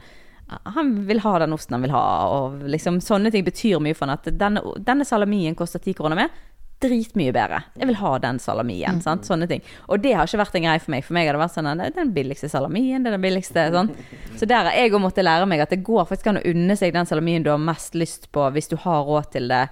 han 0.51 0.89
vil 1.07 1.21
ha 1.23 1.37
den 1.39 1.53
osten 1.55 1.77
han 1.77 1.83
vil 1.85 1.93
ha, 1.95 2.03
og 2.27 2.63
liksom 2.67 2.97
sånne 3.03 3.31
ting 3.31 3.45
betyr 3.47 3.79
mye 3.79 3.95
for 3.95 4.09
han. 4.09 4.19
At 4.19 4.27
denne, 4.35 4.63
denne 4.83 5.07
salamien 5.07 5.55
koster 5.55 5.79
ti 5.79 5.93
kroner 5.95 6.19
mer. 6.19 6.33
Dritmye 6.81 7.33
bedre. 7.35 7.61
Jeg 7.77 7.89
vil 7.91 7.99
ha 7.99 8.11
den 8.23 8.39
salamien. 8.41 9.01
Sant? 9.05 9.27
Sånne 9.29 9.47
ting. 9.49 9.61
Og 9.91 10.01
det 10.01 10.15
har 10.17 10.29
ikke 10.29 10.41
vært 10.41 10.57
en 10.57 10.65
greie 10.65 10.81
for 10.81 10.93
meg. 10.95 11.05
For 11.05 11.17
meg 11.17 11.29
har 11.29 11.37
det 11.37 11.43
vært 11.43 11.55
sånn 11.57 11.69
det 11.77 11.91
er 11.91 11.95
den 11.99 12.15
billigste 12.15 12.49
salamien, 12.49 13.03
det 13.03 13.11
er 13.11 13.17
den 13.19 13.25
billigste. 13.27 13.67
Sånn. 13.75 13.93
Så 14.39 14.49
der 14.49 14.65
har 14.65 14.77
jeg 14.77 14.91
òg 14.91 15.03
måttet 15.03 15.27
lære 15.27 15.47
meg 15.49 15.61
at 15.63 15.73
det 15.73 15.83
går 15.85 16.09
faktisk 16.09 16.31
an 16.31 16.41
å 16.41 16.47
unne 16.51 16.77
seg 16.79 16.95
den 16.95 17.09
salamien 17.09 17.45
du 17.45 17.51
har 17.53 17.61
mest 17.61 17.97
lyst 17.97 18.31
på, 18.33 18.47
hvis 18.55 18.71
du 18.71 18.77
har 18.81 19.05
råd 19.07 19.31
til 19.37 19.51
det 19.51 19.65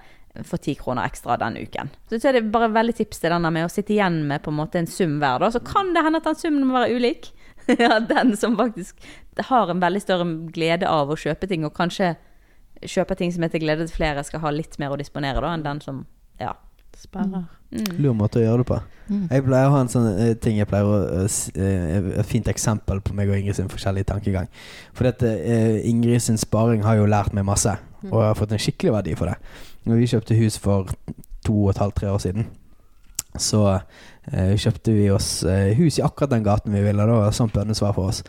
for 0.46 0.62
ti 0.62 0.76
kroner 0.78 1.08
ekstra 1.10 1.36
den 1.40 1.58
uken. 1.58 1.90
Så 2.08 2.20
det 2.20 2.38
er 2.38 2.50
bare 2.54 2.70
veldig 2.70 2.94
tips 3.00 3.22
til 3.22 3.34
denne 3.34 3.50
med 3.50 3.66
å 3.66 3.72
sitte 3.72 3.94
igjen 3.96 4.22
med 4.28 4.44
på 4.44 4.52
en 4.52 4.60
måte 4.60 4.78
en 4.78 4.88
sum 4.88 5.18
hver. 5.18 5.42
Da. 5.42 5.50
Så 5.50 5.62
kan 5.66 5.90
det 5.96 6.04
hende 6.06 6.22
at 6.22 6.28
den 6.28 6.38
summen 6.38 6.68
må 6.68 6.78
være 6.78 6.94
ulik. 6.94 7.32
ja, 7.82 7.98
den 8.00 8.36
som 8.38 8.56
faktisk 8.58 9.02
har 9.50 9.70
en 9.70 9.82
veldig 9.82 10.02
større 10.02 10.26
glede 10.54 10.88
av 10.88 11.10
å 11.10 11.18
kjøpe 11.18 11.48
ting, 11.50 11.66
og 11.66 11.74
kanskje 11.76 12.14
kjøpe 12.80 13.16
ting 13.18 13.32
som 13.34 13.44
er 13.44 13.52
til 13.52 13.64
glede 13.64 13.86
til 13.86 13.98
flere, 13.98 14.24
skal 14.24 14.42
ha 14.44 14.52
litt 14.54 14.78
mer 14.80 14.94
å 14.94 14.98
disponere 15.00 15.42
da, 15.42 15.52
enn 15.54 15.66
den 15.66 15.82
som 15.84 16.04
ja. 16.40 16.54
Sparer. 17.00 17.46
Lur 18.02 18.16
måte 18.18 18.40
å 18.40 18.42
gjøre 18.42 18.62
det 18.62 18.66
på. 18.68 18.78
Mm. 19.10 19.24
Jeg 19.30 19.44
pleier 19.46 19.68
å 19.68 19.74
ha 19.74 19.80
en 19.82 19.90
sånn 19.90 20.06
uh, 20.06 20.32
ting 20.42 20.58
jeg 20.58 20.68
pleier 20.70 20.86
å 20.86 20.98
uh, 21.24 21.38
Et 21.64 22.28
fint 22.28 22.50
eksempel 22.50 23.00
på 23.02 23.14
meg 23.16 23.30
og 23.30 23.38
Ingrid 23.38 23.56
sin 23.58 23.70
forskjellige 23.72 24.10
tankegang. 24.12 24.50
For 24.94 25.08
dette, 25.08 25.26
uh, 25.26 25.78
Ingrid 25.88 26.22
sin 26.22 26.38
sparing 26.40 26.84
har 26.86 26.98
jo 27.00 27.08
lært 27.10 27.34
meg 27.36 27.46
masse, 27.48 27.72
og 28.04 28.16
jeg 28.20 28.28
har 28.28 28.38
fått 28.38 28.54
en 28.54 28.62
skikkelig 28.62 28.94
verdi 28.98 29.16
for 29.18 29.32
det. 29.32 29.38
Når 29.88 30.02
vi 30.02 30.10
kjøpte 30.12 30.38
hus 30.38 30.58
for 30.60 30.92
to 31.46 31.56
og 31.64 31.72
et 31.72 31.82
halvt, 31.82 31.96
tre 32.02 32.12
år 32.12 32.20
siden, 32.22 32.50
så 33.38 33.80
kjøpte 34.28 34.92
vi 34.94 35.08
oss 35.10 35.42
eh, 35.48 35.72
hus 35.78 35.98
i 35.98 36.02
akkurat 36.04 36.30
den 36.30 36.44
gaten 36.46 36.72
vi 36.76 36.82
ville. 36.84 37.06
Da 37.08 37.20
var 37.24 37.32
sånn 37.34 37.50
bønnesvar 37.54 37.94
for 37.96 38.12
oss. 38.12 38.22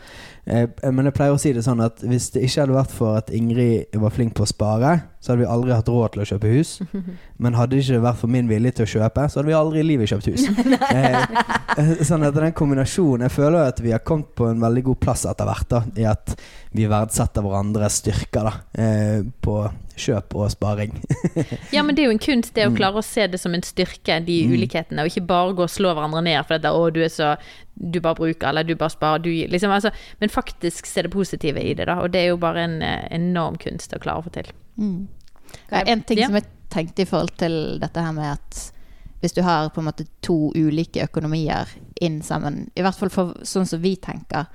Eh, 0.46 0.64
men 0.90 1.06
jeg 1.06 1.14
pleier 1.14 1.36
å 1.36 1.38
si 1.38 1.52
det 1.54 1.62
sånn 1.66 1.82
at 1.84 2.00
hvis 2.02 2.30
det 2.34 2.42
ikke 2.48 2.64
hadde 2.64 2.74
vært 2.78 2.94
for 2.96 3.18
at 3.20 3.28
Ingrid 3.30 3.92
var 4.02 4.10
flink 4.10 4.34
på 4.34 4.42
å 4.46 4.50
spare, 4.50 4.94
så 5.22 5.32
hadde 5.32 5.44
vi 5.44 5.50
aldri 5.54 5.74
hatt 5.76 5.86
råd 5.92 6.16
til 6.16 6.24
å 6.24 6.28
kjøpe 6.32 6.50
hus. 6.56 6.72
Men 7.42 7.54
hadde 7.54 7.76
det 7.76 7.84
ikke 7.84 8.00
vært 8.02 8.18
for 8.24 8.32
min 8.32 8.48
vilje 8.50 8.72
til 8.80 8.86
å 8.88 8.90
kjøpe, 8.96 9.28
så 9.30 9.38
hadde 9.38 9.52
vi 9.52 9.58
aldri 9.60 9.82
i 9.84 9.86
livet 9.86 10.10
kjøpt 10.10 10.32
hus. 10.32 10.48
eh, 10.96 11.20
eh, 11.78 11.92
sånn 12.08 12.26
at 12.26 12.34
den 12.34 12.56
kombinasjonen 12.58 13.28
Jeg 13.28 13.36
føler 13.36 13.68
at 13.68 13.84
vi 13.84 13.92
har 13.94 14.02
kommet 14.02 14.32
på 14.38 14.48
en 14.50 14.64
veldig 14.64 14.82
god 14.90 15.00
plass 15.04 15.22
etter 15.30 15.46
hvert. 15.46 15.68
da 15.70 15.84
I 16.02 16.08
at 16.10 16.34
vi 16.72 16.88
verdsetter 16.90 17.44
hverandres 17.44 18.00
styrker 18.02 18.48
da 18.48 18.52
eh, 18.82 19.22
på 19.44 19.60
kjøp 20.02 20.34
og 20.40 20.48
sparing. 20.50 20.94
Ja, 21.70 21.82
men 21.84 21.92
det 21.94 22.02
er 22.02 22.08
jo 22.08 22.14
en 22.16 22.22
kunst 22.22 22.54
det 22.56 22.64
å 22.64 22.70
Mm. 22.72 22.76
klare 22.78 22.96
å 22.98 23.04
se 23.04 23.26
det 23.28 23.38
som 23.38 23.52
en 23.54 23.62
styrke, 23.62 24.16
de 24.24 24.38
ulikhetene, 24.48 25.04
og 25.04 25.10
ikke 25.12 25.26
bare 25.28 25.52
gå 25.58 25.66
og 25.66 25.70
slå 25.70 25.81
hverandre 25.90 26.22
ned 26.22 26.38
for 26.46 26.54
dette, 26.56 26.70
å, 26.70 26.90
du 26.94 27.00
er 27.02 27.10
så 27.12 27.32
Du 27.74 28.00
bare 28.00 28.14
bruker, 28.14 28.48
eller 28.48 28.62
du 28.64 28.74
bare 28.76 28.90
sparer, 28.94 29.18
du 29.24 29.30
liksom, 29.50 29.70
altså, 29.70 29.90
Men 30.20 30.28
faktisk 30.28 30.86
se 30.86 31.02
det 31.02 31.10
positive 31.10 31.60
i 31.60 31.74
det, 31.74 31.86
da. 31.90 31.98
Og 32.04 32.10
det 32.12 32.20
er 32.20 32.28
jo 32.30 32.36
bare 32.36 32.62
en 32.68 32.82
eh, 32.82 33.08
enorm 33.10 33.56
kunst 33.58 33.94
å 33.96 33.98
klare 34.02 34.22
å 34.22 34.26
få 34.26 34.30
til. 34.30 34.52
Mm. 34.78 35.08
Ja, 35.70 35.82
en 35.86 36.02
ting 36.02 36.18
Ja. 36.18 36.26
som 36.26 36.34
jeg 36.38 36.46
tenkte 36.70 37.02
i 37.02 37.08
forhold 37.08 37.34
til 37.36 37.78
dette 37.80 38.00
her 38.00 38.12
med 38.12 38.32
at 38.32 38.72
hvis 39.22 39.34
du 39.36 39.42
har 39.42 39.68
på 39.70 39.80
en 39.80 39.86
måte 39.86 40.06
to 40.20 40.50
ulike 40.56 41.04
økonomier 41.04 41.68
inn 42.00 42.22
sammen, 42.22 42.70
i 42.74 42.82
hvert 42.82 42.96
fall 42.98 43.10
for 43.10 43.34
sånn 43.46 43.66
som 43.68 43.80
vi 43.82 43.94
tenker, 43.96 44.46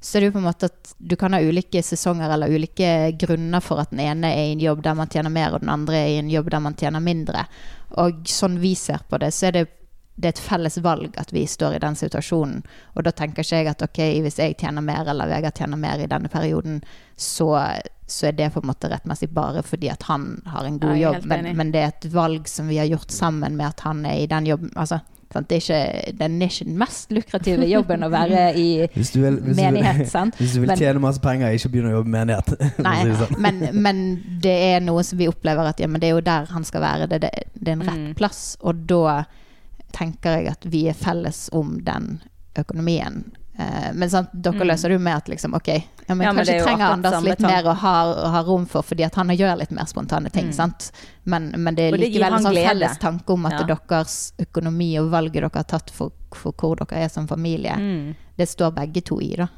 så 0.00 0.16
er 0.16 0.20
det 0.20 0.26
jo 0.28 0.32
på 0.36 0.40
en 0.42 0.46
måte 0.48 0.68
at 0.70 0.92
du 0.98 1.14
kan 1.18 1.32
ha 1.34 1.40
ulike 1.42 1.82
sesonger 1.82 2.30
eller 2.30 2.50
ulike 2.54 3.12
grunner 3.18 3.62
for 3.62 3.78
at 3.82 3.90
den 3.90 4.00
ene 4.04 4.30
er 4.30 4.48
i 4.48 4.52
en 4.56 4.60
jobb 4.62 4.82
der 4.82 4.94
man 4.98 5.10
tjener 5.10 5.30
mer, 5.30 5.54
og 5.54 5.60
den 5.62 5.70
andre 5.74 5.96
er 6.00 6.08
i 6.12 6.18
en 6.20 6.30
jobb 6.30 6.50
der 6.50 6.62
man 6.62 6.76
tjener 6.78 7.02
mindre. 7.02 7.46
Og 7.98 8.20
sånn 8.30 8.58
vi 8.62 8.74
ser 8.78 9.02
på 9.10 9.18
det, 9.18 9.32
så 9.34 9.48
er 9.48 9.56
det, 9.56 9.64
det 10.18 10.26
er 10.26 10.34
et 10.34 10.40
felles 10.42 10.76
valg 10.82 11.14
at 11.22 11.30
vi 11.32 11.44
står 11.46 11.76
i 11.76 11.82
den 11.84 11.94
situasjonen. 11.94 12.64
Og 12.98 13.04
da 13.06 13.12
tenker 13.14 13.44
ikke 13.46 13.60
jeg 13.62 13.68
at 13.70 13.82
ok, 13.86 14.00
hvis 14.24 14.38
jeg 14.42 14.56
tjener 14.58 14.82
mer, 14.82 15.06
eller 15.12 15.30
Vegard 15.30 15.54
tjener 15.54 15.78
mer 15.78 16.02
i 16.02 16.08
denne 16.10 16.26
perioden, 16.32 16.80
så, 17.14 17.52
så 18.10 18.26
er 18.26 18.34
det 18.38 18.48
på 18.54 18.58
en 18.64 18.66
måte 18.72 18.90
rettmessig 18.90 19.28
bare 19.34 19.62
fordi 19.62 19.92
at 19.94 20.02
han 20.10 20.40
har 20.50 20.66
en 20.66 20.80
god 20.82 20.96
jobb. 20.98 21.22
Men, 21.30 21.52
men 21.60 21.70
det 21.74 21.84
er 21.84 21.94
et 21.94 22.08
valg 22.14 22.50
som 22.50 22.66
vi 22.68 22.80
har 22.82 22.90
gjort 22.90 23.14
sammen 23.14 23.54
med 23.60 23.70
at 23.70 23.86
han 23.86 24.02
er 24.10 24.24
i 24.24 24.26
den 24.30 24.50
jobben. 24.50 24.72
Altså, 24.74 24.98
sant? 25.30 25.48
Det 25.50 25.58
er 25.58 25.62
ikke, 25.62 26.12
den 26.18 26.38
er 26.42 26.50
ikke 26.50 26.66
den 26.72 26.78
mest 26.82 27.10
lukrative 27.14 27.66
jobben 27.70 28.02
å 28.02 28.10
være 28.10 28.42
i 28.58 28.66
Hvis 28.98 29.10
du 29.14 29.20
vil, 29.22 29.38
hvis 29.44 29.58
menighet, 29.60 30.02
sant? 30.10 30.34
hvis 30.40 30.54
du 30.56 30.62
vil 30.64 30.72
Men- 30.72 30.80
tjene 30.82 31.02
masse 31.04 31.22
penger, 31.22 31.54
ikke 31.54 31.70
begynne 31.76 31.92
å 31.94 31.98
jobbe 32.00 32.10
i 32.10 32.16
menighet. 32.18 32.54
Nei, 32.90 32.96
sånn. 33.22 33.38
men, 33.44 33.60
men 33.86 34.02
det 34.42 34.56
er 34.72 34.80
noe 34.82 35.04
som 35.06 35.20
vi 35.22 35.30
opplever 35.30 35.70
at 35.70 35.78
ja, 35.84 35.86
men 35.86 36.02
det 36.02 36.10
er 36.10 36.16
jo 36.18 36.24
der 36.26 36.48
han 36.50 36.64
skal 36.66 36.82
være. 36.86 37.06
Det, 37.14 37.20
det, 37.28 37.32
det 37.54 37.70
er 37.74 37.78
en 37.78 37.86
rett 37.86 38.06
Mm. 38.08 38.14
plass. 38.18 38.56
Og 38.66 38.86
da 38.88 39.20
tenker 39.92 40.38
jeg 40.38 40.48
at 40.52 40.64
vi 40.64 40.86
er 40.88 40.94
felles 40.94 41.48
om 41.52 41.78
den 41.84 42.20
økonomien. 42.58 43.24
Eh, 43.58 43.92
men 43.94 44.10
sant, 44.10 44.28
dere 44.32 44.54
Mm. 44.54 44.66
løser 44.68 44.88
det 44.88 44.92
jo 44.94 44.98
med 45.02 45.16
at 45.16 45.26
liksom, 45.28 45.54
ok, 45.54 45.68
ja, 46.08 46.14
men 46.14 46.20
Ja, 46.26 46.32
kanskje 46.32 46.54
men 46.56 46.64
trenger 46.64 46.92
Anders 46.92 47.24
litt 47.24 47.40
mer 47.40 47.64
å 47.64 47.74
ha, 47.74 47.94
å 48.14 48.28
ha 48.30 48.42
rom 48.46 48.66
for, 48.66 48.82
fordi 48.82 49.04
at 49.04 49.14
han 49.16 49.28
gjør 49.28 49.58
litt 49.58 49.70
mer 49.72 49.84
spontane 49.84 50.30
ting. 50.30 50.46
Mm. 50.46 50.52
sant? 50.54 50.92
Men, 51.24 51.50
men 51.56 51.74
det 51.74 51.88
er 51.92 51.98
likevel 51.98 52.32
en 52.38 52.42
sånn 52.44 52.54
felles 52.54 52.98
tanke 52.98 53.30
om 53.32 53.46
at 53.46 53.52
Ja. 53.66 53.76
deres 53.76 54.32
økonomi 54.38 54.96
og 55.00 55.10
valget 55.10 55.32
dere 55.32 55.50
har 55.52 55.64
tatt 55.64 55.90
for, 55.90 56.12
for 56.32 56.52
hvor 56.52 56.76
dere 56.76 57.02
er 57.04 57.08
som 57.08 57.26
familie, 57.26 57.74
Mm. 57.76 58.14
det 58.36 58.48
står 58.48 58.70
begge 58.74 59.02
to 59.04 59.18
i, 59.20 59.34
da. 59.36 59.48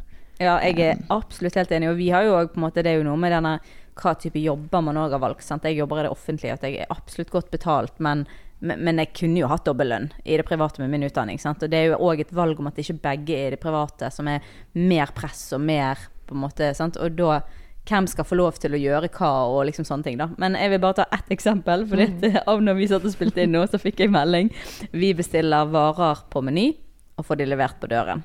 Ja, 0.40 0.58
jeg 0.60 0.78
er 0.78 0.96
absolutt 1.10 1.54
helt 1.54 1.68
enig. 1.70 1.90
Og 1.90 1.96
vi 1.98 2.08
har 2.08 2.22
jo 2.24 2.32
også 2.32 2.54
på 2.54 2.56
en 2.56 2.62
måte, 2.70 2.82
det 2.82 2.86
er 2.86 3.02
jo 3.02 3.04
noe 3.04 3.18
med 3.18 3.32
denne 3.32 3.60
hva 3.96 4.14
type 4.18 4.40
jobber 4.40 4.82
man 4.82 4.96
òg 4.96 5.10
har 5.10 5.18
valgt. 5.20 5.42
Sant? 5.42 5.62
Jeg 5.64 5.76
jobber 5.76 5.98
i 6.00 6.02
det 6.08 6.10
offentlige, 6.10 6.52
at 6.54 6.62
jeg 6.62 6.78
er 6.80 6.86
absolutt 6.88 7.28
godt 7.30 7.50
betalt, 7.50 8.00
men, 8.00 8.26
men, 8.60 9.00
jeg 9.00 9.14
kunne 9.16 9.40
jo 9.40 9.48
hatt 9.50 9.64
dobbellønn 9.64 10.10
i 10.24 10.36
det 10.36 10.44
private 10.48 10.82
med 10.82 10.92
min 10.92 11.06
utdanning. 11.08 11.40
Sant? 11.40 11.62
Og 11.64 11.72
det 11.72 11.78
er 11.78 11.90
jo 11.90 12.00
òg 12.10 12.20
et 12.24 12.34
valg 12.36 12.60
om 12.60 12.68
at 12.68 12.78
ikke 12.80 12.98
begge 13.02 13.38
er 13.38 13.48
i 13.48 13.54
det 13.56 13.62
private, 13.62 14.10
som 14.12 14.28
er 14.28 14.44
mer 14.76 15.14
press 15.16 15.46
og 15.56 15.64
mer 15.64 16.00
på 16.28 16.36
en 16.36 16.44
måte, 16.44 16.70
sant? 16.76 16.98
Og 17.00 17.16
da 17.18 17.40
hvem 17.88 18.06
skal 18.10 18.26
få 18.28 18.36
lov 18.38 18.58
til 18.60 18.76
å 18.76 18.80
gjøre 18.80 19.08
hva, 19.16 19.30
og 19.50 19.64
liksom 19.70 19.86
sånne 19.88 20.06
ting. 20.06 20.18
da. 20.20 20.28
Men 20.38 20.58
jeg 20.58 20.74
vil 20.74 20.82
bare 20.82 21.00
ta 21.00 21.08
ett 21.16 21.32
eksempel. 21.32 21.86
For 21.88 22.04
det, 22.22 22.34
av 22.46 22.60
når 22.62 22.78
vi 22.78 22.90
satt 22.90 23.06
og 23.06 23.14
spilte 23.14 23.44
inn 23.44 23.56
nå, 23.56 23.64
så 23.66 23.80
fikk 23.80 24.04
jeg 24.04 24.12
melding. 24.14 24.52
Vi 24.92 25.14
bestiller 25.16 25.70
varer 25.72 26.26
på 26.30 26.44
Meny 26.44 26.68
og 27.18 27.26
får 27.26 27.40
de 27.40 27.48
levert 27.50 27.80
på 27.80 27.90
døren. 27.90 28.22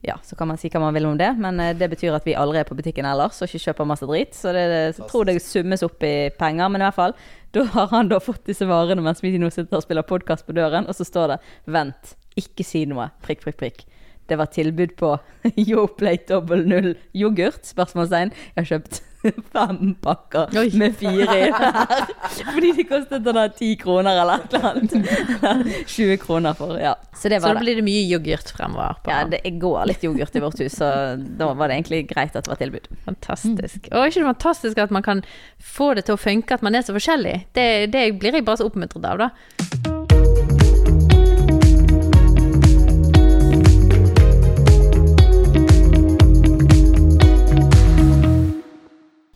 Ja, 0.00 0.14
så 0.22 0.36
kan 0.38 0.46
man 0.46 0.58
si 0.60 0.70
hva 0.70 0.80
man 0.82 0.94
vil 0.94 1.08
om 1.08 1.16
det, 1.18 1.32
men 1.42 1.58
eh, 1.60 1.74
det 1.76 1.88
betyr 1.90 2.14
at 2.14 2.26
vi 2.26 2.36
aldri 2.38 2.60
er 2.60 2.68
på 2.68 2.76
butikken 2.78 3.06
ellers 3.08 3.40
og 3.42 3.50
ikke 3.50 3.64
kjøper 3.66 3.88
masse 3.90 4.06
drit. 4.06 4.36
Så 4.36 4.52
det, 4.54 4.64
så 4.94 5.08
tror 5.10 5.26
det 5.26 5.40
summes 5.42 5.82
opp 5.86 6.06
i 6.06 6.30
penger, 6.38 6.70
men 6.70 6.84
i 6.84 6.86
hvert 6.86 6.98
fall. 6.98 7.16
Da 7.56 7.64
har 7.74 7.90
han 7.90 8.10
da 8.12 8.20
fått 8.22 8.44
disse 8.46 8.68
varene 8.68 9.02
mens 9.02 9.24
vi 9.24 9.34
nå 9.40 9.50
sitter 9.50 9.80
og 9.80 9.86
spiller 9.86 10.06
podkast 10.06 10.46
på 10.46 10.54
døren, 10.54 10.86
og 10.86 10.94
så 10.94 11.06
står 11.06 11.34
det 11.34 11.38
'Vent, 11.66 12.14
ikke 12.38 12.66
si 12.66 12.84
noe'. 12.86 13.10
Prikk, 13.24 13.42
prikk, 13.42 13.58
prikk. 13.58 13.84
Det 14.28 14.38
var 14.38 14.52
tilbud 14.52 14.94
på 15.00 15.16
Yoplate 15.68 16.28
dobbel 16.30 16.66
null 16.68 16.94
yoghurt? 17.16 17.64
Spørsmålstegn. 17.66 18.30
Jeg 18.30 18.60
har 18.60 18.70
kjøpt 18.74 19.02
fem 19.52 19.94
pakker 20.04 20.52
Oi. 20.60 20.68
med 20.78 20.94
fire 20.96 21.34
i 21.34 21.48
hver. 21.50 22.12
Fordi 22.54 22.70
de 22.76 22.84
kostet 22.88 23.26
sånn 23.26 23.40
ti 23.58 23.72
kroner 23.80 24.20
eller 24.22 24.44
et 24.44 24.54
eller 24.54 24.68
annet. 24.70 24.94
Eller 25.42 25.82
20 25.90 26.20
kroner 26.22 26.54
for, 26.58 26.76
ja. 26.78 26.94
Så 27.18 27.28
det 27.32 27.40
Så 27.40 27.48
var 27.48 27.56
da 27.56 27.58
det. 27.58 27.64
blir 27.66 27.80
det 27.80 27.86
mye 27.88 28.04
yoghurt 28.06 28.52
fremover. 28.54 29.00
På. 29.02 29.10
Ja, 29.10 29.24
det 29.32 29.42
går 29.58 29.90
litt 29.90 30.06
yoghurt 30.06 30.38
i 30.38 30.44
vårt 30.44 30.62
hus, 30.62 30.78
så 30.78 30.90
da 31.18 31.50
var 31.52 31.66
det 31.72 31.80
egentlig 31.80 32.04
greit 32.12 32.36
at 32.38 32.46
det 32.46 32.52
var 32.54 32.62
tilbud. 32.62 32.86
Fantastisk. 33.08 33.90
Og 33.90 33.98
er 34.04 34.12
ikke 34.12 34.22
det 34.22 34.30
fantastisk 34.30 34.82
at 34.86 34.94
man 34.94 35.06
kan 35.06 35.24
få 35.58 35.92
det 35.98 36.06
til 36.08 36.14
å 36.14 36.22
funke, 36.22 36.54
at 36.54 36.62
man 36.62 36.78
er 36.78 36.86
så 36.86 36.94
forskjellig? 36.96 37.40
Det, 37.58 37.68
det 37.94 38.06
blir 38.22 38.38
jeg 38.38 38.46
bare 38.46 38.62
så 38.62 38.70
oppmuntret 38.70 39.04
av, 39.08 39.26
da. 39.26 39.97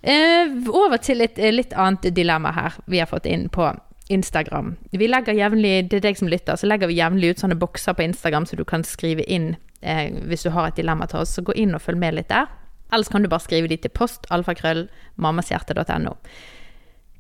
Over 0.02 0.98
til 1.02 1.22
et 1.22 1.38
eh, 1.38 1.54
litt 1.54 1.74
annet 1.78 2.10
dilemma 2.14 2.52
her 2.56 2.78
vi 2.90 2.98
har 3.02 3.10
fått 3.10 3.26
inn 3.26 3.48
på 3.52 3.70
Instagram. 4.12 4.76
Vi 4.90 5.08
legger 5.08 5.36
jevnlig, 5.36 5.90
Det 5.90 6.00
er 6.00 6.08
deg 6.08 6.18
som 6.18 6.28
lytter, 6.28 6.56
så 6.56 6.66
legger 6.66 6.90
vi 6.90 6.98
jevnlig 6.98 7.30
ut 7.30 7.42
sånne 7.42 7.58
bokser 7.58 7.94
på 7.94 8.02
Instagram 8.02 8.46
så 8.46 8.56
du 8.58 8.64
kan 8.64 8.84
skrive 8.84 9.24
inn 9.24 9.54
eh, 9.80 10.10
hvis 10.26 10.42
du 10.42 10.50
har 10.50 10.68
et 10.68 10.76
dilemma 10.76 11.06
til 11.06 11.22
oss. 11.22 11.36
Så 11.36 11.46
gå 11.46 11.54
inn 11.54 11.74
og 11.74 11.82
følg 11.82 11.98
med 12.02 12.18
litt 12.18 12.32
der. 12.32 12.50
Ellers 12.92 13.08
kan 13.08 13.22
du 13.22 13.30
bare 13.30 13.44
skrive 13.44 13.70
de 13.70 13.78
til 13.80 13.94
post 13.94 14.26
alfakrøll 14.34 14.88
mammashjerte.no. 15.16 16.16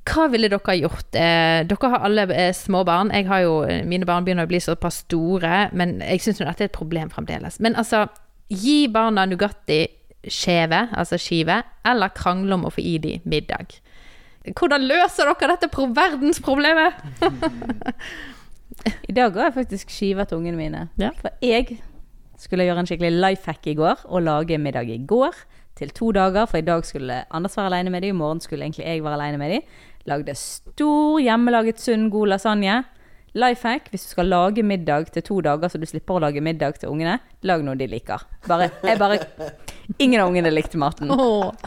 Hva 0.02 0.26
ville 0.32 0.50
dere 0.50 0.74
gjort? 0.80 1.14
Eh, 1.14 1.62
dere 1.68 1.90
har 1.94 2.04
alle 2.08 2.26
eh, 2.34 2.50
små 2.56 2.82
barn. 2.84 3.12
Jeg 3.14 3.28
har 3.30 3.44
jo, 3.44 3.54
eh, 3.62 3.84
mine 3.86 4.08
barn 4.08 4.26
begynner 4.26 4.48
å 4.48 4.50
bli 4.50 4.60
såpass 4.60 5.04
store, 5.06 5.68
men 5.72 6.00
jeg 6.02 6.24
syns 6.24 6.42
dette 6.42 6.66
er 6.66 6.70
et 6.72 6.74
problem 6.74 7.12
fremdeles. 7.14 7.60
Men 7.62 7.78
altså, 7.78 8.08
gi 8.50 8.88
barna 8.92 9.24
Nugatti 9.30 9.84
skjeve, 10.28 10.86
altså 10.92 11.18
skive, 11.20 11.62
eller 11.88 12.12
krangle 12.14 12.54
om 12.54 12.66
å 12.68 12.72
få 12.72 12.82
i 12.84 12.98
de 13.02 13.16
middag. 13.28 13.78
Hvordan 14.50 14.84
løser 14.86 15.28
dere 15.30 15.54
dette 15.54 15.70
pro 15.70 15.86
verdensproblemet? 15.94 17.02
I 19.10 19.14
dag 19.14 19.36
har 19.36 19.50
jeg 19.50 19.58
faktisk 19.60 19.92
skiva 19.94 20.26
til 20.26 20.40
ungene 20.40 20.58
mine. 20.58 20.86
Ja. 20.98 21.12
For 21.20 21.34
jeg 21.44 21.78
skulle 22.42 22.66
gjøre 22.66 22.82
en 22.82 22.88
skikkelig 22.90 23.12
life 23.22 23.46
hack 23.46 23.66
i 23.70 23.76
går, 23.78 24.06
og 24.10 24.24
lage 24.26 24.58
middag 24.58 24.90
i 24.90 24.98
går 25.06 25.36
til 25.78 25.92
to 25.94 26.10
dager. 26.16 26.48
For 26.50 26.58
i 26.58 26.66
dag 26.66 26.86
skulle 26.86 27.22
Anders 27.30 27.56
være 27.56 27.70
alene 27.70 27.94
med 27.94 28.02
dem, 28.02 28.16
i 28.16 28.18
morgen 28.18 28.42
skulle 28.42 28.66
egentlig 28.66 28.86
jeg 28.86 29.04
være 29.04 29.20
alene 29.20 29.38
med 29.38 29.54
dem. 29.54 29.76
Lagde 30.10 30.34
stor 30.34 31.20
hjemmelaget, 31.22 31.80
sunn, 31.80 32.10
god 32.10 32.34
lasagne. 32.34 32.82
Life 33.38 33.68
hack 33.68 33.86
hvis 33.90 34.02
du 34.08 34.08
skal 34.16 34.28
lage 34.28 34.62
middag 34.66 35.12
til 35.12 35.22
to 35.22 35.40
dager, 35.40 35.70
så 35.70 35.78
du 35.78 35.86
slipper 35.86 36.18
å 36.18 36.24
lage 36.26 36.42
middag 36.44 36.82
til 36.82 36.90
ungene, 36.92 37.20
lag 37.48 37.62
noe 37.66 37.74
de 37.78 37.86
liker. 37.90 38.22
Bare, 38.48 38.70
jeg 38.86 38.98
bare 39.00 39.18
Ingen 40.00 40.20
av 40.22 40.28
ungene 40.30 40.48
likte 40.54 40.78
maten. 40.80 41.10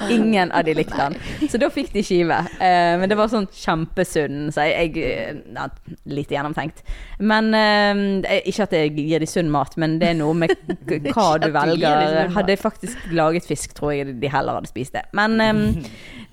Ingen 0.10 0.50
av 0.56 0.64
de 0.66 0.74
likte 0.74 0.96
den. 0.98 1.18
Så 1.52 1.60
da 1.62 1.68
fikk 1.70 1.92
de 1.94 2.02
skive. 2.04 2.38
Eh, 2.64 2.96
men 2.98 3.12
det 3.12 3.18
var 3.20 3.28
sånn 3.30 3.46
kjempesunn, 3.54 4.48
så 4.56 4.64
jeg, 4.66 4.96
ja, 5.54 5.68
Lite 6.10 6.34
gjennomtenkt. 6.38 6.82
Men 7.20 7.52
eh, 7.54 8.40
Ikke 8.48 8.66
at 8.66 8.74
jeg 8.74 8.96
gir 8.98 9.22
de 9.22 9.30
sunn 9.30 9.52
mat, 9.54 9.76
men 9.82 10.00
det 10.02 10.14
er 10.14 10.18
noe 10.20 10.34
med 10.46 10.56
hva 11.12 11.28
du 11.44 11.50
velger. 11.54 12.32
Hadde 12.36 12.56
jeg 12.56 12.64
faktisk 12.64 13.08
laget 13.14 13.46
fisk, 13.52 13.76
tror 13.78 13.94
jeg 13.98 14.16
de 14.24 14.32
heller 14.32 14.58
hadde 14.62 14.72
spist 14.72 14.96
det. 14.98 15.06
Men 15.16 15.38
eh, 15.44 15.64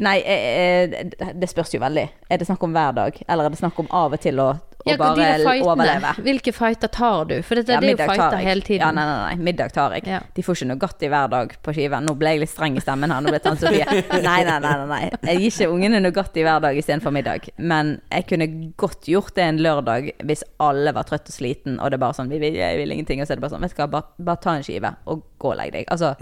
nei, 0.07 0.17
eh, 0.23 0.99
det 1.35 1.51
spørs 1.51 1.75
jo 1.77 1.83
veldig. 1.83 2.09
Er 2.31 2.41
det 2.41 2.49
snakk 2.49 2.63
om 2.65 2.73
hver 2.79 2.95
dag, 3.03 3.21
eller 3.27 3.51
er 3.51 3.57
det 3.57 3.61
snakk 3.61 3.83
om 3.83 3.91
av 3.93 4.15
og 4.17 4.23
til 4.23 4.41
å, 4.41 4.53
å 4.55 4.89
Ja, 4.89 4.97
bare 4.99 5.29
fightene, 5.43 5.67
overleve? 5.67 6.15
Hvilke 6.25 6.55
fighter 6.57 6.91
tar 6.95 7.27
du? 7.31 7.37
For 7.45 7.59
dette, 7.61 7.75
Ja, 7.77 7.83
det 7.83 7.93
er 7.93 7.99
jo 8.07 8.11
fighter 8.15 8.41
hele 8.43 8.65
tiden. 8.65 8.87
Ja, 8.87 8.95
nei, 8.97 9.05
nei, 9.11 9.19
nei, 9.27 9.32
middag 9.39 9.73
tar 9.75 9.95
jeg. 9.97 10.07
Ja. 10.11 10.21
De 10.35 10.45
får 10.45 10.59
ikke 10.59 10.69
Nugatti 10.71 11.11
hver 11.13 11.31
dag 11.33 11.55
på 11.65 11.75
skiven. 11.77 12.07
Nå 12.07 12.15
ble 12.19 12.35
jeg 12.35 12.43
litt 12.43 12.53
streng 12.53 12.77
i 12.79 12.83
stemmen 12.83 13.13
her. 13.13 13.23
Nå 13.25 13.33
ble 13.33 13.41
tante 13.43 13.67
Sofie 13.67 13.87
Nei, 14.27 14.39
nei, 14.47 14.59
nei, 14.63 14.75
nei, 14.83 14.87
nei. 14.91 15.01
Jeg 15.29 15.43
gir 15.43 15.49
ikke 15.51 15.71
ungene 15.75 16.03
Nugatti 16.03 16.45
hver 16.47 16.63
dag 16.65 16.79
istedenfor 16.79 17.15
middag. 17.15 17.49
Men 17.59 17.97
jeg 18.13 18.29
kunne 18.31 18.49
godt 18.81 19.11
gjort 19.11 19.35
det 19.39 19.49
en 19.49 19.61
lørdag 19.65 20.13
hvis 20.29 20.45
alle 20.63 20.95
var 20.97 21.09
trøtt 21.09 21.31
og 21.31 21.37
sliten, 21.37 21.79
og 21.79 21.93
det 21.93 21.99
er 21.99 22.05
bare 22.05 22.19
sånn 22.19 22.33
vi 22.33 22.41
vil, 22.43 22.57
Jeg 22.61 22.81
vil 22.81 22.95
ingenting. 22.95 23.23
Og 23.23 23.29
så 23.29 23.35
er 23.35 23.41
det 23.41 23.47
bare 23.47 23.57
sånn 23.57 23.67
Vet 23.67 23.77
du 23.77 23.83
hva, 23.83 23.91
bare, 23.99 24.25
bare 24.31 24.43
ta 24.43 24.57
en 24.57 24.67
skive 24.67 24.95
og 25.11 25.27
gå 25.43 25.53
og 25.53 25.59
legg 25.61 25.75
deg. 25.77 25.87
Altså, 25.93 26.15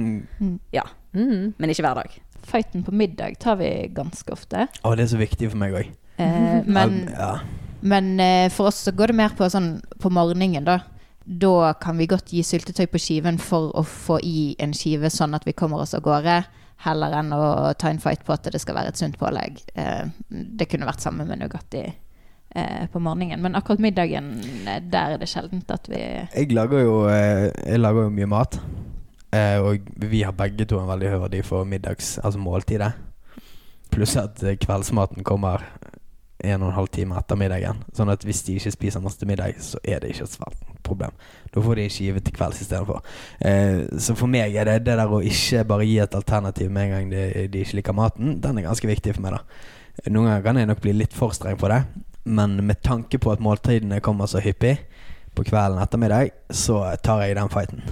ja. 0.77 0.85
Mm. 1.17 1.55
Men 1.59 1.73
ikke 1.73 1.87
hver 1.87 2.03
dag. 2.03 2.21
Fighten 2.51 2.85
på 2.87 2.95
middag 2.97 3.39
tar 3.43 3.59
vi 3.61 3.71
ganske 3.95 4.33
ofte. 4.33 4.69
Å, 4.81 4.95
det 4.97 5.07
er 5.07 5.11
så 5.13 5.21
viktig 5.21 5.51
for 5.53 5.61
meg 5.61 5.77
òg. 5.77 5.91
Eh, 6.21 6.61
men 6.69 7.03
ja. 7.11 7.35
Men 7.81 8.21
eh, 8.21 8.49
for 8.53 8.69
oss 8.69 8.83
så 8.85 8.93
går 8.93 9.13
det 9.13 9.19
mer 9.23 9.37
på 9.37 9.49
sånn 9.53 9.79
på 10.01 10.13
morgenen, 10.13 10.67
da. 10.67 10.81
Da 11.31 11.73
kan 11.79 11.99
vi 11.99 12.09
godt 12.11 12.33
gi 12.35 12.43
syltetøy 12.43 12.89
på 12.91 12.99
skiven 12.99 13.37
for 13.39 13.71
å 13.79 13.85
få 13.87 14.17
i 14.27 14.57
en 14.59 14.73
skive, 14.75 15.07
sånn 15.15 15.37
at 15.39 15.45
vi 15.47 15.55
kommer 15.55 15.85
oss 15.85 15.95
av 15.95 16.03
gårde. 16.03 16.41
Heller 16.83 17.15
enn 17.21 17.31
å 17.37 17.71
ta 17.79 17.93
en 17.93 18.01
fight 18.03 18.25
på 18.27 18.35
at 18.35 18.49
det 18.51 18.59
skal 18.59 18.75
være 18.75 18.91
et 18.91 18.99
sunt 18.99 19.19
pålegg. 19.21 19.61
Eh, 19.79 20.09
det 20.27 20.67
kunne 20.67 20.89
vært 20.89 21.05
samme 21.05 21.27
med 21.29 21.39
Nugatti 21.39 21.85
eh, 21.85 22.83
på 22.91 23.03
morgenen. 23.05 23.45
Men 23.45 23.55
akkurat 23.55 23.85
middagen, 23.85 24.33
eh, 24.67 24.81
der 24.83 25.15
er 25.15 25.23
det 25.23 25.31
sjeldent 25.31 25.71
at 25.71 25.87
vi 25.93 26.01
Jeg 26.01 26.51
lager 26.57 26.83
jo, 26.83 26.97
jeg 27.07 27.79
lager 27.79 28.09
jo 28.09 28.17
mye 28.17 28.31
mat. 28.35 28.59
Og 29.63 29.87
vi 30.03 30.25
har 30.27 30.35
begge 30.35 30.67
to 30.67 30.81
en 30.81 30.91
veldig 30.91 31.13
høy 31.13 31.21
verdi 31.29 31.45
for 31.47 31.69
middags, 31.69 32.17
altså 32.19 32.43
måltidet. 32.43 32.91
Pluss 33.95 34.17
at 34.19 34.43
kveldsmaten 34.65 35.23
kommer 35.23 35.63
en 36.45 36.63
og 36.63 36.71
en 36.71 36.77
halv 36.77 36.91
time 36.95 37.17
etter 37.19 37.39
middagen. 37.39 37.81
Sånn 37.97 38.13
at 38.13 38.25
hvis 38.27 38.43
de 38.47 38.57
ikke 38.59 38.73
spiser 38.75 39.05
masse 39.05 39.27
middag, 39.29 39.59
så 39.65 39.81
er 39.85 40.03
det 40.03 40.13
ikke 40.13 40.27
et 40.27 40.37
svært 40.37 40.71
problem. 40.87 41.17
Da 41.55 41.63
får 41.65 41.79
de 41.79 41.87
ikke 41.89 42.07
givet 42.07 42.27
til 42.27 42.37
kvelds 42.37 42.63
istedenfor. 42.65 43.03
Eh, 43.41 43.83
så 44.01 44.17
for 44.19 44.31
meg 44.31 44.57
er 44.57 44.69
det 44.69 44.79
det 44.87 44.97
der 45.01 45.11
å 45.11 45.23
ikke 45.25 45.65
bare 45.69 45.89
gi 45.89 45.99
et 46.03 46.17
alternativ 46.17 46.71
med 46.71 46.89
en 46.89 46.95
gang 46.97 47.11
de, 47.13 47.49
de 47.53 47.65
ikke 47.65 47.81
liker 47.81 47.97
maten, 47.97 48.39
den 48.43 48.61
er 48.61 48.69
ganske 48.69 48.91
viktig 48.91 49.17
for 49.17 49.27
meg, 49.27 49.39
da. 49.39 49.67
Noen 50.09 50.31
ganger 50.31 50.47
kan 50.47 50.61
jeg 50.61 50.71
nok 50.71 50.81
bli 50.85 50.95
litt 50.97 51.17
for 51.17 51.35
streng 51.37 51.59
på 51.61 51.69
det. 51.73 51.83
men 52.25 52.67
med 52.67 52.83
tanke 52.83 53.19
på 53.19 53.33
at 53.33 53.41
måltidene 53.41 54.01
kommer 54.01 54.27
så 54.29 54.43
hyppig 54.45 54.77
på 55.35 55.45
kvelden 55.45 55.81
ettermiddag, 55.81 56.31
så 56.51 56.83
tar 57.03 57.23
jeg 57.25 57.37
den 57.37 57.49
fighten. 57.49 57.83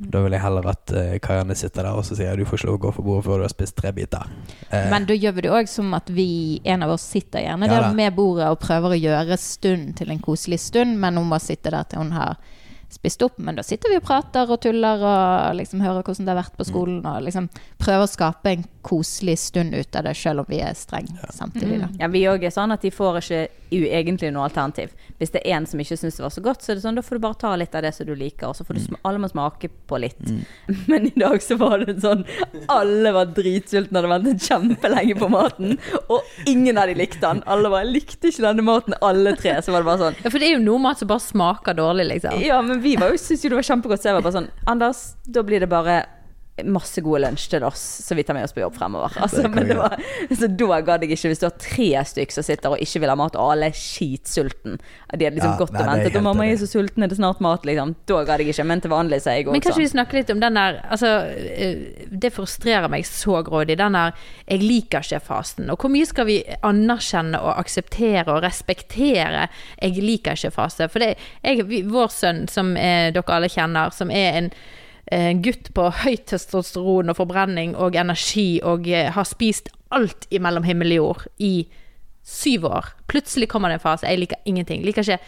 Da 0.00 0.22
vil 0.24 0.32
jeg 0.32 0.40
heller 0.40 0.66
at 0.72 0.92
uh, 0.96 1.18
Karianne 1.20 1.54
sitter 1.58 1.84
der 1.84 1.92
og 1.92 2.06
så 2.08 2.16
sier 2.16 2.36
du 2.40 2.46
får 2.48 2.56
ikke 2.62 2.68
lov 2.70 2.78
å 2.78 2.82
gå 2.86 2.92
for 2.96 3.04
bordet 3.04 3.24
før 3.26 3.42
du 3.42 3.44
har 3.44 3.52
spist 3.52 3.76
tre 3.76 3.90
biter. 3.92 4.24
Uh, 4.72 4.86
Men 4.90 5.04
da 5.04 5.12
gjør 5.14 5.34
vi 5.36 5.44
det 5.44 5.50
òg 5.52 5.68
som 5.68 5.92
at 5.98 6.08
vi, 6.08 6.28
en 6.64 6.82
av 6.86 6.94
oss 6.94 7.04
sitter 7.12 7.44
gjerne 7.44 7.68
Ja 7.68 7.82
der 7.82 7.92
med 7.98 8.16
bordet 8.16 8.48
og 8.48 8.58
prøver 8.62 8.94
å 8.96 9.00
gjøre 9.00 9.36
stunden 9.36 9.92
til 9.98 10.10
en 10.14 10.22
koselig 10.24 10.58
stund, 10.64 10.96
men 11.02 11.20
hun 11.20 11.28
må 11.28 11.38
sitte 11.42 11.70
der 11.74 11.84
til 11.90 12.00
hun 12.00 12.12
har 12.16 12.40
spist 12.90 13.22
opp. 13.22 13.36
Men 13.38 13.54
da 13.54 13.62
sitter 13.62 13.92
vi 13.92 14.00
og 14.00 14.02
prater 14.08 14.48
og 14.50 14.58
tuller 14.64 15.04
og 15.06 15.54
liksom 15.60 15.84
hører 15.84 16.02
hvordan 16.02 16.26
det 16.26 16.32
har 16.34 16.40
vært 16.42 16.56
på 16.58 16.64
Mm. 16.64 16.70
skolen, 16.72 17.04
og 17.06 17.22
liksom 17.22 17.50
prøver 17.78 18.02
å 18.02 18.10
skape 18.10 18.50
en 18.50 18.64
koselig 18.82 19.36
stund 19.38 19.74
ut 19.76 19.96
av 20.00 20.04
det, 20.08 20.16
selv 20.16 20.40
om 20.40 20.46
vi 20.48 20.58
er 20.64 20.72
strenge 20.74 21.14
samtidig. 21.30 21.78
Da. 21.84 21.88
Ja, 22.00 22.08
Vi 22.08 22.24
òg 22.26 22.42
er 22.42 22.50
sånn 22.50 22.72
at 22.72 22.80
de 22.82 22.90
får 22.90 23.20
ikke 23.20 23.48
u- 23.72 23.86
egentlig 23.88 24.32
noe 24.34 24.44
alternativ. 24.48 24.92
Hvis 25.18 25.30
det 25.34 25.42
er 25.44 25.56
en 25.56 25.66
som 25.66 25.80
ikke 25.82 25.96
syns 25.98 26.16
det 26.16 26.24
var 26.24 26.30
så 26.34 26.42
godt, 26.44 26.62
så 26.62 26.72
er 26.72 26.78
det 26.78 26.84
sånn, 26.84 26.96
da 26.98 27.02
får 27.02 27.16
du 27.18 27.24
bare 27.24 27.38
ta 27.40 27.54
litt 27.56 27.74
av 27.74 27.82
det 27.86 27.92
som 27.94 28.06
du 28.06 28.14
liker, 28.14 28.48
og 28.50 28.56
så 28.58 28.64
får 28.66 28.74
du 28.74 28.80
sm 28.80 28.98
alle 29.04 29.18
må 29.22 29.28
smake 29.30 29.70
på 29.90 30.00
litt. 30.00 30.20
Men 30.90 31.06
i 31.06 31.12
dag 31.16 31.40
så 31.42 31.56
var 31.60 31.84
det 31.84 31.98
sånn 32.02 32.24
Alle 32.68 33.12
var 33.16 33.26
dritsultne, 33.36 34.00
hadde 34.00 34.12
ventet 34.12 34.46
kjempelenge 34.48 35.16
på 35.18 35.28
maten, 35.32 35.76
og 36.08 36.22
ingen 36.46 36.78
av 36.78 36.86
de 36.90 36.94
likte 36.98 37.20
den. 37.24 37.42
Alle 37.46 37.70
bare 37.70 37.84
'Jeg 37.84 37.94
likte 37.94 38.28
ikke 38.30 38.46
denne 38.46 38.62
maten', 38.66 38.94
alle 39.02 39.34
tre. 39.36 39.56
Så 39.62 39.72
var 39.72 39.80
det 39.82 39.90
bare 39.90 39.98
sånn 40.04 40.16
Ja, 40.24 40.30
for 40.30 40.38
det 40.38 40.48
er 40.48 40.56
jo 40.58 40.64
noe 40.64 40.78
mat 40.78 40.98
som 40.98 41.08
bare 41.08 41.20
smaker 41.24 41.74
dårlig, 41.74 42.06
liksom. 42.14 42.40
Ja, 42.44 42.60
men 42.62 42.80
vi 42.80 42.96
var 42.96 43.10
jo, 43.10 43.16
syntes 43.16 43.44
jo 43.44 43.48
det 43.50 43.60
var 43.60 43.68
kjempegodt, 43.70 44.00
så 44.02 44.10
jeg 44.10 44.14
var 44.18 44.22
bare 44.22 44.38
sånn 44.40 44.50
Anders, 44.66 45.14
da 45.26 45.42
blir 45.42 45.60
det 45.60 45.68
bare 45.68 46.06
masse 46.64 47.00
gode 47.04 47.22
lunsj 47.24 47.48
til 47.50 47.64
oss, 47.64 47.82
så 48.04 48.14
vi 48.14 48.24
tar 48.26 48.34
med 48.34 48.44
oss 48.44 48.54
på 48.56 48.62
jobb 48.62 48.74
fremover. 48.76 49.16
Altså, 49.20 49.48
men 49.48 49.68
det 49.68 49.76
var, 49.78 49.96
så 50.30 50.48
da 50.48 50.80
gadd 50.86 51.04
jeg 51.04 51.14
ikke, 51.16 51.30
hvis 51.32 51.42
du 51.42 51.46
har 51.46 51.56
tre 51.60 51.88
stykk 52.12 52.32
som 52.34 52.46
sitter 52.46 52.74
og 52.74 52.82
ikke 52.82 53.02
vil 53.04 53.12
ha 53.12 53.16
mat, 53.18 53.36
og 53.36 53.52
alle 53.54 53.70
er 53.70 53.76
skitsulten 53.76 54.78
De 54.80 55.24
hadde 55.26 55.36
liksom 55.36 55.52
Ja, 55.52 55.58
gått 55.60 55.72
nei, 55.72 55.80
og 55.82 55.86
er 55.86 55.92
ventet, 55.92 56.16
og 56.20 56.24
mamma 56.26 56.46
er 56.46 56.56
så 56.60 56.68
sulten, 56.70 57.04
er 57.04 57.10
det 57.12 57.18
snart 57.18 57.40
mat, 57.44 57.64
liksom. 57.68 57.94
Da 58.10 58.22
gadd 58.28 58.40
jeg 58.44 58.54
ikke, 58.54 58.66
men 58.70 58.80
til 58.84 58.90
vanlig 58.94 59.20
så 59.22 59.32
er 59.32 59.40
jeg 59.40 59.46
Men 59.50 59.60
òg 59.60 59.66
kanskje 59.66 59.76
sånn. 59.78 59.86
vi 59.86 59.92
snakker 59.94 60.20
litt 60.20 60.30
om 60.34 60.40
den 60.40 60.58
der 60.60 60.80
Altså, 60.90 61.10
eh, 61.36 62.06
det 62.10 62.32
frustrerer 62.34 62.90
meg 62.90 63.04
så 63.08 63.42
grådig. 63.46 63.76
Den 63.78 63.92
der 63.92 64.12
'jeg 64.46 64.62
liker 64.62 65.00
ikke'-fasen. 65.00 65.70
Og 65.70 65.78
hvor 65.78 65.90
mye 65.90 66.06
skal 66.06 66.26
vi 66.26 66.42
anerkjenne 66.62 67.38
og 67.40 67.58
akseptere 67.58 68.28
og 68.28 68.42
respektere 68.42 69.48
'jeg 69.80 70.02
liker 70.02 70.32
ikke'-fase? 70.32 70.88
For 70.90 70.98
det, 70.98 71.16
jeg, 71.44 71.64
vår 71.90 72.08
sønn, 72.08 72.48
som 72.48 72.76
eh, 72.76 73.10
dere 73.12 73.24
alle 73.28 73.48
kjenner, 73.48 73.92
som 73.92 74.10
er 74.10 74.36
en 74.38 74.50
en 75.10 75.42
gutt 75.42 75.72
på 75.74 75.88
høyt 76.04 76.28
testosteron 76.30 77.10
og 77.10 77.18
forbrenning 77.18 77.74
og 77.74 77.98
energi 77.98 78.60
og 78.62 78.86
eh, 78.88 79.10
har 79.10 79.26
spist 79.28 79.72
alt 79.90 80.28
imellom 80.30 80.66
himmel 80.66 80.94
og 80.94 81.00
jord 81.00 81.24
i 81.42 81.54
syv 82.26 82.68
år. 82.70 82.92
Plutselig 83.10 83.48
kommer 83.50 83.72
det 83.72 83.80
en 83.80 83.86
fase. 83.86 84.06
Jeg 84.06 84.22
liker 84.22 84.42
ingenting. 84.46 84.84
Liker 84.86 85.02
ikke 85.02 85.18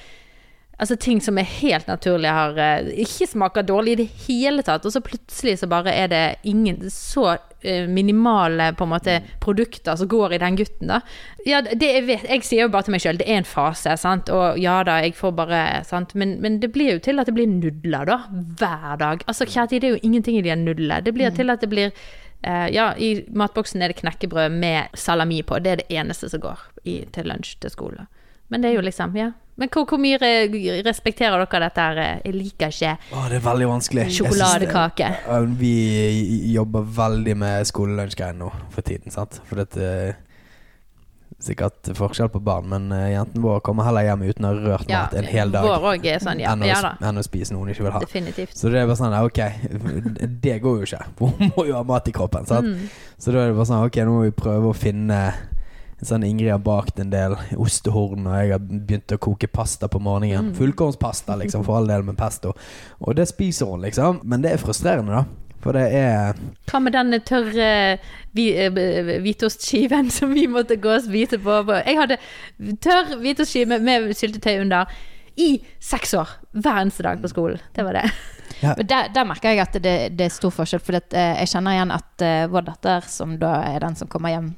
Altså 0.82 0.96
ting 0.98 1.20
som 1.22 1.38
er 1.38 1.46
helt 1.46 1.86
naturlig 1.86 2.30
har 2.34 2.56
eh, 2.58 2.88
ikke 3.04 3.28
smaker 3.30 3.62
dårlig 3.62 3.92
i 3.92 3.98
det 4.00 4.06
hele 4.24 4.64
tatt, 4.66 4.82
og 4.82 4.90
så 4.90 5.02
plutselig 5.04 5.60
så 5.60 5.68
bare 5.70 5.92
er 5.94 6.08
det 6.10 6.22
ingen 6.50 6.80
så 6.90 7.36
eh, 7.62 7.84
minimale 7.86 8.72
på 8.74 8.88
en 8.88 8.90
måte 8.90 9.20
produkter 9.44 9.94
som 10.00 10.10
går 10.10 10.34
i 10.34 10.40
den 10.42 10.58
gutten, 10.58 10.90
da. 10.90 10.98
Ja, 11.46 11.60
det 11.62 11.86
jeg 11.86 12.06
vet 12.08 12.26
Jeg 12.26 12.46
sier 12.46 12.66
jo 12.66 12.72
bare 12.74 12.88
til 12.88 12.96
meg 12.96 13.04
sjøl, 13.04 13.20
det 13.20 13.28
er 13.28 13.38
en 13.44 13.46
fase, 13.46 13.94
sant, 14.00 14.32
og 14.34 14.58
ja 14.58 14.80
da, 14.86 14.98
jeg 15.06 15.14
får 15.18 15.36
bare 15.38 15.62
Sant, 15.86 16.16
men, 16.18 16.34
men 16.42 16.58
det 16.62 16.72
blir 16.74 16.96
jo 16.96 17.04
til 17.04 17.22
at 17.22 17.30
det 17.30 17.36
blir 17.36 17.46
nudler, 17.50 18.08
da. 18.08 18.18
Hver 18.58 18.98
dag. 18.98 19.22
Altså, 19.30 19.46
kjære 19.46 19.78
det 19.78 19.86
er 19.86 19.94
jo 19.94 20.02
ingenting 20.02 20.40
i 20.40 20.42
de 20.42 20.56
nudlene. 20.58 20.98
Det 21.06 21.14
blir 21.14 21.30
til 21.36 21.54
at 21.54 21.62
det 21.62 21.70
blir 21.70 21.94
Uh, 22.42 22.66
ja, 22.74 22.88
i 22.98 23.22
matboksen 23.30 23.84
er 23.84 23.92
det 23.92 24.00
knekkebrød 24.00 24.50
med 24.50 24.96
salami 24.98 25.44
på. 25.46 25.60
Det 25.62 25.70
er 25.70 25.78
det 25.78 25.94
eneste 25.94 26.26
som 26.26 26.40
går 26.42 26.64
i, 26.82 26.96
til 27.14 27.28
lunsj 27.30 27.52
til 27.62 27.70
skole. 27.70 28.06
Men 28.50 28.64
det 28.64 28.72
er 28.72 28.80
jo 28.80 28.82
liksom, 28.82 29.14
ja. 29.14 29.28
Men 29.60 29.68
hvor, 29.68 29.84
hvor 29.84 30.00
mye 30.00 30.16
respekterer 30.86 31.42
dere 31.44 31.60
dette 31.68 31.84
her? 31.84 31.98
eh, 32.00 32.20
Jeg 32.24 32.34
liker 32.34 32.72
ikke 32.72 32.92
Åh, 33.12 33.28
det 33.28 33.36
er 33.36 33.44
veldig 33.44 33.68
vanskelig. 33.68 34.06
sjokoladekake. 34.16 35.10
det- 35.28 35.58
Vi 35.58 36.52
jobber 36.54 36.82
veldig 36.82 37.36
med 37.36 37.66
skolelunsjgreiene 37.66 38.38
nå 38.38 38.52
for 38.70 38.80
tiden, 38.82 39.10
sant. 39.12 39.40
For 39.44 39.56
det 39.56 39.76
er 39.76 40.16
sikkert 41.42 41.90
forskjell 41.98 42.28
på 42.30 42.40
barn, 42.44 42.68
men 42.70 42.88
jenten 42.88 43.12
jentene 43.12 43.42
våre 43.42 43.60
kommer 43.60 43.84
heller 43.84 44.02
hjem 44.06 44.22
uten 44.30 44.44
å 44.46 44.52
ha 44.52 44.76
rørt 44.76 44.88
Ja, 44.88 45.00
mat 45.02 45.14
en 45.18 45.24
hel 45.24 45.50
dag. 45.50 45.64
Vår 45.66 45.86
også 45.98 46.06
er 46.12 46.18
sånn, 46.22 46.40
ja. 46.40 46.52
enn, 46.52 46.62
å, 46.62 46.66
Ja 46.66 46.92
enn 47.08 47.18
å 47.18 47.24
spise 47.26 47.52
noe 47.52 47.64
hun 47.64 47.72
ikke 47.74 47.82
vil 47.82 47.92
ha. 47.96 47.98
Definitivt. 48.04 48.54
Så 48.56 48.70
det 48.70 48.78
er 48.80 48.86
bare 48.86 48.96
sånn, 48.96 49.16
ok, 49.26 49.40
det 50.40 50.62
går 50.62 50.78
jo 50.78 50.82
ikke. 50.86 51.02
Hun 51.18 51.52
må 51.56 51.66
jo 51.66 51.74
ha 51.74 51.82
mat 51.82 52.08
i 52.08 52.12
kroppen, 52.12 52.46
sant. 52.46 52.66
Mm. 52.66 52.88
Så 53.18 53.32
da 53.34 53.42
er 53.42 53.48
det 53.50 53.56
bare 53.56 53.66
sånn, 53.66 53.84
ok, 53.86 53.96
nå 54.06 54.14
må 54.16 54.22
vi 54.28 54.30
prøve 54.30 54.70
å 54.70 54.76
finne 54.76 55.34
sånn 56.06 56.24
Ingrid 56.26 56.50
har 56.50 56.62
bakt 56.62 56.98
en 57.02 57.12
del 57.12 57.36
ostehorn, 57.60 58.26
og 58.26 58.38
jeg 58.38 58.54
har 58.54 58.62
begynt 58.62 59.14
å 59.14 59.20
koke 59.22 59.48
pasta 59.50 59.88
på 59.90 60.00
morgenen. 60.02 60.50
Mm. 60.50 60.56
Fullkornspasta, 60.58 61.36
liksom, 61.42 61.64
for 61.66 61.78
all 61.78 61.90
del 61.90 62.04
med 62.06 62.18
pesto. 62.18 62.54
Og 63.00 63.16
det 63.18 63.28
spiser 63.30 63.70
hun, 63.70 63.84
liksom. 63.86 64.20
Men 64.26 64.44
det 64.44 64.54
er 64.54 64.62
frustrerende, 64.62 65.22
da. 65.22 65.42
For 65.62 65.78
det 65.78 65.84
er 65.94 66.38
Hva 66.66 66.80
med 66.82 66.96
den 66.96 67.14
tørre 67.22 67.66
eh, 67.94 69.20
hvitostskiven 69.22 70.10
som 70.16 70.34
vi 70.34 70.48
måtte 70.50 70.80
gå 70.82 70.96
og 70.96 71.06
spise 71.06 71.38
på? 71.42 71.62
Jeg 71.78 71.98
hadde 72.00 72.18
tørr 72.82 73.16
hvitostskive 73.22 73.78
med 73.78 74.10
syltetøy 74.18 74.64
under 74.64 74.90
i 75.38 75.54
seks 75.80 76.16
år. 76.18 76.34
Hver 76.52 76.82
eneste 76.82 77.06
dag 77.06 77.22
på 77.22 77.30
skolen. 77.30 77.62
Det 77.72 77.86
var 77.86 78.00
det. 78.00 78.08
Men 78.62 78.86
der, 78.86 79.08
der 79.14 79.26
merker 79.26 79.54
jeg 79.54 79.62
at 79.64 79.78
det, 79.82 79.94
det 80.18 80.26
er 80.26 80.34
stor 80.34 80.52
forskjell. 80.54 80.82
For 80.82 80.98
eh, 80.98 81.38
jeg 81.42 81.52
kjenner 81.54 81.78
igjen 81.78 81.94
at 81.94 82.26
eh, 82.26 82.50
vår 82.50 82.66
datter, 82.66 83.06
som 83.08 83.38
da 83.40 83.54
er 83.70 83.86
den 83.86 83.96
som 83.98 84.10
kommer 84.10 84.34
hjem 84.34 84.52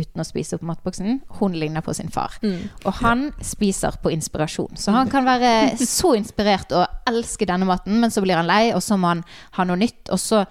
uten 0.00 0.22
å 0.22 0.26
spise 0.26 0.56
opp 0.56 0.64
matboksen, 0.66 1.20
hun 1.38 1.54
ligner 1.58 1.84
på 1.84 1.94
sin 1.96 2.10
far. 2.12 2.34
Mm. 2.42 2.68
Og 2.84 2.98
han 3.02 3.28
spiser 3.44 3.98
på 4.02 4.12
inspirasjon. 4.14 4.76
Så 4.80 4.94
han 4.94 5.10
kan 5.12 5.28
være 5.28 5.76
så 5.80 6.14
inspirert 6.18 6.74
og 6.76 6.86
elske 7.10 7.48
denne 7.48 7.68
maten, 7.68 8.00
men 8.02 8.12
så 8.12 8.24
blir 8.24 8.40
han 8.40 8.50
lei, 8.50 8.70
og 8.74 8.82
så 8.84 8.98
må 9.00 9.14
han 9.14 9.24
ha 9.58 9.66
noe 9.68 9.80
nytt. 9.80 10.10
Og, 10.10 10.20
så, 10.20 10.42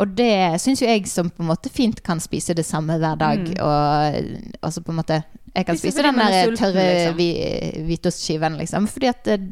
og 0.00 0.16
det 0.18 0.60
syns 0.62 0.84
jo 0.84 0.90
jeg 0.90 1.06
som 1.10 1.30
på 1.30 1.44
en 1.44 1.52
måte 1.52 1.72
fint 1.72 2.02
kan 2.06 2.22
spise 2.22 2.56
det 2.58 2.66
samme 2.68 2.98
hver 3.02 3.20
dag. 3.20 3.46
Og 3.58 4.58
altså 4.62 4.84
på 4.84 4.94
en 4.94 5.02
måte 5.02 5.22
Jeg 5.52 5.66
kan 5.68 5.76
Spise 5.76 6.00
den 6.00 6.16
er 6.16 6.30
der 6.32 6.46
sulten, 6.46 6.60
tørre 6.62 6.84
liksom. 6.88 7.86
hvitostskiven, 7.88 8.54
liksom. 8.56 8.86
Fordi 8.88 9.10
at 9.10 9.26
eh, 9.34 9.50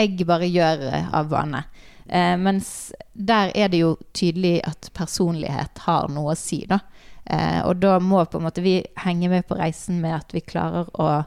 jeg 0.00 0.24
bare 0.26 0.48
gjør 0.48 0.86
eh, 0.88 1.10
av 1.12 1.28
vane. 1.28 1.66
Eh, 2.08 2.36
mens 2.40 2.92
der 3.12 3.52
er 3.56 3.68
det 3.72 3.80
jo 3.80 3.94
tydelig 4.16 4.58
at 4.66 4.90
personlighet 4.96 5.84
har 5.86 6.10
noe 6.12 6.34
å 6.34 6.38
si, 6.38 6.64
da. 6.68 6.80
Eh, 7.24 7.60
og 7.64 7.80
da 7.80 7.96
må 8.02 8.20
på 8.28 8.40
en 8.40 8.44
måte 8.48 8.64
vi 8.64 8.78
henge 9.00 9.30
med 9.32 9.46
på 9.48 9.56
reisen 9.56 10.02
med 10.02 10.18
at 10.18 10.34
vi 10.36 10.44
klarer 10.44 10.90
å 11.00 11.24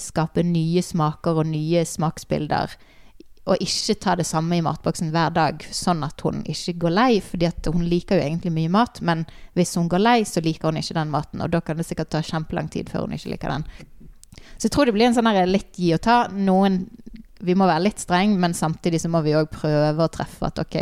skape 0.00 0.44
nye 0.46 0.82
smaker 0.84 1.42
og 1.42 1.50
nye 1.50 1.82
smaksbilder. 1.86 2.76
Og 3.50 3.62
ikke 3.64 3.96
ta 3.98 4.14
det 4.20 4.28
samme 4.28 4.58
i 4.58 4.62
matboksen 4.62 5.10
hver 5.14 5.32
dag, 5.34 5.64
sånn 5.74 6.04
at 6.06 6.22
hun 6.22 6.44
ikke 6.48 6.76
går 6.84 6.94
lei. 6.94 7.20
fordi 7.20 7.50
hun 7.66 7.88
liker 7.88 8.20
jo 8.20 8.26
egentlig 8.26 8.52
mye 8.54 8.70
mat, 8.70 9.00
men 9.00 9.24
hvis 9.58 9.74
hun 9.74 9.88
går 9.88 9.98
lei, 9.98 10.18
så 10.24 10.40
liker 10.44 10.70
hun 10.70 10.78
ikke 10.78 10.94
den 10.94 11.10
maten. 11.10 11.42
Og 11.42 11.50
da 11.50 11.60
kan 11.60 11.76
det 11.76 11.88
sikkert 11.88 12.10
ta 12.10 12.22
kjempelang 12.22 12.68
tid 12.70 12.90
før 12.90 13.08
hun 13.08 13.16
ikke 13.16 13.34
liker 13.34 13.56
den. 13.56 13.64
Så 14.56 14.68
jeg 14.68 14.72
tror 14.72 14.86
det 14.86 14.94
blir 14.94 15.08
en 15.08 15.16
sånn 15.16 15.26
her 15.26 15.48
litt 15.48 15.72
gi 15.76 15.94
og 15.96 16.02
ta. 16.04 16.26
Noen 16.28 16.86
Vi 17.40 17.54
må 17.56 17.64
være 17.64 17.86
litt 17.86 17.98
streng, 18.02 18.34
men 18.36 18.52
samtidig 18.52 18.98
så 19.00 19.08
må 19.08 19.22
vi 19.24 19.32
òg 19.32 19.46
prøve 19.48 20.04
å 20.04 20.10
treffe 20.12 20.44
at 20.44 20.58
ok, 20.60 20.74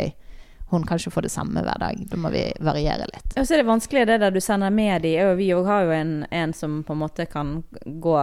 hun 0.69 0.85
kan 0.85 0.99
ikke 0.99 1.11
få 1.11 1.21
det 1.25 1.31
samme 1.33 1.63
hver 1.65 1.79
dag. 1.81 2.01
Da 2.11 2.17
må 2.17 2.29
vi 2.33 2.43
variere 2.61 3.07
litt. 3.09 3.33
Og 3.35 3.47
så 3.47 3.55
er 3.55 3.63
det 3.63 3.69
vanskelig 3.69 4.05
det 4.09 4.19
der 4.21 4.33
du 4.33 4.41
sender 4.43 4.73
med 4.73 5.01
de, 5.05 5.15
og 5.25 5.37
vi 5.39 5.49
har 5.51 5.87
jo 5.87 5.95
en, 5.95 6.13
en 6.29 6.53
som 6.53 6.83
på 6.85 6.93
en 6.93 7.01
måte 7.01 7.25
kan 7.29 7.59
gå 7.83 8.17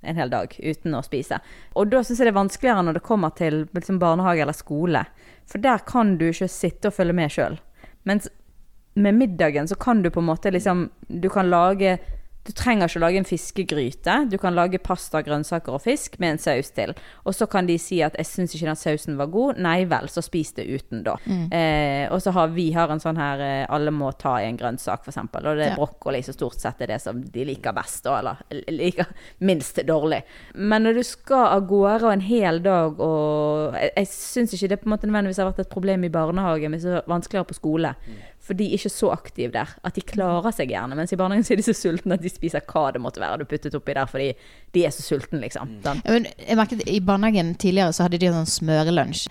en 0.00 0.16
hel 0.16 0.30
dag 0.32 0.54
uten 0.58 0.96
å 0.96 1.02
spise. 1.04 1.40
Og 1.76 1.90
da 1.92 2.00
syns 2.00 2.22
jeg 2.22 2.30
det 2.30 2.32
er 2.32 2.40
vanskeligere 2.40 2.84
når 2.86 2.96
det 2.96 3.04
kommer 3.04 3.34
til 3.36 3.66
liksom 3.76 4.00
barnehage 4.00 4.44
eller 4.46 4.56
skole. 4.56 5.04
For 5.50 5.60
der 5.60 5.84
kan 5.86 6.16
du 6.20 6.30
ikke 6.30 6.48
sitte 6.48 6.88
og 6.88 6.96
følge 6.96 7.16
med 7.16 7.34
sjøl. 7.34 7.58
Mens 8.08 8.30
med 8.94 9.18
middagen 9.18 9.68
så 9.68 9.76
kan 9.76 10.00
du 10.02 10.10
på 10.10 10.20
en 10.20 10.26
måte 10.26 10.50
liksom 10.50 10.88
Du 11.06 11.28
kan 11.30 11.50
lage 11.50 11.98
Du 12.46 12.52
trenger 12.56 12.88
ikke 12.88 12.98
å 12.98 13.02
lage 13.04 13.18
en 13.20 13.26
fiskegryte. 13.28 14.14
Du 14.32 14.38
kan 14.40 14.54
lage 14.56 14.78
pasta, 14.82 15.20
grønnsaker 15.22 15.74
og 15.76 15.82
fisk 15.84 16.16
med 16.22 16.32
en 16.34 16.38
saus 16.40 16.70
til. 16.72 16.94
Og 17.28 17.34
så 17.36 17.46
kan 17.50 17.66
de 17.68 17.76
si 17.78 18.00
at 18.02 18.16
'jeg 18.16 18.26
syns 18.26 18.54
ikke 18.54 18.66
den 18.66 18.76
sausen 18.76 19.16
var 19.18 19.26
god'. 19.26 19.58
Nei 19.58 19.84
vel, 19.84 20.08
så 20.08 20.22
spis 20.22 20.52
det 20.52 20.64
uten, 20.66 21.02
da. 21.04 21.16
Eh, 21.52 22.08
og 22.10 22.20
så 22.22 22.32
har 22.32 22.48
vi 22.48 22.70
har 22.72 22.88
en 22.90 22.98
sånn 22.98 23.16
her 23.18 23.40
eh, 23.40 23.66
'alle 23.68 23.90
må 23.92 24.10
ta 24.18 24.36
i 24.38 24.48
en 24.48 24.56
grønnsak', 24.56 25.06
eksempel. 25.06 25.46
Og 25.46 25.56
det 25.58 25.66
er 25.66 25.70
Ja. 25.70 25.76
brokkoli 25.76 26.22
som 26.24 26.34
stort 26.34 26.58
sett 26.58 26.80
er 26.80 26.86
det 26.86 27.00
som 27.02 27.20
de 27.22 27.44
liker 27.44 27.72
best, 27.74 28.04
da, 28.04 28.18
eller 28.18 28.36
liker 28.68 29.06
minst 29.40 29.76
dårlig. 29.76 30.22
Men 30.54 30.82
når 30.84 30.94
du 30.94 31.02
skal 31.02 31.46
av 31.46 31.68
gårde 31.68 32.10
en 32.12 32.20
hel 32.20 32.60
dag 32.60 32.98
og 33.00 33.74
Jeg, 33.74 33.90
jeg 33.96 34.06
syns 34.06 34.54
ikke 34.54 34.68
det 34.68 34.80
på 34.80 34.86
en 34.86 34.96
måte 34.96 35.06
nødvendigvis 35.06 35.36
har 35.38 35.52
vært 35.52 35.60
et 35.60 35.68
problem 35.68 36.04
i 36.04 36.08
barnehage, 36.08 36.68
men 36.70 36.80
så 36.80 37.02
vanskeligere 37.06 37.46
på 37.46 37.54
skole. 37.54 37.94
For 38.50 38.58
de 38.58 38.66
er 38.66 38.80
ikke 38.80 38.90
så 38.90 39.12
aktive 39.14 39.52
der 39.54 39.76
at 39.86 39.94
de 39.94 40.02
klarer 40.02 40.50
seg 40.50 40.72
gjerne. 40.72 40.96
Mens 40.98 41.12
i 41.14 41.18
barnehagen 41.20 41.46
så 41.46 41.54
er 41.54 41.60
de 41.60 41.66
så 41.68 41.74
sultne 41.76 42.16
at 42.18 42.24
de 42.24 42.32
spiser 42.32 42.64
hva 42.66 42.88
det 42.90 43.02
måtte 43.02 43.22
være 43.22 43.44
du 43.44 43.46
puttet 43.46 43.76
oppi 43.78 43.94
der, 43.94 44.08
fordi 44.10 44.32
de 44.74 44.82
er 44.86 44.94
så 44.94 45.04
sultne, 45.04 45.38
liksom. 45.42 45.70
Den. 45.84 46.26
Jeg 46.38 46.56
merket 46.58 46.82
I 46.90 46.98
barnehagen 47.02 47.52
tidligere 47.58 47.94
så 47.94 48.06
hadde 48.06 48.18
de 48.18 48.26
en 48.26 48.40
sånn 48.40 48.50
smørelunsj. 48.50 49.22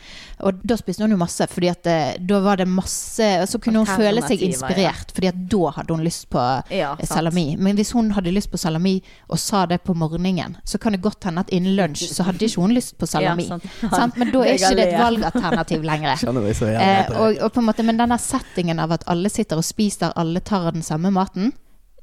Og 0.47 0.61
da 0.63 0.78
spiste 0.80 1.03
hun 1.03 1.15
jo 1.15 1.20
masse, 1.20 1.47
fordi 1.51 1.72
at 1.72 1.89
eh, 1.91 2.13
da 2.24 2.39
var 2.43 2.59
det 2.61 2.67
masse 2.70 3.28
Så 3.51 3.59
kunne 3.59 3.82
hun 3.82 3.89
føle 3.89 4.22
seg 4.24 4.39
inspirert, 4.45 4.72
inspirert, 4.72 5.13
fordi 5.15 5.30
at 5.32 5.41
da 5.51 5.74
hadde 5.76 5.95
hun 5.97 6.05
lyst 6.05 6.30
på 6.32 6.43
Ja, 6.72 6.93
eh, 6.95 7.07
salami. 7.09 7.45
Men 7.59 7.80
hvis 7.80 7.91
hun 7.95 8.13
hadde 8.15 8.32
lyst 8.36 8.51
på 8.51 8.59
salami 8.61 8.97
og 9.28 9.39
sa 9.39 9.65
det 9.70 9.82
på 9.84 9.95
morgenen, 9.97 10.55
så 10.63 10.80
kan 10.80 10.95
det 10.95 11.01
godt 11.03 11.28
hende 11.28 11.43
at 11.43 11.51
innen 11.55 11.76
lunsj 11.76 12.07
så 12.13 12.28
hadde 12.28 12.47
ikke 12.47 12.63
hun 12.63 12.76
lyst 12.76 12.95
på 12.99 13.09
salami. 13.15 13.49
Ja, 13.49 13.59
sant. 13.59 13.95
sant? 13.99 14.20
Men 14.20 14.32
da 14.32 14.45
er 14.45 14.55
ikke 14.55 14.76
det 14.80 14.88
et 14.93 14.99
valgalternativ 14.99 15.84
lenger. 15.88 16.24
Eh, 16.24 17.13
og, 17.15 17.39
og 17.43 17.53
på 17.55 17.63
en 17.63 17.70
måte, 17.70 17.86
men 17.88 17.99
denne 17.99 18.20
settingen 18.22 18.80
av 18.80 18.95
at 18.95 19.07
alle 19.10 19.30
sitter 19.34 19.60
og 19.62 19.66
spiser, 19.68 20.14
alle 20.20 20.39
tar 20.45 20.72
den 20.72 20.86
samme 20.86 21.12
maten, 21.12 21.51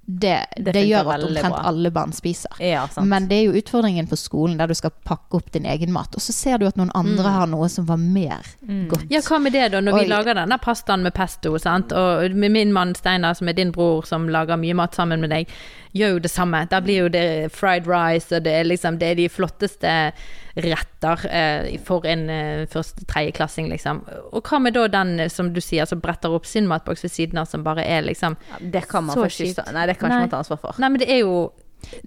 det, 0.07 0.47
Det 0.57 0.71
det, 0.73 0.85
gjør 0.87 1.09
at 1.17 1.23
omtrent 1.27 1.51
bra. 1.51 1.63
alle 1.67 1.91
barn 1.91 2.13
spiser. 2.15 2.53
Ja, 2.63 2.85
sant. 2.87 3.09
Men 3.11 3.25
det 3.27 3.41
er 3.41 3.49
jo 3.49 3.57
utfordringen 3.59 4.07
på 4.07 4.15
skolen, 4.17 4.55
der 4.61 4.71
du 4.71 4.75
skal 4.79 4.93
pakke 5.03 5.41
opp 5.41 5.49
din 5.51 5.67
egen 5.67 5.91
mat. 5.91 6.15
Og 6.15 6.23
så 6.23 6.31
ser 6.33 6.61
du 6.63 6.67
at 6.69 6.79
noen 6.79 6.93
andre 6.95 7.33
har 7.35 7.51
noe 7.51 7.67
som 7.69 7.89
var 7.89 7.99
mer 7.99 8.47
godt. 8.87 9.09
Ja, 9.11 9.19
hva 9.27 9.41
med 9.43 9.57
det 9.57 9.73
da, 9.75 9.81
når 9.83 9.99
vi 9.99 10.07
lager 10.13 10.39
denne 10.39 10.61
pastaen 10.63 11.03
med 11.03 11.15
pesto, 11.17 11.57
sant? 11.59 11.91
og 11.91 12.39
min 12.39 12.71
mann 12.73 12.95
Steinar, 12.95 13.35
som 13.35 13.51
er 13.51 13.59
din 13.59 13.75
bror, 13.75 14.07
som 14.07 14.29
lager 14.31 14.57
mye 14.63 14.79
mat 14.79 14.95
sammen 14.95 15.21
med 15.27 15.35
deg, 15.35 15.51
gjør 15.99 16.15
jo 16.15 16.23
det 16.23 16.31
samme. 16.31 16.63
Da 16.71 16.81
blir 16.87 17.03
jo 17.03 17.09
det 17.11 17.27
fried 17.51 17.91
rice, 17.91 18.31
og 18.31 18.47
det 18.47 18.61
er 18.61 18.71
liksom 18.71 19.01
det 19.03 19.11
er 19.11 19.19
de 19.25 19.29
flotteste 19.29 20.13
retter 20.57 21.27
eh, 21.29 21.81
for 21.85 22.07
en 22.09 22.31
eh, 22.31 22.65
første 22.73 23.05
tredjeklassing, 23.05 23.69
liksom. 23.69 24.01
Og 24.33 24.41
hva 24.47 24.61
med 24.63 24.77
da 24.77 24.87
den, 24.89 25.19
eh, 25.21 25.29
som 25.33 25.53
du 25.53 25.61
sier, 25.61 25.85
som 25.89 26.01
bretter 26.01 26.33
opp 26.33 26.49
sin 26.49 26.69
matboks 26.71 27.05
ved 27.05 27.13
siden 27.13 27.43
av, 27.43 27.51
som 27.51 27.65
bare 27.67 27.85
er 27.85 28.07
liksom 28.07 28.39
Ja, 28.51 28.61
det 28.61 28.87
kan 28.89 29.05
man 29.05 29.19
faktisk 29.21 29.53
ikke 29.53 29.69
Nei, 29.77 29.87
det 29.91 29.99
kan 30.01 30.11
ikke 30.11 30.25
man 30.25 30.33
ta 30.33 30.43
ansvar 30.43 30.61
for. 30.63 30.81
Nei, 30.81 30.93
men 30.95 31.03
det 31.03 31.11
er 31.13 31.25
jo 31.27 31.39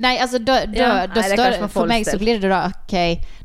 Nei, 0.01 0.15
altså 0.19 0.39
da, 0.41 0.63
da, 0.65 0.79
Ja, 0.79 0.89
da 1.07 1.21
nei, 1.21 1.37
står 1.37 1.53
det, 1.53 1.67
For 1.71 1.87
meg 1.87 2.07
så 2.07 2.17
blir 2.19 2.41
det 2.41 2.49
da 2.51 2.63
ok 2.71 2.95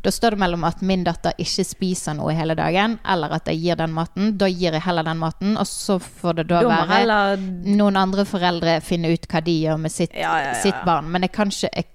Da 0.03 0.11
står 0.11 0.35
det 0.35 0.41
mellom 0.41 0.65
at 0.67 0.81
min 0.83 1.05
datter 1.07 1.37
ikke 1.39 1.67
spiser 1.69 2.17
noe 2.17 2.33
hele 2.35 2.57
dagen, 2.59 2.97
eller 3.07 3.37
at 3.37 3.49
jeg 3.53 3.61
gir 3.61 3.79
den 3.79 3.93
maten. 3.95 4.35
Da 4.41 4.49
gir 4.51 4.75
jeg 4.75 4.83
heller 4.85 5.07
den 5.07 5.21
maten, 5.21 5.55
og 5.61 5.69
så 5.69 6.01
får 6.03 6.41
det 6.41 6.49
da, 6.51 6.65
Dommer, 6.65 6.89
være 6.89 6.99
heller 6.99 7.47
noen 7.77 8.01
andre 8.01 8.25
foreldre 8.29 8.81
finne 8.85 9.13
ut 9.15 9.29
hva 9.31 9.45
de 9.45 9.55
gjør 9.67 9.81
med 9.85 9.93
sitt, 9.95 10.17
Ja, 10.17 10.35
ja, 10.41 10.53
ja, 10.53 10.61
sitt 10.65 10.81
barn. 10.89 11.13
Men 11.13 11.29
jeg 11.29 11.33
kan 11.37 11.53
ikke, 11.53 11.71
jeg 11.71 11.89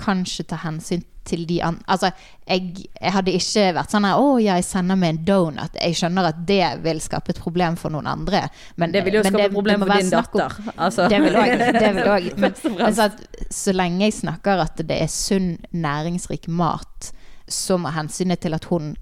kan 0.00 0.24
ikke 0.26 0.48
ta 0.52 0.60
hensyn 0.64 1.04
til 1.24 1.46
de 1.48 1.58
andre 1.64 1.82
Altså, 1.88 2.10
jeg, 2.48 2.86
jeg 3.00 3.12
hadde 3.14 3.34
ikke 3.38 3.64
vært 3.78 3.94
sånn 3.94 4.06
her 4.08 4.20
Å 4.20 4.34
jeg 4.42 4.64
sender 4.66 4.98
med 5.00 5.14
en 5.14 5.20
donut. 5.28 5.78
Jeg 5.80 5.96
skjønner 5.98 6.28
at 6.30 6.42
det 6.48 6.60
vil 6.84 7.00
skape 7.00 7.32
et 7.34 7.40
problem 7.40 7.78
for 7.80 7.94
noen 7.94 8.08
andre. 8.10 8.44
Men, 8.76 8.92
Det 8.92 9.04
vil 9.06 9.18
jo 9.18 9.24
skape 9.24 9.46
et 9.48 9.54
problem 9.56 9.84
for 9.84 9.94
din 9.94 10.10
om- 10.10 10.14
datter. 10.18 10.58
Altså. 10.76 11.08
Det 11.08 11.20
vil 11.24 11.38
òg. 11.40 12.30
Men, 12.44 12.54
men 12.76 12.94
så, 12.96 13.08
at, 13.08 13.22
så 13.50 13.72
lenge 13.74 14.04
jeg 14.06 14.18
snakker 14.20 14.60
at 14.66 14.80
det 14.84 15.00
er 15.06 15.10
sunn, 15.12 15.54
næringsrik 15.72 16.48
mat, 16.48 17.12
så 17.48 17.78
må 17.80 17.92
hensynet 17.94 18.40
til 18.44 18.56
at 18.56 18.64
hun 18.70 18.94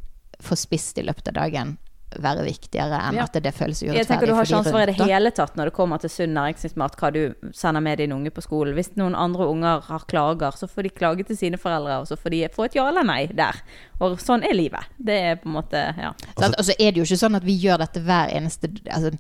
får 0.43 0.63
spist 0.65 0.99
i 0.99 1.05
løpet 1.07 1.31
av 1.31 1.39
dagen, 1.39 1.77
være 2.21 2.45
viktigere 2.45 2.99
enn 3.09 3.15
Ja. 3.17 3.25
at 3.25 3.33
det 3.33 3.53
føles 3.55 3.83
urettferdig. 3.83 3.97
Jeg 3.97 4.07
tenker 4.07 4.27
Du 4.27 4.35
har 4.35 4.45
ikke 4.45 4.57
ansvar 4.59 4.83
i 4.83 4.87
det 4.93 4.97
hele 5.07 5.31
tatt 5.31 5.57
når 5.57 5.65
det 5.71 5.73
kommer 5.75 5.99
til 6.01 6.11
sunn 6.11 6.35
næringsmat, 6.35 6.97
hva 6.97 7.13
du 7.13 7.35
sender 7.53 7.81
med 7.81 7.99
din 7.99 8.13
unge 8.13 8.31
på 8.31 8.43
skolen. 8.43 8.75
Hvis 8.75 8.95
noen 8.97 9.15
andre 9.15 9.47
unger 9.49 9.81
har 9.83 10.01
klager, 10.09 10.53
så 10.57 10.69
får 10.69 10.83
de 10.83 10.91
klage 10.91 11.27
til 11.27 11.37
sine 11.37 11.57
foreldre, 11.57 12.01
og 12.01 12.07
så 12.07 12.17
får 12.17 12.31
de 12.31 12.49
få 12.53 12.65
et 12.67 12.75
ja 12.75 12.89
eller 12.89 13.05
nei 13.05 13.27
der. 13.27 13.55
Og 14.01 14.19
sånn 14.19 14.43
er 14.45 14.55
livet. 14.55 14.85
Det 14.99 15.15
er 15.23 15.37
på 15.37 15.47
en 15.47 15.55
måte 15.63 15.95
Ja. 15.99 16.13
Sant? 16.39 16.55
Og 16.59 16.65
så 16.65 16.73
er 16.79 16.93
det 16.93 16.97
jo 16.97 17.05
ikke 17.05 17.23
sånn 17.27 17.37
at 17.37 17.45
vi 17.45 17.57
gjør 17.59 17.79
dette 17.79 18.01
hver 18.03 18.29
eneste 18.33 18.69
altså, 18.91 19.13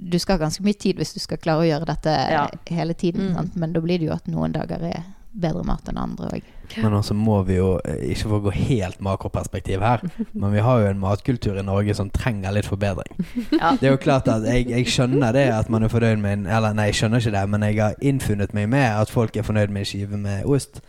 Du 0.00 0.16
skal 0.18 0.38
ha 0.38 0.44
ganske 0.44 0.62
mye 0.62 0.78
tid 0.78 0.96
hvis 0.96 1.12
du 1.12 1.18
skal 1.18 1.38
klare 1.38 1.64
å 1.64 1.66
gjøre 1.66 1.86
dette 1.86 2.06
Ja. 2.30 2.46
hele 2.70 2.94
tiden, 2.94 3.34
sant? 3.34 3.56
men 3.56 3.72
da 3.72 3.80
blir 3.80 3.98
det 3.98 4.06
jo 4.06 4.12
at 4.14 4.26
noen 4.28 4.52
dager 4.52 4.80
er 4.84 5.02
bedre 5.36 5.64
mat 5.64 5.88
enn 5.88 5.98
andre 5.98 6.28
òg. 6.38 6.42
Men 6.76 6.94
også 6.98 7.14
må 7.16 7.40
vi 7.48 7.56
jo, 7.58 7.70
eh, 7.84 8.02
ikke 8.12 8.28
for 8.28 8.38
å 8.38 8.44
gå 8.48 8.52
helt 8.54 9.00
makroperspektiv 9.04 9.82
her, 9.84 10.02
men 10.40 10.52
vi 10.52 10.62
har 10.64 10.82
jo 10.82 10.90
en 10.90 11.00
matkultur 11.02 11.58
i 11.58 11.64
Norge 11.66 11.94
som 11.96 12.10
trenger 12.14 12.54
litt 12.54 12.68
forbedring. 12.68 13.10
Ja. 13.58 13.74
Det 13.80 13.88
er 13.88 13.94
jo 13.94 14.00
klart 14.02 14.28
at 14.30 14.44
jeg, 14.48 14.68
jeg 14.70 14.88
skjønner 14.92 15.32
det 15.34 15.46
at 15.54 15.70
man 15.72 15.86
er 15.86 15.92
fornøyd 15.92 16.20
med 16.22 16.32
en 16.32 16.46
Eller 16.58 16.74
nei, 16.76 16.88
jeg 16.90 17.00
skjønner 17.00 17.22
ikke 17.22 17.34
det, 17.34 17.44
men 17.52 17.64
jeg 17.66 17.78
har 17.80 17.96
innfunnet 18.04 18.54
meg 18.56 18.68
med 18.72 18.86
at 19.02 19.10
folk 19.12 19.36
er 19.36 19.46
fornøyd 19.46 19.72
med 19.74 19.84
en 19.84 19.88
skive 19.88 20.20
med 20.20 20.44
ost. 20.48 20.82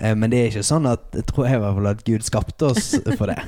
Eh, 0.00 0.14
men 0.14 0.30
det 0.32 0.40
er 0.40 0.52
ikke 0.52 0.64
sånn 0.66 0.86
at 0.90 1.04
jeg 1.14 1.26
tror 1.30 1.48
jeg 1.48 1.58
i 1.58 1.62
hvert 1.64 1.78
fall 1.78 1.90
at 1.90 2.04
Gud 2.06 2.26
skapte 2.26 2.70
oss 2.70 2.92
for 3.18 3.30
det. 3.30 3.38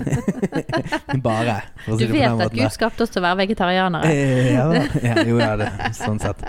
Bare. 1.27 1.61
For 1.85 1.97
Du 1.97 2.05
si 2.05 2.11
på 2.11 2.19
vet 2.19 2.45
at 2.47 2.57
Gud 2.57 2.75
skapte 2.75 3.07
oss 3.07 3.15
til 3.15 3.23
å 3.23 3.27
være 3.29 3.43
vegetarianere. 3.45 4.13
Eh, 4.13 4.53
ja, 4.55 4.67
ja, 5.03 5.17
jo, 5.27 5.41
ja, 5.43 5.55
det, 5.61 5.71
sånn 5.99 6.21
sett. 6.23 6.43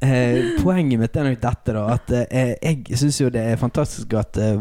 Eh, 0.00 0.62
poenget 0.62 1.00
mitt 1.00 1.16
er 1.16 1.28
nok 1.28 1.40
dette, 1.42 1.74
da. 1.76 1.84
At 1.94 2.10
eh, 2.14 2.54
jeg 2.62 2.98
syns 2.98 3.20
jo 3.20 3.30
det 3.32 3.42
er 3.52 3.60
fantastisk 3.60 4.14
at 4.18 4.38
eh, 4.40 4.58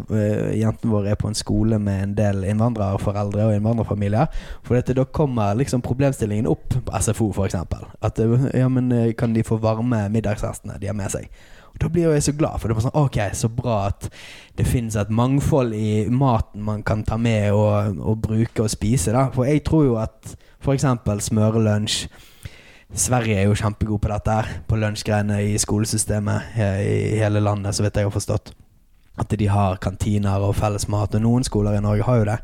jentene 0.60 0.92
våre 0.92 1.14
er 1.14 1.20
på 1.20 1.30
en 1.30 1.38
skole 1.38 1.80
med 1.82 2.04
en 2.08 2.16
del 2.18 2.44
innvandrerforeldre 2.52 3.48
og 3.48 3.56
innvandrerfamilier. 3.58 4.30
For 4.66 4.78
dette, 4.78 4.96
da 4.98 5.06
kommer 5.06 5.58
liksom 5.60 5.84
problemstillingen 5.86 6.50
opp 6.52 6.76
på 6.76 7.02
SFO, 7.02 7.32
f.eks. 7.34 7.58
At 8.04 8.22
eh, 8.22 8.48
ja, 8.60 8.70
men 8.70 8.92
eh, 8.92 9.12
kan 9.18 9.36
de 9.36 9.46
få 9.48 9.60
varme 9.64 10.06
middagsrestene 10.14 10.80
de 10.82 10.92
har 10.92 10.98
med 10.98 11.14
seg? 11.14 11.30
Og 11.74 11.82
Da 11.82 11.90
blir 11.90 12.06
jo 12.06 12.14
jeg 12.14 12.24
så 12.28 12.36
glad, 12.38 12.60
for 12.60 12.70
det 12.70 12.76
er 12.78 12.86
sånn 12.86 13.00
Ok, 13.02 13.18
så 13.34 13.50
bra 13.50 13.78
at 13.88 14.06
det 14.60 14.68
finnes 14.70 14.96
et 15.00 15.10
mangfold 15.10 15.74
i 15.74 16.06
maten 16.14 16.62
man 16.62 16.84
kan 16.86 17.02
ta 17.08 17.18
med 17.18 17.50
og, 17.52 17.98
og 17.98 18.22
bruke 18.28 18.68
og 18.68 18.70
spise. 18.70 19.16
da 19.16 19.32
For 19.34 19.50
jeg 19.50 19.64
tror 19.66 19.88
jo 19.88 19.98
at 20.02 20.36
f.eks. 20.62 20.86
smørelunsj 21.30 22.06
Sverige 22.94 23.40
er 23.42 23.48
jo 23.50 23.56
kjempegod 23.58 24.04
på 24.04 24.10
dette 24.12 24.34
her 24.38 24.50
På 24.70 24.78
lunsjgreiene 24.78 25.40
i 25.50 25.58
skolesystemet 25.58 26.54
i 26.62 27.18
hele 27.18 27.42
landet, 27.42 27.74
så 27.74 27.86
vidt 27.86 27.98
jeg 27.98 28.06
har 28.06 28.14
forstått. 28.14 28.54
At 29.18 29.34
de 29.38 29.48
har 29.50 29.82
kantiner 29.82 30.42
og 30.46 30.56
felles 30.58 30.86
mat. 30.90 31.16
Og 31.18 31.22
noen 31.22 31.46
skoler 31.46 31.78
i 31.78 31.82
Norge 31.82 32.06
har 32.06 32.20
jo 32.20 32.28
det. 32.30 32.38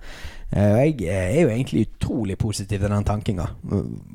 Eh, 0.51 0.71
Og 0.73 1.01
jeg 1.01 1.09
er 1.13 1.41
jo 1.43 1.49
egentlig 1.49 1.87
utrolig 1.87 2.37
positiv 2.37 2.79
til 2.79 2.89
den 2.89 3.03
tankinga. 3.05 3.45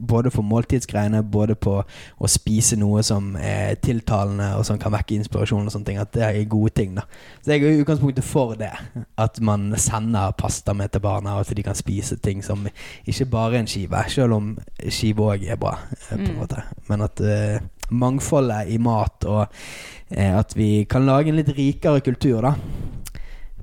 Både 0.09 0.30
for 0.35 0.43
måltidsgreiene, 0.43 1.22
både 1.22 1.55
på 1.55 1.76
å 1.85 2.26
spise 2.30 2.76
noe 2.76 3.03
som 3.07 3.37
er 3.37 3.74
tiltalende 3.74 4.49
og 4.59 4.64
som 4.66 4.78
kan 4.78 4.93
vekke 4.93 5.14
inspirasjon 5.14 5.66
og 5.66 5.72
sånne 5.72 5.87
ting. 5.87 5.99
At 6.03 6.12
det 6.12 6.22
er 6.26 6.45
gode 6.51 6.74
ting, 6.74 6.95
da. 6.99 7.03
Så 7.43 7.53
jeg 7.55 7.62
er 7.62 7.76
i 7.76 7.85
utgangspunktet 7.85 8.24
for 8.26 8.55
det. 8.59 8.72
At 9.16 9.39
man 9.41 9.74
sender 9.78 10.32
pasta 10.39 10.74
med 10.74 10.91
til 10.91 11.01
barna, 11.01 11.37
og 11.39 11.41
at 11.47 11.55
de 11.57 11.62
kan 11.62 11.74
spise 11.78 12.16
ting 12.16 12.43
som 12.43 12.66
ikke 13.07 13.26
bare 13.30 13.55
er 13.55 13.59
en 13.61 13.70
skive, 13.70 14.05
selv 14.09 14.32
om 14.35 14.59
skive 14.89 15.22
òg 15.30 15.47
er 15.47 15.57
bra, 15.57 15.78
eh, 15.93 16.16
på 16.16 16.18
en 16.18 16.35
Mm. 16.35 16.39
måte. 16.41 16.62
Men 16.89 17.03
at 17.03 17.20
eh, 17.20 17.61
mangfoldet 17.91 18.68
i 18.68 18.78
mat, 18.78 19.24
og 19.24 19.47
eh, 20.11 20.39
at 20.39 20.57
vi 20.57 20.85
kan 20.85 21.07
lage 21.07 21.28
en 21.28 21.37
litt 21.37 21.49
rikere 21.57 22.01
kultur, 22.01 22.41
da. 22.43 22.55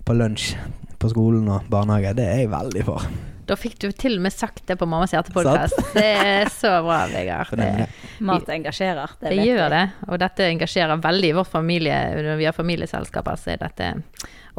På 0.06 0.14
lunsj 0.14 0.56
på 1.02 1.10
skolen 1.12 1.48
og 1.52 1.68
barnehage, 1.72 2.14
det 2.18 2.26
er 2.30 2.42
jeg 2.44 2.50
veldig 2.54 2.86
for. 2.88 3.06
Da 3.50 3.56
fikk 3.60 3.80
du 3.82 3.88
til 3.92 4.14
og 4.20 4.22
med 4.24 4.32
sagt 4.32 4.62
det 4.70 4.78
på 4.80 4.86
Mammas 4.88 5.12
hjertepodkast. 5.12 5.80
Det 5.98 6.06
er 6.24 6.48
så 6.54 6.70
bra, 6.86 7.02
Vegard. 7.12 7.50
Det, 7.58 7.88
Mat 8.24 8.48
engasjerer. 8.54 9.16
Det, 9.20 9.34
det 9.34 9.44
gjør 9.48 9.66
jeg. 9.66 9.72
det, 9.74 10.08
og 10.08 10.20
dette 10.22 10.46
engasjerer 10.54 11.02
veldig 11.04 11.32
i 11.34 11.34
vår 11.36 11.50
familie. 11.50 11.98
Når 12.30 12.38
vi 12.40 12.48
har 12.48 12.56
familieselskaper, 12.56 13.42
så 13.42 13.52
er 13.56 13.60
dette 13.66 13.90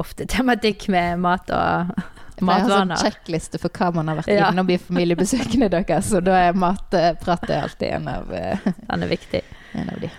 ofte 0.02 0.26
tematikk 0.28 0.88
med 0.92 1.22
mat 1.22 1.48
og 1.54 1.94
matvaner. 2.42 2.58
jeg 2.58 2.66
har 2.66 2.74
sånn 2.74 2.92
sjekkliste 3.06 3.62
for 3.62 3.70
hva 3.78 3.92
man 3.94 4.08
har 4.12 4.18
vært 4.20 4.34
Ja. 4.34 4.50
innom 4.50 4.68
i 4.74 4.76
familiebesøkene 4.82 5.70
deres, 5.78 6.12
og 6.18 6.26
da 6.28 6.36
er 6.50 6.58
matprat 6.58 7.48
alltid 7.62 7.88
en 8.00 8.08
av, 8.12 8.32
eh, 8.34 8.68
Den 8.90 9.06
er 9.06 9.14
viktig. 9.14 9.42
en 9.78 9.88
av 9.94 10.00
de. 10.04 10.10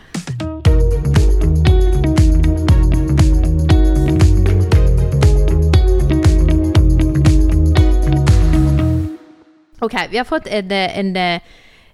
Ok, 9.83 9.97
vi 10.11 10.17
har 10.17 10.27
fått 10.27 10.47
en, 10.47 10.71
en, 10.71 11.15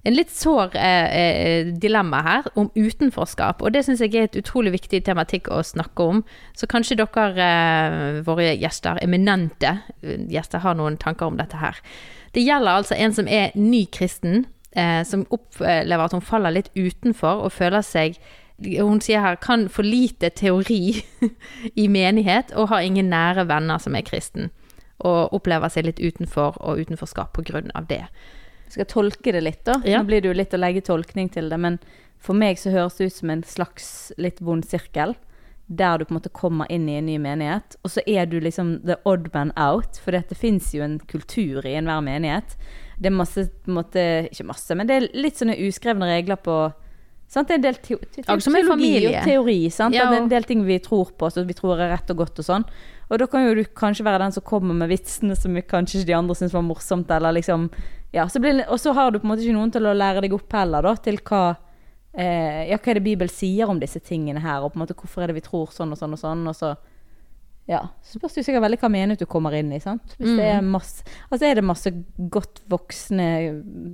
en 0.04 0.16
litt 0.16 0.30
sår 0.32 0.76
eh, 0.78 1.16
eh, 1.20 1.70
dilemma 1.82 2.22
her 2.24 2.50
om 2.60 2.70
utenforskap, 2.76 3.64
og 3.64 3.74
det 3.74 3.82
syns 3.88 4.04
jeg 4.04 4.14
er 4.16 4.28
et 4.28 4.38
utrolig 4.40 4.76
viktig 4.78 5.02
tematikk 5.08 5.50
å 5.52 5.64
snakke 5.66 6.06
om. 6.14 6.22
Så 6.58 6.70
kanskje 6.70 7.00
dere, 7.02 7.48
eh, 7.48 8.22
våre 8.28 8.52
gjester, 8.54 9.02
eminente 9.04 9.80
eh, 10.04 10.22
gjester, 10.32 10.64
har 10.64 10.78
noen 10.78 11.00
tanker 11.02 11.32
om 11.32 11.40
dette 11.40 11.58
her. 11.60 11.82
Det 12.36 12.46
gjelder 12.46 12.80
altså 12.80 12.96
en 12.96 13.16
som 13.18 13.28
er 13.28 13.58
ny 13.58 13.88
kristen, 13.92 14.46
eh, 14.72 15.02
som 15.04 15.26
opplever 15.34 16.06
at 16.06 16.14
hun 16.14 16.24
faller 16.24 16.56
litt 16.56 16.70
utenfor 16.78 17.44
og 17.48 17.56
føler 17.56 17.84
seg 17.86 18.22
hun 18.60 19.00
sier 19.00 19.22
her 19.24 19.38
kan 19.40 19.70
for 19.72 19.88
lite 19.88 20.34
teori 20.36 21.00
i 21.80 21.86
menighet 21.88 22.52
og 22.60 22.74
har 22.74 22.84
ingen 22.84 23.08
nære 23.08 23.48
venner 23.48 23.80
som 23.80 23.96
er 23.96 24.04
kristen. 24.04 24.50
Og 25.00 25.34
oppleve 25.38 25.70
seg 25.72 25.88
litt 25.88 26.02
utenfor 26.04 26.58
og 26.60 26.82
utenforskap 26.82 27.40
av 27.40 27.88
det. 27.88 28.04
Skal 28.70 28.84
jeg 28.84 28.92
tolke 28.92 29.32
det 29.34 29.42
litt, 29.42 29.64
da? 29.66 29.80
Ja. 29.88 30.02
Nå 30.02 30.10
blir 30.10 30.22
det 30.22 30.30
jo 30.30 30.38
litt 30.38 30.54
å 30.54 30.60
legge 30.60 30.84
tolkning 30.86 31.30
til 31.34 31.50
det, 31.50 31.58
men 31.58 31.80
for 32.20 32.38
meg 32.38 32.60
så 32.60 32.74
høres 32.74 33.00
det 33.00 33.10
ut 33.10 33.16
som 33.16 33.32
en 33.34 33.44
slags 33.48 33.88
litt 34.20 34.42
vond 34.44 34.68
sirkel. 34.68 35.16
Der 35.70 35.98
du 35.98 36.06
på 36.06 36.14
en 36.14 36.18
måte 36.18 36.34
kommer 36.34 36.70
inn 36.74 36.88
i 36.90 36.98
en 36.98 37.08
ny 37.08 37.16
menighet, 37.22 37.78
og 37.86 37.94
så 37.94 38.04
er 38.10 38.26
du 38.30 38.40
liksom 38.42 38.80
the 38.90 38.98
odd 39.10 39.30
man 39.34 39.54
out. 39.56 40.02
For 40.04 40.14
det 40.14 40.38
fins 40.38 40.74
jo 40.74 40.84
en 40.86 41.00
kultur 41.10 41.66
i 41.66 41.76
enhver 41.78 42.04
menighet. 42.06 42.58
Det 43.00 43.10
er 43.10 43.16
masse, 43.16 43.48
på 43.64 43.72
en 43.72 43.80
måte, 43.80 44.06
ikke 44.30 44.50
masse, 44.50 44.76
men 44.76 44.90
det 44.90 44.98
er 44.98 45.10
litt 45.16 45.40
sånne 45.40 45.58
uskrevne 45.70 46.10
regler 46.10 46.42
på 46.44 46.60
Sant? 47.30 47.48
Det 47.48 47.54
er 47.54 47.60
en 47.60 47.66
del 47.68 47.78
te 47.78 47.98
teologi 48.26 48.94
og 49.06 49.18
teori. 49.28 49.58
Sant? 49.70 49.94
Ja, 49.94 50.08
At 50.08 50.14
det 50.14 50.18
er 50.18 50.24
en 50.24 50.32
del 50.32 50.48
ting 50.50 50.64
vi 50.66 50.80
tror 50.82 51.12
på, 51.14 51.30
som 51.30 51.46
vi 51.46 51.54
tror 51.58 51.78
er 51.78 51.92
rett 51.94 52.10
og 52.10 52.24
godt 52.24 52.42
og 52.42 52.48
sånn. 52.48 52.66
Og 53.10 53.22
da 53.22 53.28
kan 53.30 53.46
jo 53.46 53.56
du 53.58 53.64
kanskje 53.78 54.06
være 54.06 54.24
den 54.24 54.34
som 54.34 54.46
kommer 54.46 54.78
med 54.78 54.90
vitsene 54.90 55.38
som 55.38 55.54
kanskje 55.70 56.02
ikke 56.02 56.10
de 56.10 56.18
andre 56.18 56.38
syns 56.38 56.54
var 56.58 56.66
morsomt, 56.66 57.10
eller 57.14 57.38
liksom 57.38 57.70
Ja, 58.14 58.26
så 58.26 58.42
blir 58.42 58.64
og 58.66 58.80
så 58.82 58.94
har 58.98 59.12
du 59.12 59.20
på 59.20 59.28
en 59.28 59.34
måte 59.36 59.46
ikke 59.46 59.58
noen 59.58 59.74
til 59.74 59.86
å 59.86 59.94
lære 59.94 60.24
deg 60.26 60.34
opp 60.34 60.54
heller, 60.58 60.82
da, 60.82 60.96
til 60.98 61.20
hva 61.22 61.42
eh, 62.18 62.66
Ja, 62.72 62.78
hva 62.78 62.92
er 62.94 62.98
det 62.98 63.06
Bibelen 63.06 63.34
sier 63.34 63.70
om 63.70 63.82
disse 63.82 64.02
tingene 64.02 64.42
her, 64.42 64.64
og 64.66 64.74
på 64.74 64.80
en 64.80 64.86
måte 64.88 64.98
hvorfor 64.98 65.22
er 65.22 65.30
det 65.30 65.38
vi 65.38 65.46
tror 65.46 65.70
sånn 65.74 65.94
og 65.94 66.02
sånn 66.02 66.18
og 66.18 66.22
sånn, 66.22 66.48
og 66.50 66.58
så 66.58 66.74
ja, 67.70 67.84
så 68.02 68.18
spørs 68.18 68.34
det 68.40 68.48
sikkert 68.48 68.64
veldig 68.66 68.80
hva 68.82 68.90
menighet 68.90 69.22
du 69.22 69.28
kommer 69.30 69.54
inn 69.54 69.70
i, 69.76 69.78
sant. 69.78 70.16
Hvis 70.18 70.40
det 70.40 70.48
er 70.56 70.64
masse 70.66 71.04
Altså 71.30 71.46
er 71.46 71.60
det 71.60 71.64
masse 71.70 71.92
godt 72.18 72.64
voksne 72.66 73.28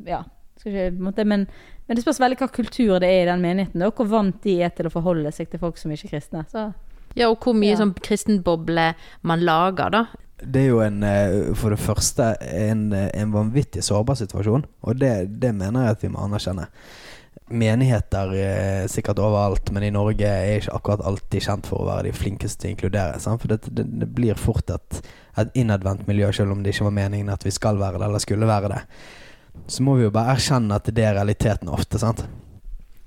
Ja, 0.07 0.21
skal 0.65 0.73
ikke 0.73 0.97
på 0.97 0.99
en 0.99 1.07
måte 1.07 1.25
Men, 1.29 1.45
men 1.87 1.95
det 1.97 2.03
spørs 2.03 2.19
veldig 2.23 2.37
hva 2.41 2.49
kultur 2.51 2.99
det 2.99 3.09
er 3.13 3.23
i 3.23 3.29
den 3.29 3.41
menigheten, 3.45 3.85
og 3.85 3.95
hvor 4.01 4.09
vant 4.09 4.41
de 4.43 4.57
er 4.65 4.73
til 4.75 4.89
å 4.89 4.93
forholde 4.93 5.31
seg 5.35 5.49
til 5.51 5.61
folk 5.61 5.77
som 5.77 5.93
ikke 5.93 6.09
er 6.09 6.15
kristne. 6.17 6.45
Så 6.51 6.73
Ja, 7.15 7.29
og 7.29 7.39
hvor 7.39 7.53
mye 7.55 7.71
Ja. 7.71 7.77
sånn 7.79 7.93
kristenboble 7.95 8.93
man 9.23 9.39
lager, 9.45 9.89
da. 9.93 10.05
Det 10.43 10.65
er 10.65 10.67
jo 10.67 10.81
en, 10.83 11.01
eh, 11.03 11.53
for 11.55 11.69
det 11.71 11.79
første 11.79 12.35
en, 12.41 12.91
eh, 12.91 13.09
en 13.13 13.31
vanvittig 13.31 13.81
sårbar 13.81 14.17
situasjon, 14.19 14.65
og 14.83 14.99
det, 14.99 15.39
det 15.39 15.53
mener 15.55 15.85
jeg 15.85 15.91
at 15.91 16.01
vi 16.03 16.09
må 16.09 16.19
anerkjenne. 16.25 16.67
Menigheter 17.49 18.31
eh, 18.33 18.87
sikkert 18.87 19.19
overalt, 19.21 19.71
men 19.71 19.83
i 19.83 19.91
Norge 19.91 20.25
er 20.25 20.59
ikke 20.59 20.73
akkurat 20.75 21.05
alltid 21.05 21.41
kjent 21.45 21.67
for 21.69 21.83
å 21.83 21.85
være 21.85 22.09
de 22.09 22.11
flinkeste 22.17 22.59
til 22.63 22.71
å 22.71 22.73
inkludere. 22.75 23.19
Sant? 23.21 23.39
For 23.41 23.47
det, 23.47 23.61
det, 23.69 23.85
det 24.01 24.07
blir 24.15 24.33
fort 24.35 24.69
et, 24.73 25.01
et 25.37 25.53
innadvendt 25.53 26.07
miljø, 26.07 26.31
selv 26.33 26.51
om 26.51 26.63
det 26.63 26.73
ikke 26.73 26.87
var 26.89 26.97
meningen 26.97 27.29
at 27.29 27.45
vi 27.45 27.51
skal 27.51 27.77
være 27.77 27.99
det, 28.01 28.07
eller 28.09 28.19
skulle 28.23 28.49
være 28.49 28.71
det. 28.73 28.81
Så 29.67 29.83
må 29.83 29.95
vi 29.97 30.05
jo 30.05 30.13
bare 30.13 30.35
erkjenne 30.35 30.77
at 30.77 30.89
det 30.93 31.05
er 31.05 31.17
realiteten 31.17 31.71
ofte, 31.73 31.99
sant. 32.01 32.25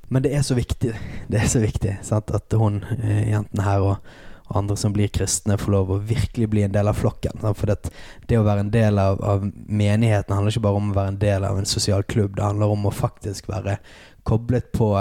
Men 0.08 0.24
det 0.24 0.32
er 0.34 0.42
så 0.46 0.56
viktig, 0.58 0.94
det 1.30 1.42
er 1.42 1.50
så 1.50 1.62
viktig 1.62 1.98
sant? 2.06 2.32
at 2.34 2.58
hun, 2.58 2.82
eh, 3.02 3.28
jenten 3.30 3.62
her 3.64 3.84
og, 3.84 4.10
og 4.48 4.60
andre 4.62 4.76
som 4.80 4.94
blir 4.96 5.12
kristne, 5.12 5.58
får 5.60 5.74
lov 5.74 5.92
å 5.92 6.02
virkelig 6.08 6.48
bli 6.50 6.64
en 6.64 6.74
del 6.74 6.88
av 6.88 6.98
flokken. 6.98 7.40
Sant? 7.42 7.60
For 7.60 7.70
det, 7.70 7.92
det 8.30 8.40
å 8.40 8.46
være 8.46 8.66
en 8.66 8.74
del 8.74 9.00
av, 9.02 9.20
av 9.20 9.48
menigheten 9.52 10.34
handler 10.34 10.54
ikke 10.54 10.66
bare 10.66 10.82
om 10.82 10.92
å 10.92 10.98
være 10.98 11.14
en 11.14 11.22
del 11.24 11.48
av 11.48 11.60
en 11.60 11.68
sosial 11.68 12.06
klubb. 12.08 12.36
Det 12.38 12.46
handler 12.46 12.72
om 12.74 12.88
å 12.88 12.94
faktisk 12.94 13.50
være 13.52 13.78
koblet 14.28 14.72
på 14.76 14.94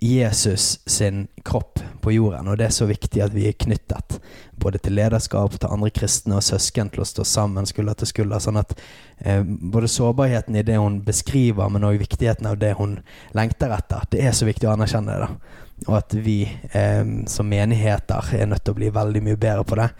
Jesus 0.00 0.80
sin 0.86 1.26
kropp 1.44 1.80
på 2.00 2.12
jorden. 2.12 2.48
Og 2.48 2.58
det 2.58 2.66
er 2.66 2.72
så 2.74 2.86
viktig 2.88 3.20
at 3.20 3.34
vi 3.36 3.46
er 3.50 3.56
knyttet 3.60 4.16
både 4.60 4.80
til 4.80 4.96
lederskap, 4.96 5.56
til 5.60 5.72
andre 5.72 5.90
kristne 5.92 6.38
og 6.38 6.44
søsken 6.44 6.88
til 6.92 7.04
å 7.04 7.08
stå 7.08 7.24
sammen 7.28 7.68
skulder 7.68 7.98
til 8.00 8.08
skulder. 8.08 8.40
Sånn 8.40 8.60
at 8.60 8.72
eh, 9.18 9.42
både 9.44 9.90
sårbarheten 9.92 10.56
i 10.56 10.64
det 10.64 10.78
hun 10.80 11.02
beskriver, 11.04 11.68
men 11.68 11.84
òg 11.84 12.00
viktigheten 12.00 12.48
av 12.48 12.56
det 12.60 12.74
hun 12.80 12.98
lengter 13.36 13.72
etter, 13.76 14.08
det 14.12 14.24
er 14.24 14.36
så 14.36 14.48
viktig 14.48 14.68
å 14.68 14.72
anerkjenne 14.72 15.16
det. 15.16 15.28
da. 15.28 15.58
Og 15.88 15.94
at 15.96 16.16
vi 16.16 16.38
eh, 16.76 17.04
som 17.28 17.48
menigheter 17.48 18.34
er 18.36 18.48
nødt 18.48 18.64
til 18.64 18.76
å 18.76 18.80
bli 18.80 18.90
veldig 18.92 19.24
mye 19.24 19.40
bedre 19.40 19.68
på 19.68 19.80
det. 19.80 19.90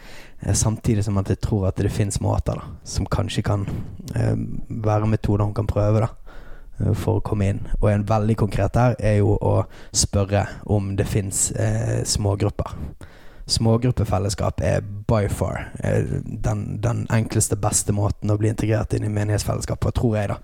Eh, 0.40 0.56
samtidig 0.56 1.04
som 1.04 1.20
at 1.20 1.32
jeg 1.32 1.40
tror 1.44 1.68
at 1.68 1.80
det 1.80 1.92
finnes 1.92 2.20
måter 2.24 2.60
da, 2.60 2.72
som 2.84 3.08
kanskje 3.08 3.44
kan 3.48 3.68
eh, 4.16 4.36
være 4.68 5.08
metoder 5.12 5.44
hun 5.44 5.56
kan 5.56 5.68
prøve. 5.68 6.04
da 6.04 6.19
for 6.94 7.18
å 7.18 7.24
komme 7.24 7.50
inn. 7.52 7.62
Og 7.80 7.90
en 7.92 8.06
veldig 8.08 8.36
konkret 8.40 8.74
der 8.76 8.96
er 8.98 9.20
jo 9.20 9.36
å 9.36 9.54
spørre 9.92 10.46
om 10.66 10.94
det 10.98 11.08
fins 11.10 11.50
eh, 11.52 12.02
smågrupper. 12.08 12.76
Smågruppefellesskap 13.50 14.60
er 14.62 14.80
by 14.80 15.28
far 15.28 15.72
eh, 15.82 16.04
den, 16.24 16.80
den 16.82 17.06
enkleste, 17.10 17.58
beste 17.58 17.92
måten 17.92 18.30
å 18.30 18.36
bli 18.38 18.50
integrert 18.52 18.94
inn 18.94 19.08
i 19.08 19.10
menighetsfellesskap 19.12 19.80
på, 19.82 19.92
tror 19.96 20.16
jeg, 20.20 20.30
da. 20.30 20.38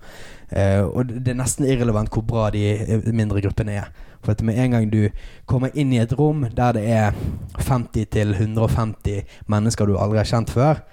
Eh, 0.49 0.81
og 0.83 1.13
det 1.13 1.31
er 1.31 1.39
nesten 1.39 1.67
irrelevant 1.67 2.11
hvor 2.11 2.25
bra 2.27 2.49
de 2.51 2.65
eh, 2.75 3.07
mindre 3.15 3.43
gruppene 3.43 3.77
er. 3.79 3.87
For 4.25 4.33
at 4.33 4.43
med 4.43 4.59
en 4.59 4.75
gang 4.75 4.89
du 4.91 5.07
kommer 5.47 5.71
inn 5.77 5.93
i 5.95 6.01
et 6.03 6.15
rom 6.19 6.43
der 6.57 6.75
det 6.75 6.83
er 6.91 7.15
50 7.61 8.11
til 8.11 8.35
150 8.35 9.23
mennesker 9.47 9.87
du 9.87 9.95
aldri 9.95 10.19
har 10.23 10.31
kjent 10.33 10.51
før, 10.51 10.83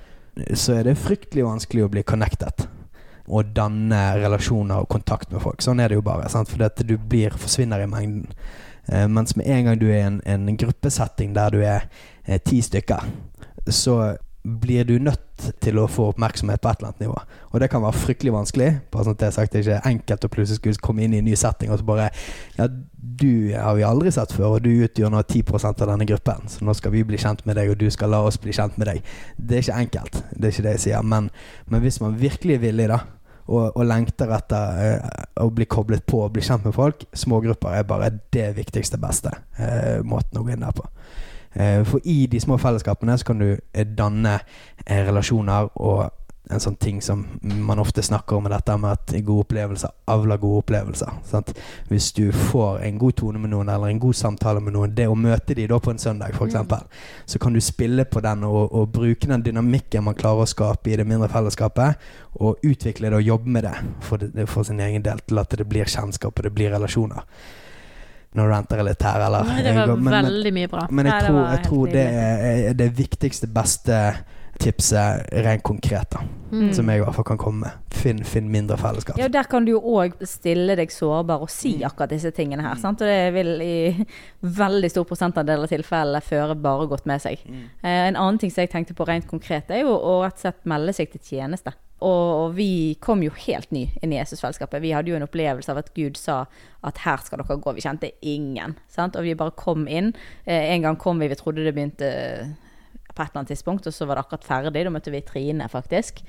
så 0.55 0.79
er 0.79 0.89
det 0.89 0.99
fryktelig 0.99 1.47
vanskelig 1.47 1.87
å 1.87 1.93
bli 1.95 2.07
connected 2.07 2.67
og 3.29 3.55
danne 3.57 4.01
relasjoner 4.21 4.85
og 4.85 4.91
kontakt 4.93 5.33
med 5.33 5.43
folk. 5.45 5.63
Sånn 5.65 5.81
er 5.81 5.91
det 5.91 5.99
jo 5.99 6.05
bare. 6.05 6.29
Sant? 6.33 6.51
For 6.53 6.65
at 6.67 6.81
du 6.85 6.97
blir, 6.99 7.35
forsvinner 7.41 7.85
i 7.85 7.89
mengden. 7.89 8.27
Eh, 8.91 9.07
mens 9.09 9.37
med 9.37 9.49
en 9.49 9.69
gang 9.69 9.81
du 9.81 9.87
er 9.89 10.03
i 10.03 10.09
en, 10.11 10.21
en 10.29 10.59
gruppesetting 10.61 11.33
der 11.37 11.55
du 11.55 11.63
er 11.65 11.89
eh, 12.27 12.41
ti 12.45 12.61
stykker, 12.65 13.07
så 13.73 14.17
blir 14.45 14.85
du 14.85 14.99
nødt 15.01 15.47
til 15.65 15.79
å 15.81 15.87
få 15.89 16.11
oppmerksomhet 16.13 16.61
på 16.61 16.69
et 16.69 16.81
eller 16.81 16.91
annet 16.91 17.05
nivå. 17.07 17.17
Og 17.53 17.63
det 17.63 17.71
kan 17.73 17.83
være 17.83 17.97
fryktelig 17.97 18.35
vanskelig. 18.35 18.69
Bare 18.93 19.07
sånn 19.07 19.17
at 19.17 19.23
Det 19.23 19.27
er 19.27 19.37
sagt 19.37 19.53
det 19.53 19.63
er 19.63 19.79
ikke 19.79 19.91
enkelt 19.91 20.27
å 20.27 20.31
plutselig 20.35 20.61
skulle 20.61 20.85
komme 20.85 21.05
inn 21.05 21.15
i 21.17 21.23
en 21.23 21.25
ny 21.25 21.37
setting 21.37 21.73
og 21.73 21.81
så 21.81 21.87
bare 21.89 22.11
Ja, 22.59 22.69
du 22.69 23.53
har 23.57 23.75
vi 23.79 23.87
aldri 23.89 24.13
sett 24.13 24.33
før, 24.33 24.57
og 24.57 24.63
du 24.65 24.71
utgjør 24.85 25.13
nå 25.13 25.23
10 25.23 25.65
av 25.71 25.89
denne 25.89 26.07
gruppen, 26.09 26.49
så 26.49 26.65
nå 26.65 26.75
skal 26.77 26.93
vi 26.93 27.05
bli 27.05 27.19
kjent 27.21 27.45
med 27.47 27.57
deg, 27.57 27.71
og 27.71 27.81
du 27.81 27.91
skal 27.91 28.11
la 28.11 28.21
oss 28.25 28.39
bli 28.41 28.53
kjent 28.53 28.79
med 28.79 28.89
deg. 28.89 29.03
Det 29.37 29.57
er 29.57 29.65
ikke 29.65 29.81
enkelt. 29.81 30.23
Det 30.33 30.49
er 30.49 30.55
ikke 30.55 30.67
det 30.69 30.73
jeg 30.77 30.85
sier. 30.87 31.03
Men, 31.03 31.29
men 31.69 31.85
hvis 31.85 32.01
man 32.01 32.17
virkelig 32.21 32.57
er 32.57 32.65
villig, 32.65 32.89
da, 32.89 33.03
og, 33.47 33.77
og 33.77 33.85
lengter 33.85 34.33
etter 34.33 34.81
eh, 34.81 35.21
å 35.45 35.51
bli 35.53 35.67
koblet 35.69 36.07
på 36.09 36.23
og 36.25 36.33
bli 36.33 36.45
kjent 36.45 36.65
med 36.65 36.77
folk, 36.77 37.05
smågrupper 37.13 37.77
er 37.77 37.89
bare 37.89 38.11
det 38.33 38.55
viktigste, 38.57 39.01
beste 39.01 39.35
eh, 39.61 40.01
måten 40.05 40.41
å 40.41 40.47
gå 40.47 40.55
inn 40.55 40.65
der 40.65 40.77
på. 40.77 40.89
Eh, 41.55 41.85
for 41.87 42.03
i 42.05 42.27
de 42.27 42.41
små 42.43 42.59
fellesskapene 42.59 43.19
så 43.19 43.31
kan 43.31 43.43
du 43.43 43.49
eh, 43.55 43.87
danne 43.87 44.39
eh, 44.87 45.03
relasjoner 45.07 45.71
og 45.75 46.11
en 46.53 46.61
sånn 46.61 46.77
ting 46.77 46.99
som 47.03 47.23
man 47.41 47.81
ofte 47.81 48.03
snakker 48.05 48.37
om, 48.37 48.49
dette 48.53 48.75
med 48.77 48.93
at 48.93 49.15
gode 49.25 49.47
opplevelser 49.47 49.93
avler 50.13 50.41
gode 50.43 50.61
opplevelser. 50.61 51.15
Sant? 51.25 51.55
Hvis 51.89 52.11
du 52.17 52.27
får 52.51 52.83
en 52.85 52.99
god 53.01 53.17
tone 53.21 53.41
med 53.41 53.55
noen, 53.55 53.71
eller 53.73 53.89
en 53.89 54.03
god 54.03 54.19
samtale 54.19 54.61
med 54.61 54.77
noen, 54.77 54.93
det 54.97 55.09
å 55.09 55.17
møte 55.17 55.57
de 55.57 55.67
da 55.71 55.81
på 55.81 55.95
en 55.95 56.03
søndag 56.03 56.37
f.eks., 56.37 56.59
mm. 56.61 56.75
så 57.33 57.41
kan 57.41 57.57
du 57.57 57.63
spille 57.65 58.05
på 58.05 58.21
den 58.25 58.45
og, 58.45 58.77
og 58.77 58.93
bruke 58.93 59.31
den 59.31 59.47
dynamikken 59.47 60.05
man 60.05 60.19
klarer 60.19 60.45
å 60.45 60.51
skape 60.51 60.93
i 60.93 61.01
det 61.01 61.09
mindre 61.09 61.31
fellesskapet, 61.33 62.09
og 62.37 62.61
utvikle 62.67 63.09
det 63.09 63.23
og 63.23 63.29
jobbe 63.33 63.57
med 63.57 63.69
det 63.71 63.77
for, 64.05 64.21
det, 64.21 64.49
for 64.51 64.69
sin 64.69 64.85
egen 64.85 65.05
del, 65.05 65.25
til 65.25 65.41
at 65.41 65.57
det 65.57 65.69
blir 65.71 65.89
kjennskap 65.89 66.35
og 66.37 66.45
det 66.45 66.53
blir 66.53 66.77
relasjoner. 66.77 67.25
Nå 68.35 68.47
ranter 68.51 68.81
jeg 68.81 68.85
litt 68.89 69.03
her, 69.07 69.21
eller? 69.29 69.45
Nei, 69.47 69.63
det 69.63 69.75
var 69.77 69.97
Men- 69.97 70.25
veldig 70.27 70.53
mye 70.57 70.69
bra. 70.69 70.87
men 70.91 71.07
jeg 71.07 71.13
Nei, 71.15 71.29
tror, 71.29 71.51
jeg 71.53 71.63
tror 71.69 71.87
det 71.93 72.07
er 72.71 72.73
det 72.75 72.89
viktigste, 72.97 73.47
beste 73.47 73.99
tipset 74.61 75.29
rent 75.45 75.63
konkret, 75.67 76.11
da. 76.15 76.23
Mm. 76.55 76.69
Som 76.77 76.91
jeg 76.91 77.01
i 77.01 77.03
hvert 77.03 77.17
fall 77.17 77.27
kan 77.27 77.41
komme 77.41 77.65
med. 77.65 77.95
Finn, 77.95 78.21
finn 78.27 78.51
mindre 78.53 78.77
fellesskap. 78.79 79.19
Ja, 79.19 79.27
der 79.33 79.49
kan 79.51 79.67
du 79.67 79.73
jo 79.73 79.81
òg 79.97 80.15
stille 80.29 80.77
deg 80.79 80.93
sårbar 80.95 81.43
og 81.43 81.51
si 81.51 81.77
akkurat 81.87 82.13
disse 82.15 82.31
tingene 82.35 82.63
her. 82.63 82.79
Sant? 82.79 83.03
Og 83.03 83.11
det 83.11 83.33
vil 83.35 83.55
i 83.65 83.77
veldig 84.45 84.91
stor 84.93 85.07
prosentandel 85.09 85.65
av 85.67 85.73
tilfellene 85.73 86.23
føre 86.25 86.55
bare 86.55 86.87
godt 86.91 87.09
med 87.11 87.25
seg. 87.25 87.43
Eh, 87.51 88.05
en 88.11 88.15
annen 88.15 88.39
ting 88.39 88.53
som 88.55 88.63
jeg 88.63 88.75
tenkte 88.75 88.95
på 88.95 89.09
rent 89.09 89.27
konkret, 89.31 89.73
er 89.73 89.83
jo 89.83 89.97
å 89.97 90.21
rett 90.23 90.39
og 90.39 90.47
slett 90.47 90.63
melde 90.71 90.95
seg 90.95 91.11
til 91.15 91.25
tjeneste. 91.35 91.75
Og, 92.05 92.25
og 92.45 92.57
vi 92.59 92.97
kom 93.01 93.23
jo 93.25 93.33
helt 93.47 93.71
ny 93.73 93.87
inn 94.03 94.13
i 94.13 94.19
Jesusfellesskapet. 94.19 94.83
Vi 94.83 94.93
hadde 94.93 95.13
jo 95.13 95.19
en 95.19 95.27
opplevelse 95.27 95.73
av 95.73 95.81
at 95.81 95.93
Gud 95.97 96.19
sa 96.21 96.43
at 96.85 97.01
her 97.05 97.23
skal 97.25 97.41
dere 97.41 97.57
gå. 97.63 97.75
Vi 97.77 97.85
kjente 97.85 98.13
ingen. 98.21 98.77
Sant? 98.93 99.17
Og 99.17 99.25
vi 99.25 99.37
bare 99.39 99.55
kom 99.57 99.87
inn. 99.89 100.13
Eh, 100.45 100.75
en 100.75 100.85
gang 100.85 100.99
kom 101.01 101.23
vi, 101.23 101.31
vi 101.33 101.39
trodde 101.41 101.65
det 101.65 101.73
begynte 101.77 102.11
på 103.15 103.23
et 103.23 103.31
eller 103.31 103.43
annet 103.43 103.53
tidspunkt, 103.55 103.87
og 103.87 103.95
så 103.95 104.07
var 104.09 104.19
det 104.19 104.25
akkurat 104.25 104.47
ferdig. 104.47 104.85
Da 104.87 104.93
møtte 104.93 105.13
vi 105.15 105.23
Trine, 105.25 105.69
faktisk. 105.71 106.21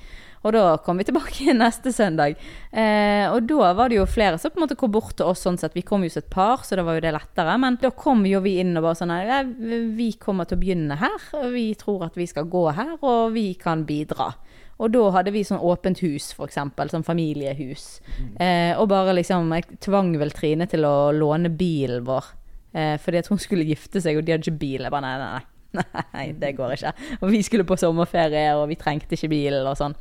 Og 0.45 0.53
da 0.53 0.63
kom 0.85 0.99
vi 1.01 1.07
tilbake 1.07 1.55
neste 1.57 1.93
søndag. 1.95 2.37
Eh, 2.71 3.25
og 3.31 3.47
da 3.49 3.71
var 3.77 3.89
det 3.89 3.97
jo 3.97 4.05
flere 4.09 4.37
som 4.41 4.53
på 4.53 4.61
en 4.61 4.65
måte 4.67 4.77
kom 4.79 4.93
bort 4.93 5.15
til 5.17 5.31
oss 5.31 5.41
sånn 5.45 5.57
sett. 5.61 5.75
Vi 5.77 5.85
kom 5.85 6.05
jo 6.05 6.11
som 6.13 6.21
et 6.21 6.29
par, 6.33 6.61
så 6.65 6.77
da 6.77 6.85
var 6.85 6.99
jo 6.99 7.05
det 7.07 7.15
lettere. 7.15 7.57
Men 7.61 7.79
da 7.81 7.89
kom 7.97 8.25
jo 8.29 8.43
vi 8.45 8.59
inn 8.61 8.75
og 8.77 8.85
bare 8.85 8.99
sånn 9.01 9.15
ja, 9.25 9.41
Vi 9.45 10.11
kommer 10.21 10.45
til 10.45 10.59
å 10.59 10.61
begynne 10.61 10.99
her. 11.01 11.17
og 11.41 11.49
Vi 11.55 11.67
tror 11.79 12.05
at 12.09 12.19
vi 12.19 12.29
skal 12.29 12.49
gå 12.51 12.67
her, 12.77 12.95
og 13.01 13.33
vi 13.33 13.49
kan 13.59 13.85
bidra. 13.89 14.33
Og 14.75 14.91
da 14.91 15.03
hadde 15.15 15.31
vi 15.31 15.45
sånn 15.47 15.63
åpent 15.63 16.01
hus, 16.03 16.33
eksempel. 16.45 16.91
Sånn 16.91 17.05
familiehus. 17.07 18.01
Eh, 18.37 18.75
og 18.75 18.89
bare 18.91 19.15
liksom 19.15 19.53
Jeg 19.55 19.79
tvang 19.79 20.13
vel 20.19 20.33
Trine 20.35 20.67
til 20.67 20.83
å 20.85 21.11
låne 21.15 21.49
bilen 21.49 22.03
vår. 22.05 22.33
Eh, 22.75 22.95
fordi 22.99 23.21
at 23.23 23.31
hun 23.31 23.39
skulle 23.39 23.65
gifte 23.65 24.01
seg, 24.03 24.17
og 24.19 24.25
de 24.25 24.35
hadde 24.35 24.45
ikke 24.49 24.59
bil. 24.59 24.83
Jeg 24.83 24.91
bare 24.91 25.07
nei, 25.07 25.17
nei, 25.17 25.33
nei. 25.39 25.54
Nei, 26.15 26.27
det 26.39 26.55
går 26.57 26.75
ikke. 26.77 26.93
Og 27.21 27.29
vi 27.31 27.43
skulle 27.45 27.67
på 27.67 27.77
sommerferie, 27.79 28.51
og 28.57 28.67
vi 28.71 28.79
trengte 28.79 29.17
ikke 29.17 29.31
bilen 29.31 29.67
og 29.67 29.77
sånn. 29.79 29.95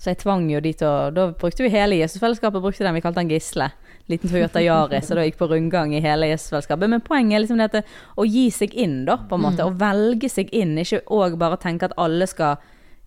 Så 0.00 0.12
jeg 0.14 0.22
tvang 0.22 0.46
jo 0.48 0.60
de 0.64 0.72
til 0.72 0.88
å 0.88 1.10
Da 1.12 1.26
brukte 1.36 1.64
vi 1.66 1.72
hele 1.72 1.98
Jesusfellesskapet, 2.00 2.62
brukte 2.64 2.86
den 2.86 2.96
vi 2.96 3.02
kalte 3.04 3.20
den 3.20 3.32
Gisle. 3.32 3.70
Liten 4.10 4.32
Toyota 4.32 4.62
Yaris, 4.64 5.10
og 5.12 5.20
da 5.20 5.26
gikk 5.26 5.38
på 5.38 5.46
rundgang 5.52 5.92
i 5.94 6.02
hele 6.02 6.30
Jesusfellesskapet. 6.32 6.90
Men 6.90 7.04
poenget 7.04 7.36
er 7.36 7.44
liksom 7.44 7.60
dette 7.60 7.84
å 8.18 8.26
gi 8.26 8.48
seg 8.54 8.74
inn, 8.74 9.04
da, 9.06 9.20
på 9.28 9.36
en 9.36 9.44
måte. 9.44 9.66
Å 9.66 9.76
velge 9.78 10.30
seg 10.32 10.50
inn. 10.56 10.74
Ikke 10.80 11.04
òg 11.14 11.36
bare 11.38 11.60
tenke 11.62 11.86
at 11.86 11.94
alle 12.00 12.26
skal 12.30 12.58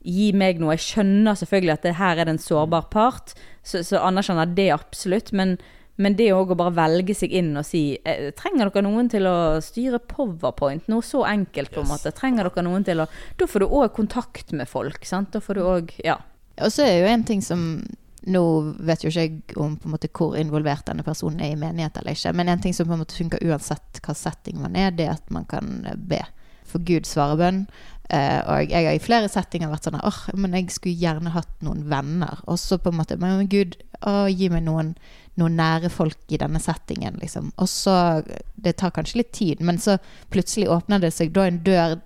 gi 0.03 0.29
meg 0.35 0.61
noe. 0.61 0.77
Jeg 0.77 0.85
skjønner 0.85 1.39
selvfølgelig 1.39 1.75
at 1.75 1.87
det 1.87 1.95
her 1.99 2.19
er 2.19 2.29
det 2.29 2.37
en 2.37 2.45
sårbar 2.45 2.87
part, 2.93 3.33
så, 3.63 3.81
så 3.83 4.03
anerkjenner 4.03 4.47
jeg 4.47 4.57
det 4.61 4.69
absolutt. 4.75 5.33
Men, 5.35 5.57
men 6.01 6.15
det 6.17 6.31
òg 6.33 6.53
å 6.53 6.57
bare 6.57 6.73
velge 6.73 7.13
seg 7.17 7.33
inn 7.37 7.51
og 7.59 7.65
si 7.67 7.83
eh, 8.01 8.31
Trenger 8.37 8.71
dere 8.71 8.85
noen 8.87 9.09
til 9.13 9.27
å 9.29 9.61
styre 9.61 9.99
powerpoint? 10.09 10.87
Noe 10.89 11.05
så 11.05 11.21
enkelt, 11.29 11.73
på 11.73 11.83
en 11.83 11.91
måte. 11.91 12.13
Trenger 12.17 12.49
dere 12.49 12.65
noen 12.65 12.85
til 12.87 13.03
å 13.03 13.09
Da 13.37 13.47
får 13.49 13.61
du 13.61 13.67
òg 13.67 13.91
kontakt 13.93 14.55
med 14.57 14.69
folk, 14.69 15.05
sant. 15.05 15.33
Da 15.35 15.43
får 15.43 15.59
du 15.59 15.65
òg 15.67 15.93
Ja. 16.03 16.17
Og 16.61 16.73
så 16.73 16.85
er 16.85 16.99
jo 17.01 17.11
en 17.11 17.25
ting 17.25 17.41
som 17.45 17.83
Nå 18.23 18.41
vet 18.87 19.03
jo 19.03 19.09
ikke 19.11 19.23
jeg 19.25 19.55
om 19.59 19.75
på 19.75 19.89
en 19.89 19.93
måte 19.97 20.09
hvor 20.15 20.37
involvert 20.39 20.85
denne 20.87 21.03
personen 21.03 21.41
er 21.43 21.53
i 21.53 21.59
menighet 21.59 21.97
eller 21.99 22.15
ikke, 22.15 22.31
men 22.31 22.47
en 22.47 22.61
ting 22.63 22.71
som 22.71 22.87
på 22.87 22.95
en 22.95 23.01
måte 23.01 23.17
funker 23.17 23.43
uansett 23.43 23.99
hva 23.99 24.15
setting 24.15 24.61
man 24.61 24.77
er, 24.79 24.93
det 24.95 25.09
er 25.09 25.17
at 25.17 25.33
man 25.33 25.43
kan 25.43 25.81
be. 26.07 26.21
For 26.63 26.79
Gud 26.87 27.03
svarer 27.03 27.41
bønn. 27.41 27.65
Uh, 28.07 28.39
og 28.51 28.71
jeg 28.71 28.85
har 28.85 28.95
i 28.95 29.01
flere 29.03 29.29
settinger 29.31 29.71
vært 29.71 29.87
sånn 29.87 29.99
åh, 30.03 30.17
men 30.35 30.55
jeg 30.57 30.73
skulle 30.75 30.99
gjerne 30.99 31.31
hatt 31.35 31.51
noen 31.65 31.85
venner. 31.91 32.39
Og 32.47 32.59
så 32.61 32.77
på 32.79 32.91
en 32.91 32.99
måte 32.99 33.19
Men 33.19 33.47
Gud, 33.51 33.77
å, 34.03 34.27
gi 34.27 34.49
meg 34.53 34.65
noen 34.67 34.93
noen 35.39 35.55
nære 35.57 35.89
folk 35.89 36.33
i 36.33 36.37
denne 36.37 36.59
settingen, 36.61 37.17
liksom. 37.21 37.51
Og 37.57 37.69
så 37.69 38.23
Det 38.63 38.77
tar 38.79 38.93
kanskje 38.95 39.17
litt 39.17 39.31
tid, 39.35 39.61
men 39.61 39.75
så 39.77 39.97
plutselig 40.31 40.69
åpner 40.71 41.01
det 41.03 41.09
seg 41.11 41.33
da 41.35 41.43
en 41.49 41.57
dør 41.65 41.97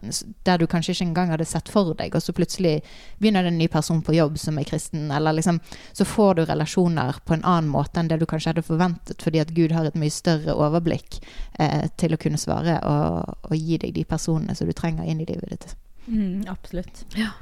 der 0.47 0.57
du 0.57 0.65
kanskje 0.65 0.95
ikke 0.95 1.05
engang 1.05 1.29
hadde 1.29 1.45
sett 1.45 1.69
for 1.69 1.93
deg, 1.93 2.15
og 2.15 2.23
så 2.23 2.33
plutselig 2.33 2.79
begynner 3.19 3.45
det 3.45 3.51
en 3.51 3.59
ny 3.59 3.67
person 3.69 4.01
på 4.01 4.15
jobb 4.15 4.39
som 4.41 4.57
er 4.57 4.65
kristen, 4.65 5.11
eller 5.11 5.37
liksom 5.37 5.59
Så 5.93 6.05
får 6.05 6.33
du 6.35 6.45
relasjoner 6.45 7.19
på 7.25 7.33
en 7.33 7.45
annen 7.45 7.69
måte 7.69 7.99
enn 7.99 8.07
det 8.07 8.17
du 8.19 8.25
kanskje 8.25 8.55
hadde 8.55 8.65
forventet, 8.65 9.21
fordi 9.21 9.39
at 9.39 9.53
Gud 9.53 9.71
har 9.71 9.85
et 9.85 9.95
mye 9.95 10.09
større 10.09 10.55
overblikk 10.55 11.19
eh, 11.59 11.85
til 11.97 12.13
å 12.13 12.17
kunne 12.17 12.41
svare 12.41 12.79
og, 12.81 13.37
og, 13.51 13.55
gi 13.55 13.77
deg 13.77 13.93
de 13.93 14.05
personene 14.05 14.55
som 14.55 14.67
du 14.67 14.73
trenger 14.73 15.05
inn 15.05 15.21
i 15.21 15.29
livet 15.29 15.53
ditt. 15.53 15.75
Mm, 16.07 16.47
absolutt. 16.49 17.05
Ja. 17.15 17.35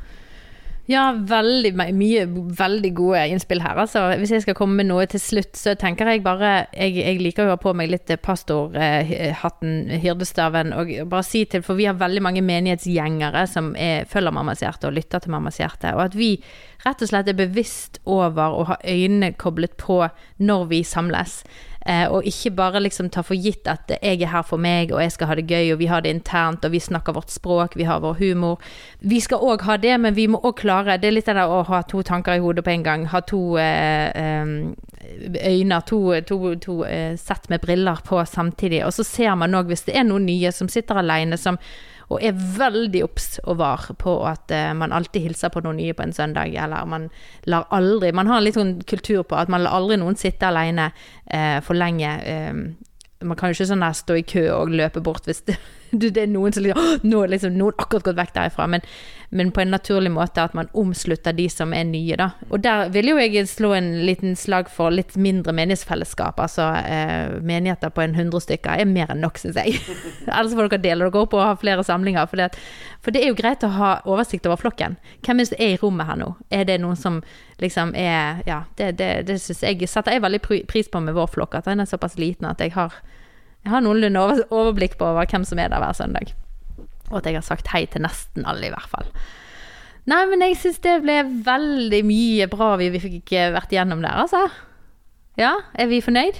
Ja, 0.86 1.07
veldig 1.17 1.71
mye 1.97 2.25
veldig 2.29 2.91
gode 2.93 3.23
innspill 3.33 3.63
her. 3.63 3.79
Altså, 3.81 4.03
hvis 4.21 4.36
jeg 4.36 4.43
skal 4.43 4.57
komme 4.57 4.77
med 4.77 4.91
noe 4.91 5.07
til 5.09 5.21
slutt, 5.21 5.57
så 5.57 5.73
tenker 5.81 6.11
jeg 6.11 6.21
bare 6.25 6.67
Jeg, 6.77 6.93
jeg 6.99 7.21
liker 7.23 7.47
å 7.47 7.55
ha 7.55 7.57
på 7.61 7.73
meg 7.73 7.89
litt 7.89 8.13
pastorhatten, 8.21 9.89
hyrdestaven, 10.03 10.75
og 10.77 10.93
bare 11.09 11.25
si 11.25 11.41
til 11.49 11.65
For 11.65 11.79
vi 11.79 11.88
har 11.89 11.97
veldig 11.97 12.21
mange 12.21 12.45
menighetsgjengere 12.45 13.47
som 13.49 13.73
er, 13.73 14.05
følger 14.09 14.36
Mammas 14.38 14.61
hjerte 14.61 14.91
og 14.91 14.97
lytter 14.99 15.25
til 15.25 15.33
Mammas 15.33 15.57
hjerte. 15.57 15.95
Og 15.97 16.05
at 16.05 16.19
vi 16.19 16.36
rett 16.86 17.01
og 17.01 17.09
slett 17.09 17.33
er 17.33 17.39
bevisst 17.39 17.97
over 18.05 18.53
å 18.53 18.67
ha 18.69 18.77
øynene 18.86 19.33
koblet 19.41 19.73
på 19.81 20.03
når 20.38 20.67
vi 20.69 20.83
samles. 20.86 21.41
Eh, 21.86 22.07
og 22.09 22.25
ikke 22.25 22.49
bare 22.57 22.79
liksom 22.81 23.11
ta 23.13 23.21
for 23.21 23.38
gitt 23.38 23.67
at 23.69 23.91
jeg 23.93 24.17
er 24.17 24.31
her 24.31 24.45
for 24.47 24.57
meg, 24.57 24.89
og 24.89 25.03
jeg 25.03 25.11
skal 25.13 25.29
ha 25.29 25.36
det 25.38 25.45
gøy, 25.45 25.69
og 25.75 25.79
vi 25.83 25.89
har 25.91 26.01
det 26.01 26.15
internt, 26.15 26.65
og 26.65 26.73
vi 26.73 26.81
snakker 26.81 27.13
vårt 27.13 27.29
språk, 27.29 27.75
vi 27.77 27.86
har 27.86 28.01
vår 28.01 28.17
humor. 28.23 28.57
Vi 29.05 29.19
skal 29.21 29.43
òg 29.45 29.67
ha 29.67 29.77
det, 29.77 29.93
men 30.01 30.17
vi 30.17 30.25
må 30.27 30.41
òg 30.41 30.57
klare 30.63 30.97
Det 30.97 31.11
er 31.11 31.13
litt 31.13 31.29
det 31.29 31.36
der 31.38 31.51
å 31.51 31.61
ha 31.67 31.83
to 31.86 32.01
tanker 32.01 32.39
i 32.39 32.41
hodet 32.41 32.65
på 32.65 32.73
en 32.73 32.83
gang. 32.83 33.05
Ha 33.13 33.21
to 33.21 33.57
eh, 33.61 34.09
eh 34.09 34.73
øyne, 35.45 35.77
to, 35.86 35.99
to, 36.25 36.55
to 36.55 36.83
sett 37.21 37.49
med 37.49 37.61
briller 37.61 37.99
på 38.03 38.17
samtidig. 38.25 38.81
Og 38.86 38.93
så 38.93 39.03
ser 39.03 39.36
man 39.36 39.53
òg, 39.53 39.69
hvis 39.69 39.86
det 39.86 39.93
er 39.95 40.03
noen 40.03 40.25
nye 40.25 40.51
som 40.51 40.67
sitter 40.67 40.97
alene, 40.97 41.38
som 41.38 41.59
og 42.14 42.22
er 42.22 42.36
veldig 42.38 43.01
obs 43.06 43.39
og 43.43 43.60
var 43.62 43.88
på 44.01 44.16
at 44.30 44.51
uh, 44.53 44.74
man 44.78 44.93
alltid 44.95 45.30
hilser 45.30 45.53
på 45.53 45.64
noen 45.66 45.80
nye 45.82 45.95
på 45.97 46.06
en 46.06 46.14
søndag, 46.16 46.53
eller 46.53 46.86
man 46.89 47.10
lar 47.49 47.68
aldri 47.74 48.12
Man 48.16 48.30
har 48.30 48.43
litt 48.43 48.58
sånn 48.60 48.78
kultur 48.88 49.24
på 49.24 49.38
at 49.39 49.49
man 49.51 49.66
lar 49.66 49.80
aldri 49.80 49.97
noen 50.01 50.18
sitte 50.20 50.49
alene 50.49 50.91
uh, 50.91 51.60
for 51.66 51.78
lenge. 51.78 52.12
Uh, 52.26 52.93
man 53.26 53.39
kan 53.39 53.49
jo 53.49 53.58
ikke 53.58 53.72
sånn 53.72 53.86
der 53.86 53.97
stå 53.97 54.20
i 54.20 54.28
kø 54.28 54.45
og 54.53 54.76
løpe 54.76 55.01
bort 55.01 55.26
hvis 55.26 55.41
det, 55.47 55.58
det 56.00 56.18
er 56.18 56.32
noen 56.32 56.54
som 56.56 56.66
liksom 56.66 57.06
Nå 57.06 57.26
liksom 57.32 57.58
noen 57.58 57.78
akkurat 57.78 58.10
gått 58.10 58.20
vekk 58.20 58.34
derifra. 58.36 58.68
Men 58.72 58.86
men 59.36 59.52
på 59.52 59.62
en 59.62 59.72
naturlig 59.72 60.12
måte 60.12 60.43
at 60.43 60.54
man 60.56 60.70
omslutter 60.74 61.34
de 61.36 61.50
som 61.52 61.74
er 61.76 61.84
nye, 61.89 62.16
da. 62.20 62.30
Og 62.50 62.62
der 62.64 62.89
vil 62.93 63.10
jo 63.12 63.18
jeg 63.20 63.48
slå 63.52 63.74
en 63.76 63.89
liten 64.08 64.36
slag 64.39 64.70
for 64.72 64.93
litt 64.93 65.18
mindre 65.20 65.52
menighetsfellesskap. 65.56 66.39
Altså 66.39 66.70
eh, 66.80 67.34
menigheter 67.43 67.91
på 67.91 68.06
en 68.06 68.16
hundre 68.16 68.39
stykker 68.43 68.80
er 68.80 68.88
mer 68.89 69.12
enn 69.12 69.24
nok, 69.26 69.41
syns 69.41 69.60
jeg. 69.60 69.80
Ellers 70.38 70.56
får 70.56 70.70
dere 70.70 70.84
dele 70.86 71.10
dere 71.10 71.26
opp 71.26 71.36
og 71.36 71.43
ha 71.43 71.56
flere 71.60 71.84
samlinger. 71.84 72.30
For 72.32 72.39
det, 72.39 72.52
for 73.04 73.16
det, 73.16 73.24
er 73.24 73.34
jo 73.34 73.39
greit 73.41 73.66
å 73.68 73.74
ha 73.76 73.91
oversikt 74.06 74.48
over 74.48 74.62
flokken. 74.62 74.96
Hvem 75.26 75.41
er 75.41 75.43
det 75.43 75.52
som 75.52 75.66
er 75.68 75.76
i 75.76 75.82
rommet 75.82 76.10
her 76.12 76.22
nå? 76.22 76.32
Er 76.56 76.64
det 76.70 76.80
noen 76.84 77.00
som 77.00 77.20
liksom 77.60 77.91
er 77.96 78.39
Ja, 78.48 78.64
det, 78.80 78.93
det, 79.00 79.12
det 79.28 79.39
syns 79.41 79.64
jeg 79.64 79.88
setter 79.89 80.16
jeg 80.16 80.24
veldig 80.24 80.41
pris 80.70 80.89
på 80.91 81.02
med 81.04 81.16
vår 81.16 81.28
flokk, 81.34 81.60
at 81.60 81.68
den 81.68 81.84
er 81.84 81.89
såpass 81.89 82.18
liten 82.20 82.48
at 82.48 82.64
jeg 82.64 82.76
har, 82.76 82.96
jeg 83.66 83.74
har 83.74 83.82
noenlunde 83.82 84.22
overblikk 84.53 84.99
på 84.99 85.07
over 85.09 85.26
hvem 85.26 85.45
som 85.47 85.59
er 85.59 85.72
der 85.74 85.82
hver 85.82 85.97
søndag. 85.97 86.36
Og 87.09 87.20
at 87.20 87.30
jeg 87.30 87.39
har 87.39 87.45
sagt 87.45 87.72
hei 87.74 87.86
til 87.89 88.05
nesten 88.05 88.45
alle, 88.45 88.70
i 88.70 88.74
hvert 88.74 88.91
fall. 88.91 89.09
Nei, 90.05 90.22
men 90.30 90.43
jeg 90.45 90.59
syns 90.61 90.78
det 90.86 90.99
ble 91.01 91.18
veldig 91.47 92.01
mye 92.05 92.45
bra 92.51 92.76
vi, 92.78 92.91
vi 92.93 93.01
fikk 93.01 93.34
vært 93.55 93.74
igjennom 93.74 94.03
der, 94.05 94.22
altså. 94.22 94.43
Ja, 95.41 95.55
er 95.74 95.89
vi 95.89 96.03
fornøyd? 96.05 96.38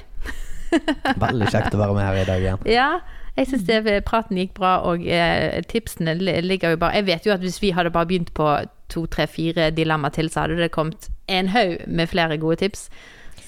veldig 1.26 1.50
kjekt 1.50 1.74
å 1.74 1.82
være 1.82 1.98
med 1.98 2.06
her 2.06 2.20
i 2.22 2.28
dag 2.30 2.46
igjen. 2.46 2.70
Ja, 2.70 2.90
jeg 3.36 3.50
syns 3.50 3.66
praten 4.06 4.38
gikk 4.40 4.54
bra, 4.60 4.78
og 4.86 5.04
eh, 5.10 5.58
tipsene 5.68 6.14
ligger 6.16 6.76
jo 6.76 6.80
bare 6.80 7.02
Jeg 7.02 7.08
vet 7.10 7.26
jo 7.26 7.34
at 7.34 7.44
hvis 7.44 7.58
vi 7.64 7.74
hadde 7.76 7.92
bare 7.92 8.08
begynt 8.08 8.32
på 8.38 8.48
to, 8.94 9.08
tre, 9.10 9.26
fire 9.28 9.72
dilemmaer 9.74 10.14
til, 10.14 10.30
så 10.30 10.46
hadde 10.46 10.62
det 10.62 10.72
kommet 10.72 11.10
en 11.28 11.50
haug 11.50 11.82
med 11.88 12.08
flere 12.14 12.38
gode 12.38 12.62
tips. 12.62 12.88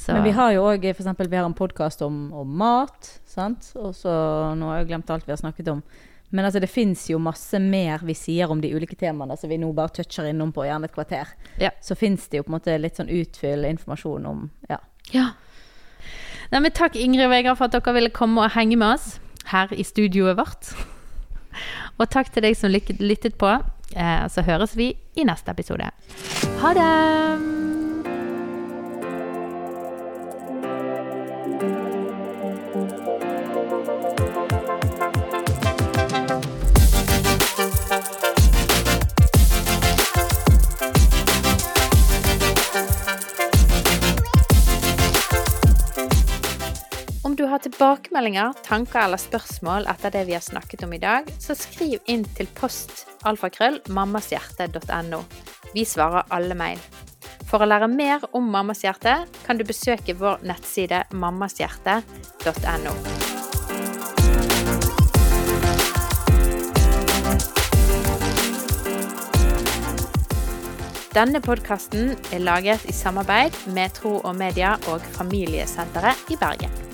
Så. 0.08 0.14
Men 0.14 0.24
vi 0.24 0.32
har 0.32 0.54
jo 0.56 0.62
òg 0.64 0.86
f.eks. 0.88 1.08
vi 1.20 1.36
har 1.36 1.44
en 1.44 1.54
podkast 1.54 2.02
om, 2.06 2.30
om, 2.32 2.52
mat, 2.56 3.10
sant. 3.28 3.74
Og 3.76 3.92
så 3.92 4.12
Nå 4.56 4.70
har 4.72 4.78
jeg 4.80 4.88
glemt 4.94 5.10
alt 5.12 5.28
vi 5.28 5.34
har 5.34 5.42
snakket 5.42 5.68
om. 5.74 5.82
Men 6.30 6.48
altså, 6.48 6.62
det 6.64 6.70
fins 6.72 7.10
jo 7.12 7.20
masse 7.20 7.60
mer 7.60 8.06
vi 8.08 8.16
sier 8.16 8.48
om 8.48 8.62
de 8.64 8.72
ulike 8.72 8.96
temaene 8.96 9.36
som 9.36 9.52
vi 9.52 9.60
nå 9.60 9.74
bare 9.76 9.92
toucher 9.98 10.30
innom 10.30 10.54
på 10.56 10.64
gjerne 10.64 10.88
et 10.88 10.96
kvarter. 10.96 11.36
Ja. 11.60 11.74
Så 11.84 12.00
fins 12.00 12.30
det 12.32 12.40
jo 12.40 12.48
på 12.48 12.54
en 12.54 12.56
måte 12.56 12.80
litt 12.80 12.96
sånn 12.96 13.12
utfyll 13.12 13.68
informasjon 13.68 14.32
om 14.32 14.48
Ja. 14.72 14.80
ja. 15.12 15.28
Nei, 16.54 16.64
men 16.64 16.72
takk 16.72 16.96
Ingrid 16.96 17.28
og 17.28 17.36
Vegard 17.36 17.60
for 17.60 17.68
at 17.68 17.76
dere 17.76 17.98
ville 18.00 18.16
komme 18.16 18.48
og 18.48 18.56
henge 18.56 18.80
med 18.80 18.96
oss 18.96 19.18
her 19.52 19.76
i 19.76 19.84
studioet 19.84 20.40
vårt. 20.40 20.72
Og 22.00 22.08
takk 22.08 22.32
til 22.32 22.48
deg 22.48 22.56
som 22.56 22.72
lyttet 22.72 23.36
på. 23.36 23.58
Eh, 23.92 24.28
så 24.32 24.48
høres 24.48 24.80
vi 24.80 24.94
i 25.20 25.28
neste 25.28 25.52
episode. 25.52 25.92
Ha 26.64 26.78
det! 26.80 27.67
Har 47.52 47.62
tilbakemeldinger, 47.64 48.54
tanker 48.66 49.04
eller 49.06 49.22
spørsmål 49.22 49.88
etter 49.92 50.14
det 50.14 50.24
vi 50.28 50.36
har 50.38 50.46
snakket 50.46 50.84
om 50.88 50.94
i 50.96 51.02
dag, 51.02 51.28
så 51.40 51.56
skriv 51.58 52.00
inn 52.06 52.26
til 52.38 52.50
post 52.58 53.06
alfakrøll 53.28 53.82
mammashjerte.no. 53.94 55.22
Vi 55.74 55.86
svarer 55.86 56.28
alle 56.34 56.58
mail. 56.58 56.82
For 57.48 57.64
å 57.64 57.68
lære 57.70 57.88
mer 57.92 58.26
om 58.36 58.50
Mammas 58.52 58.84
hjerte 58.84 59.22
kan 59.46 59.60
du 59.60 59.64
besøke 59.68 60.16
vår 60.20 60.44
nettside 60.48 61.06
mammashjerte.no. 61.16 62.96
Denne 71.18 71.40
podkasten 71.42 72.12
er 72.36 72.44
laget 72.44 72.84
i 72.86 72.94
samarbeid 72.94 73.56
med 73.74 73.96
Tro 73.98 74.20
og 74.20 74.36
Media 74.38 74.76
og 74.92 75.02
Familiesenteret 75.16 76.30
i 76.30 76.38
Bergen. 76.38 76.87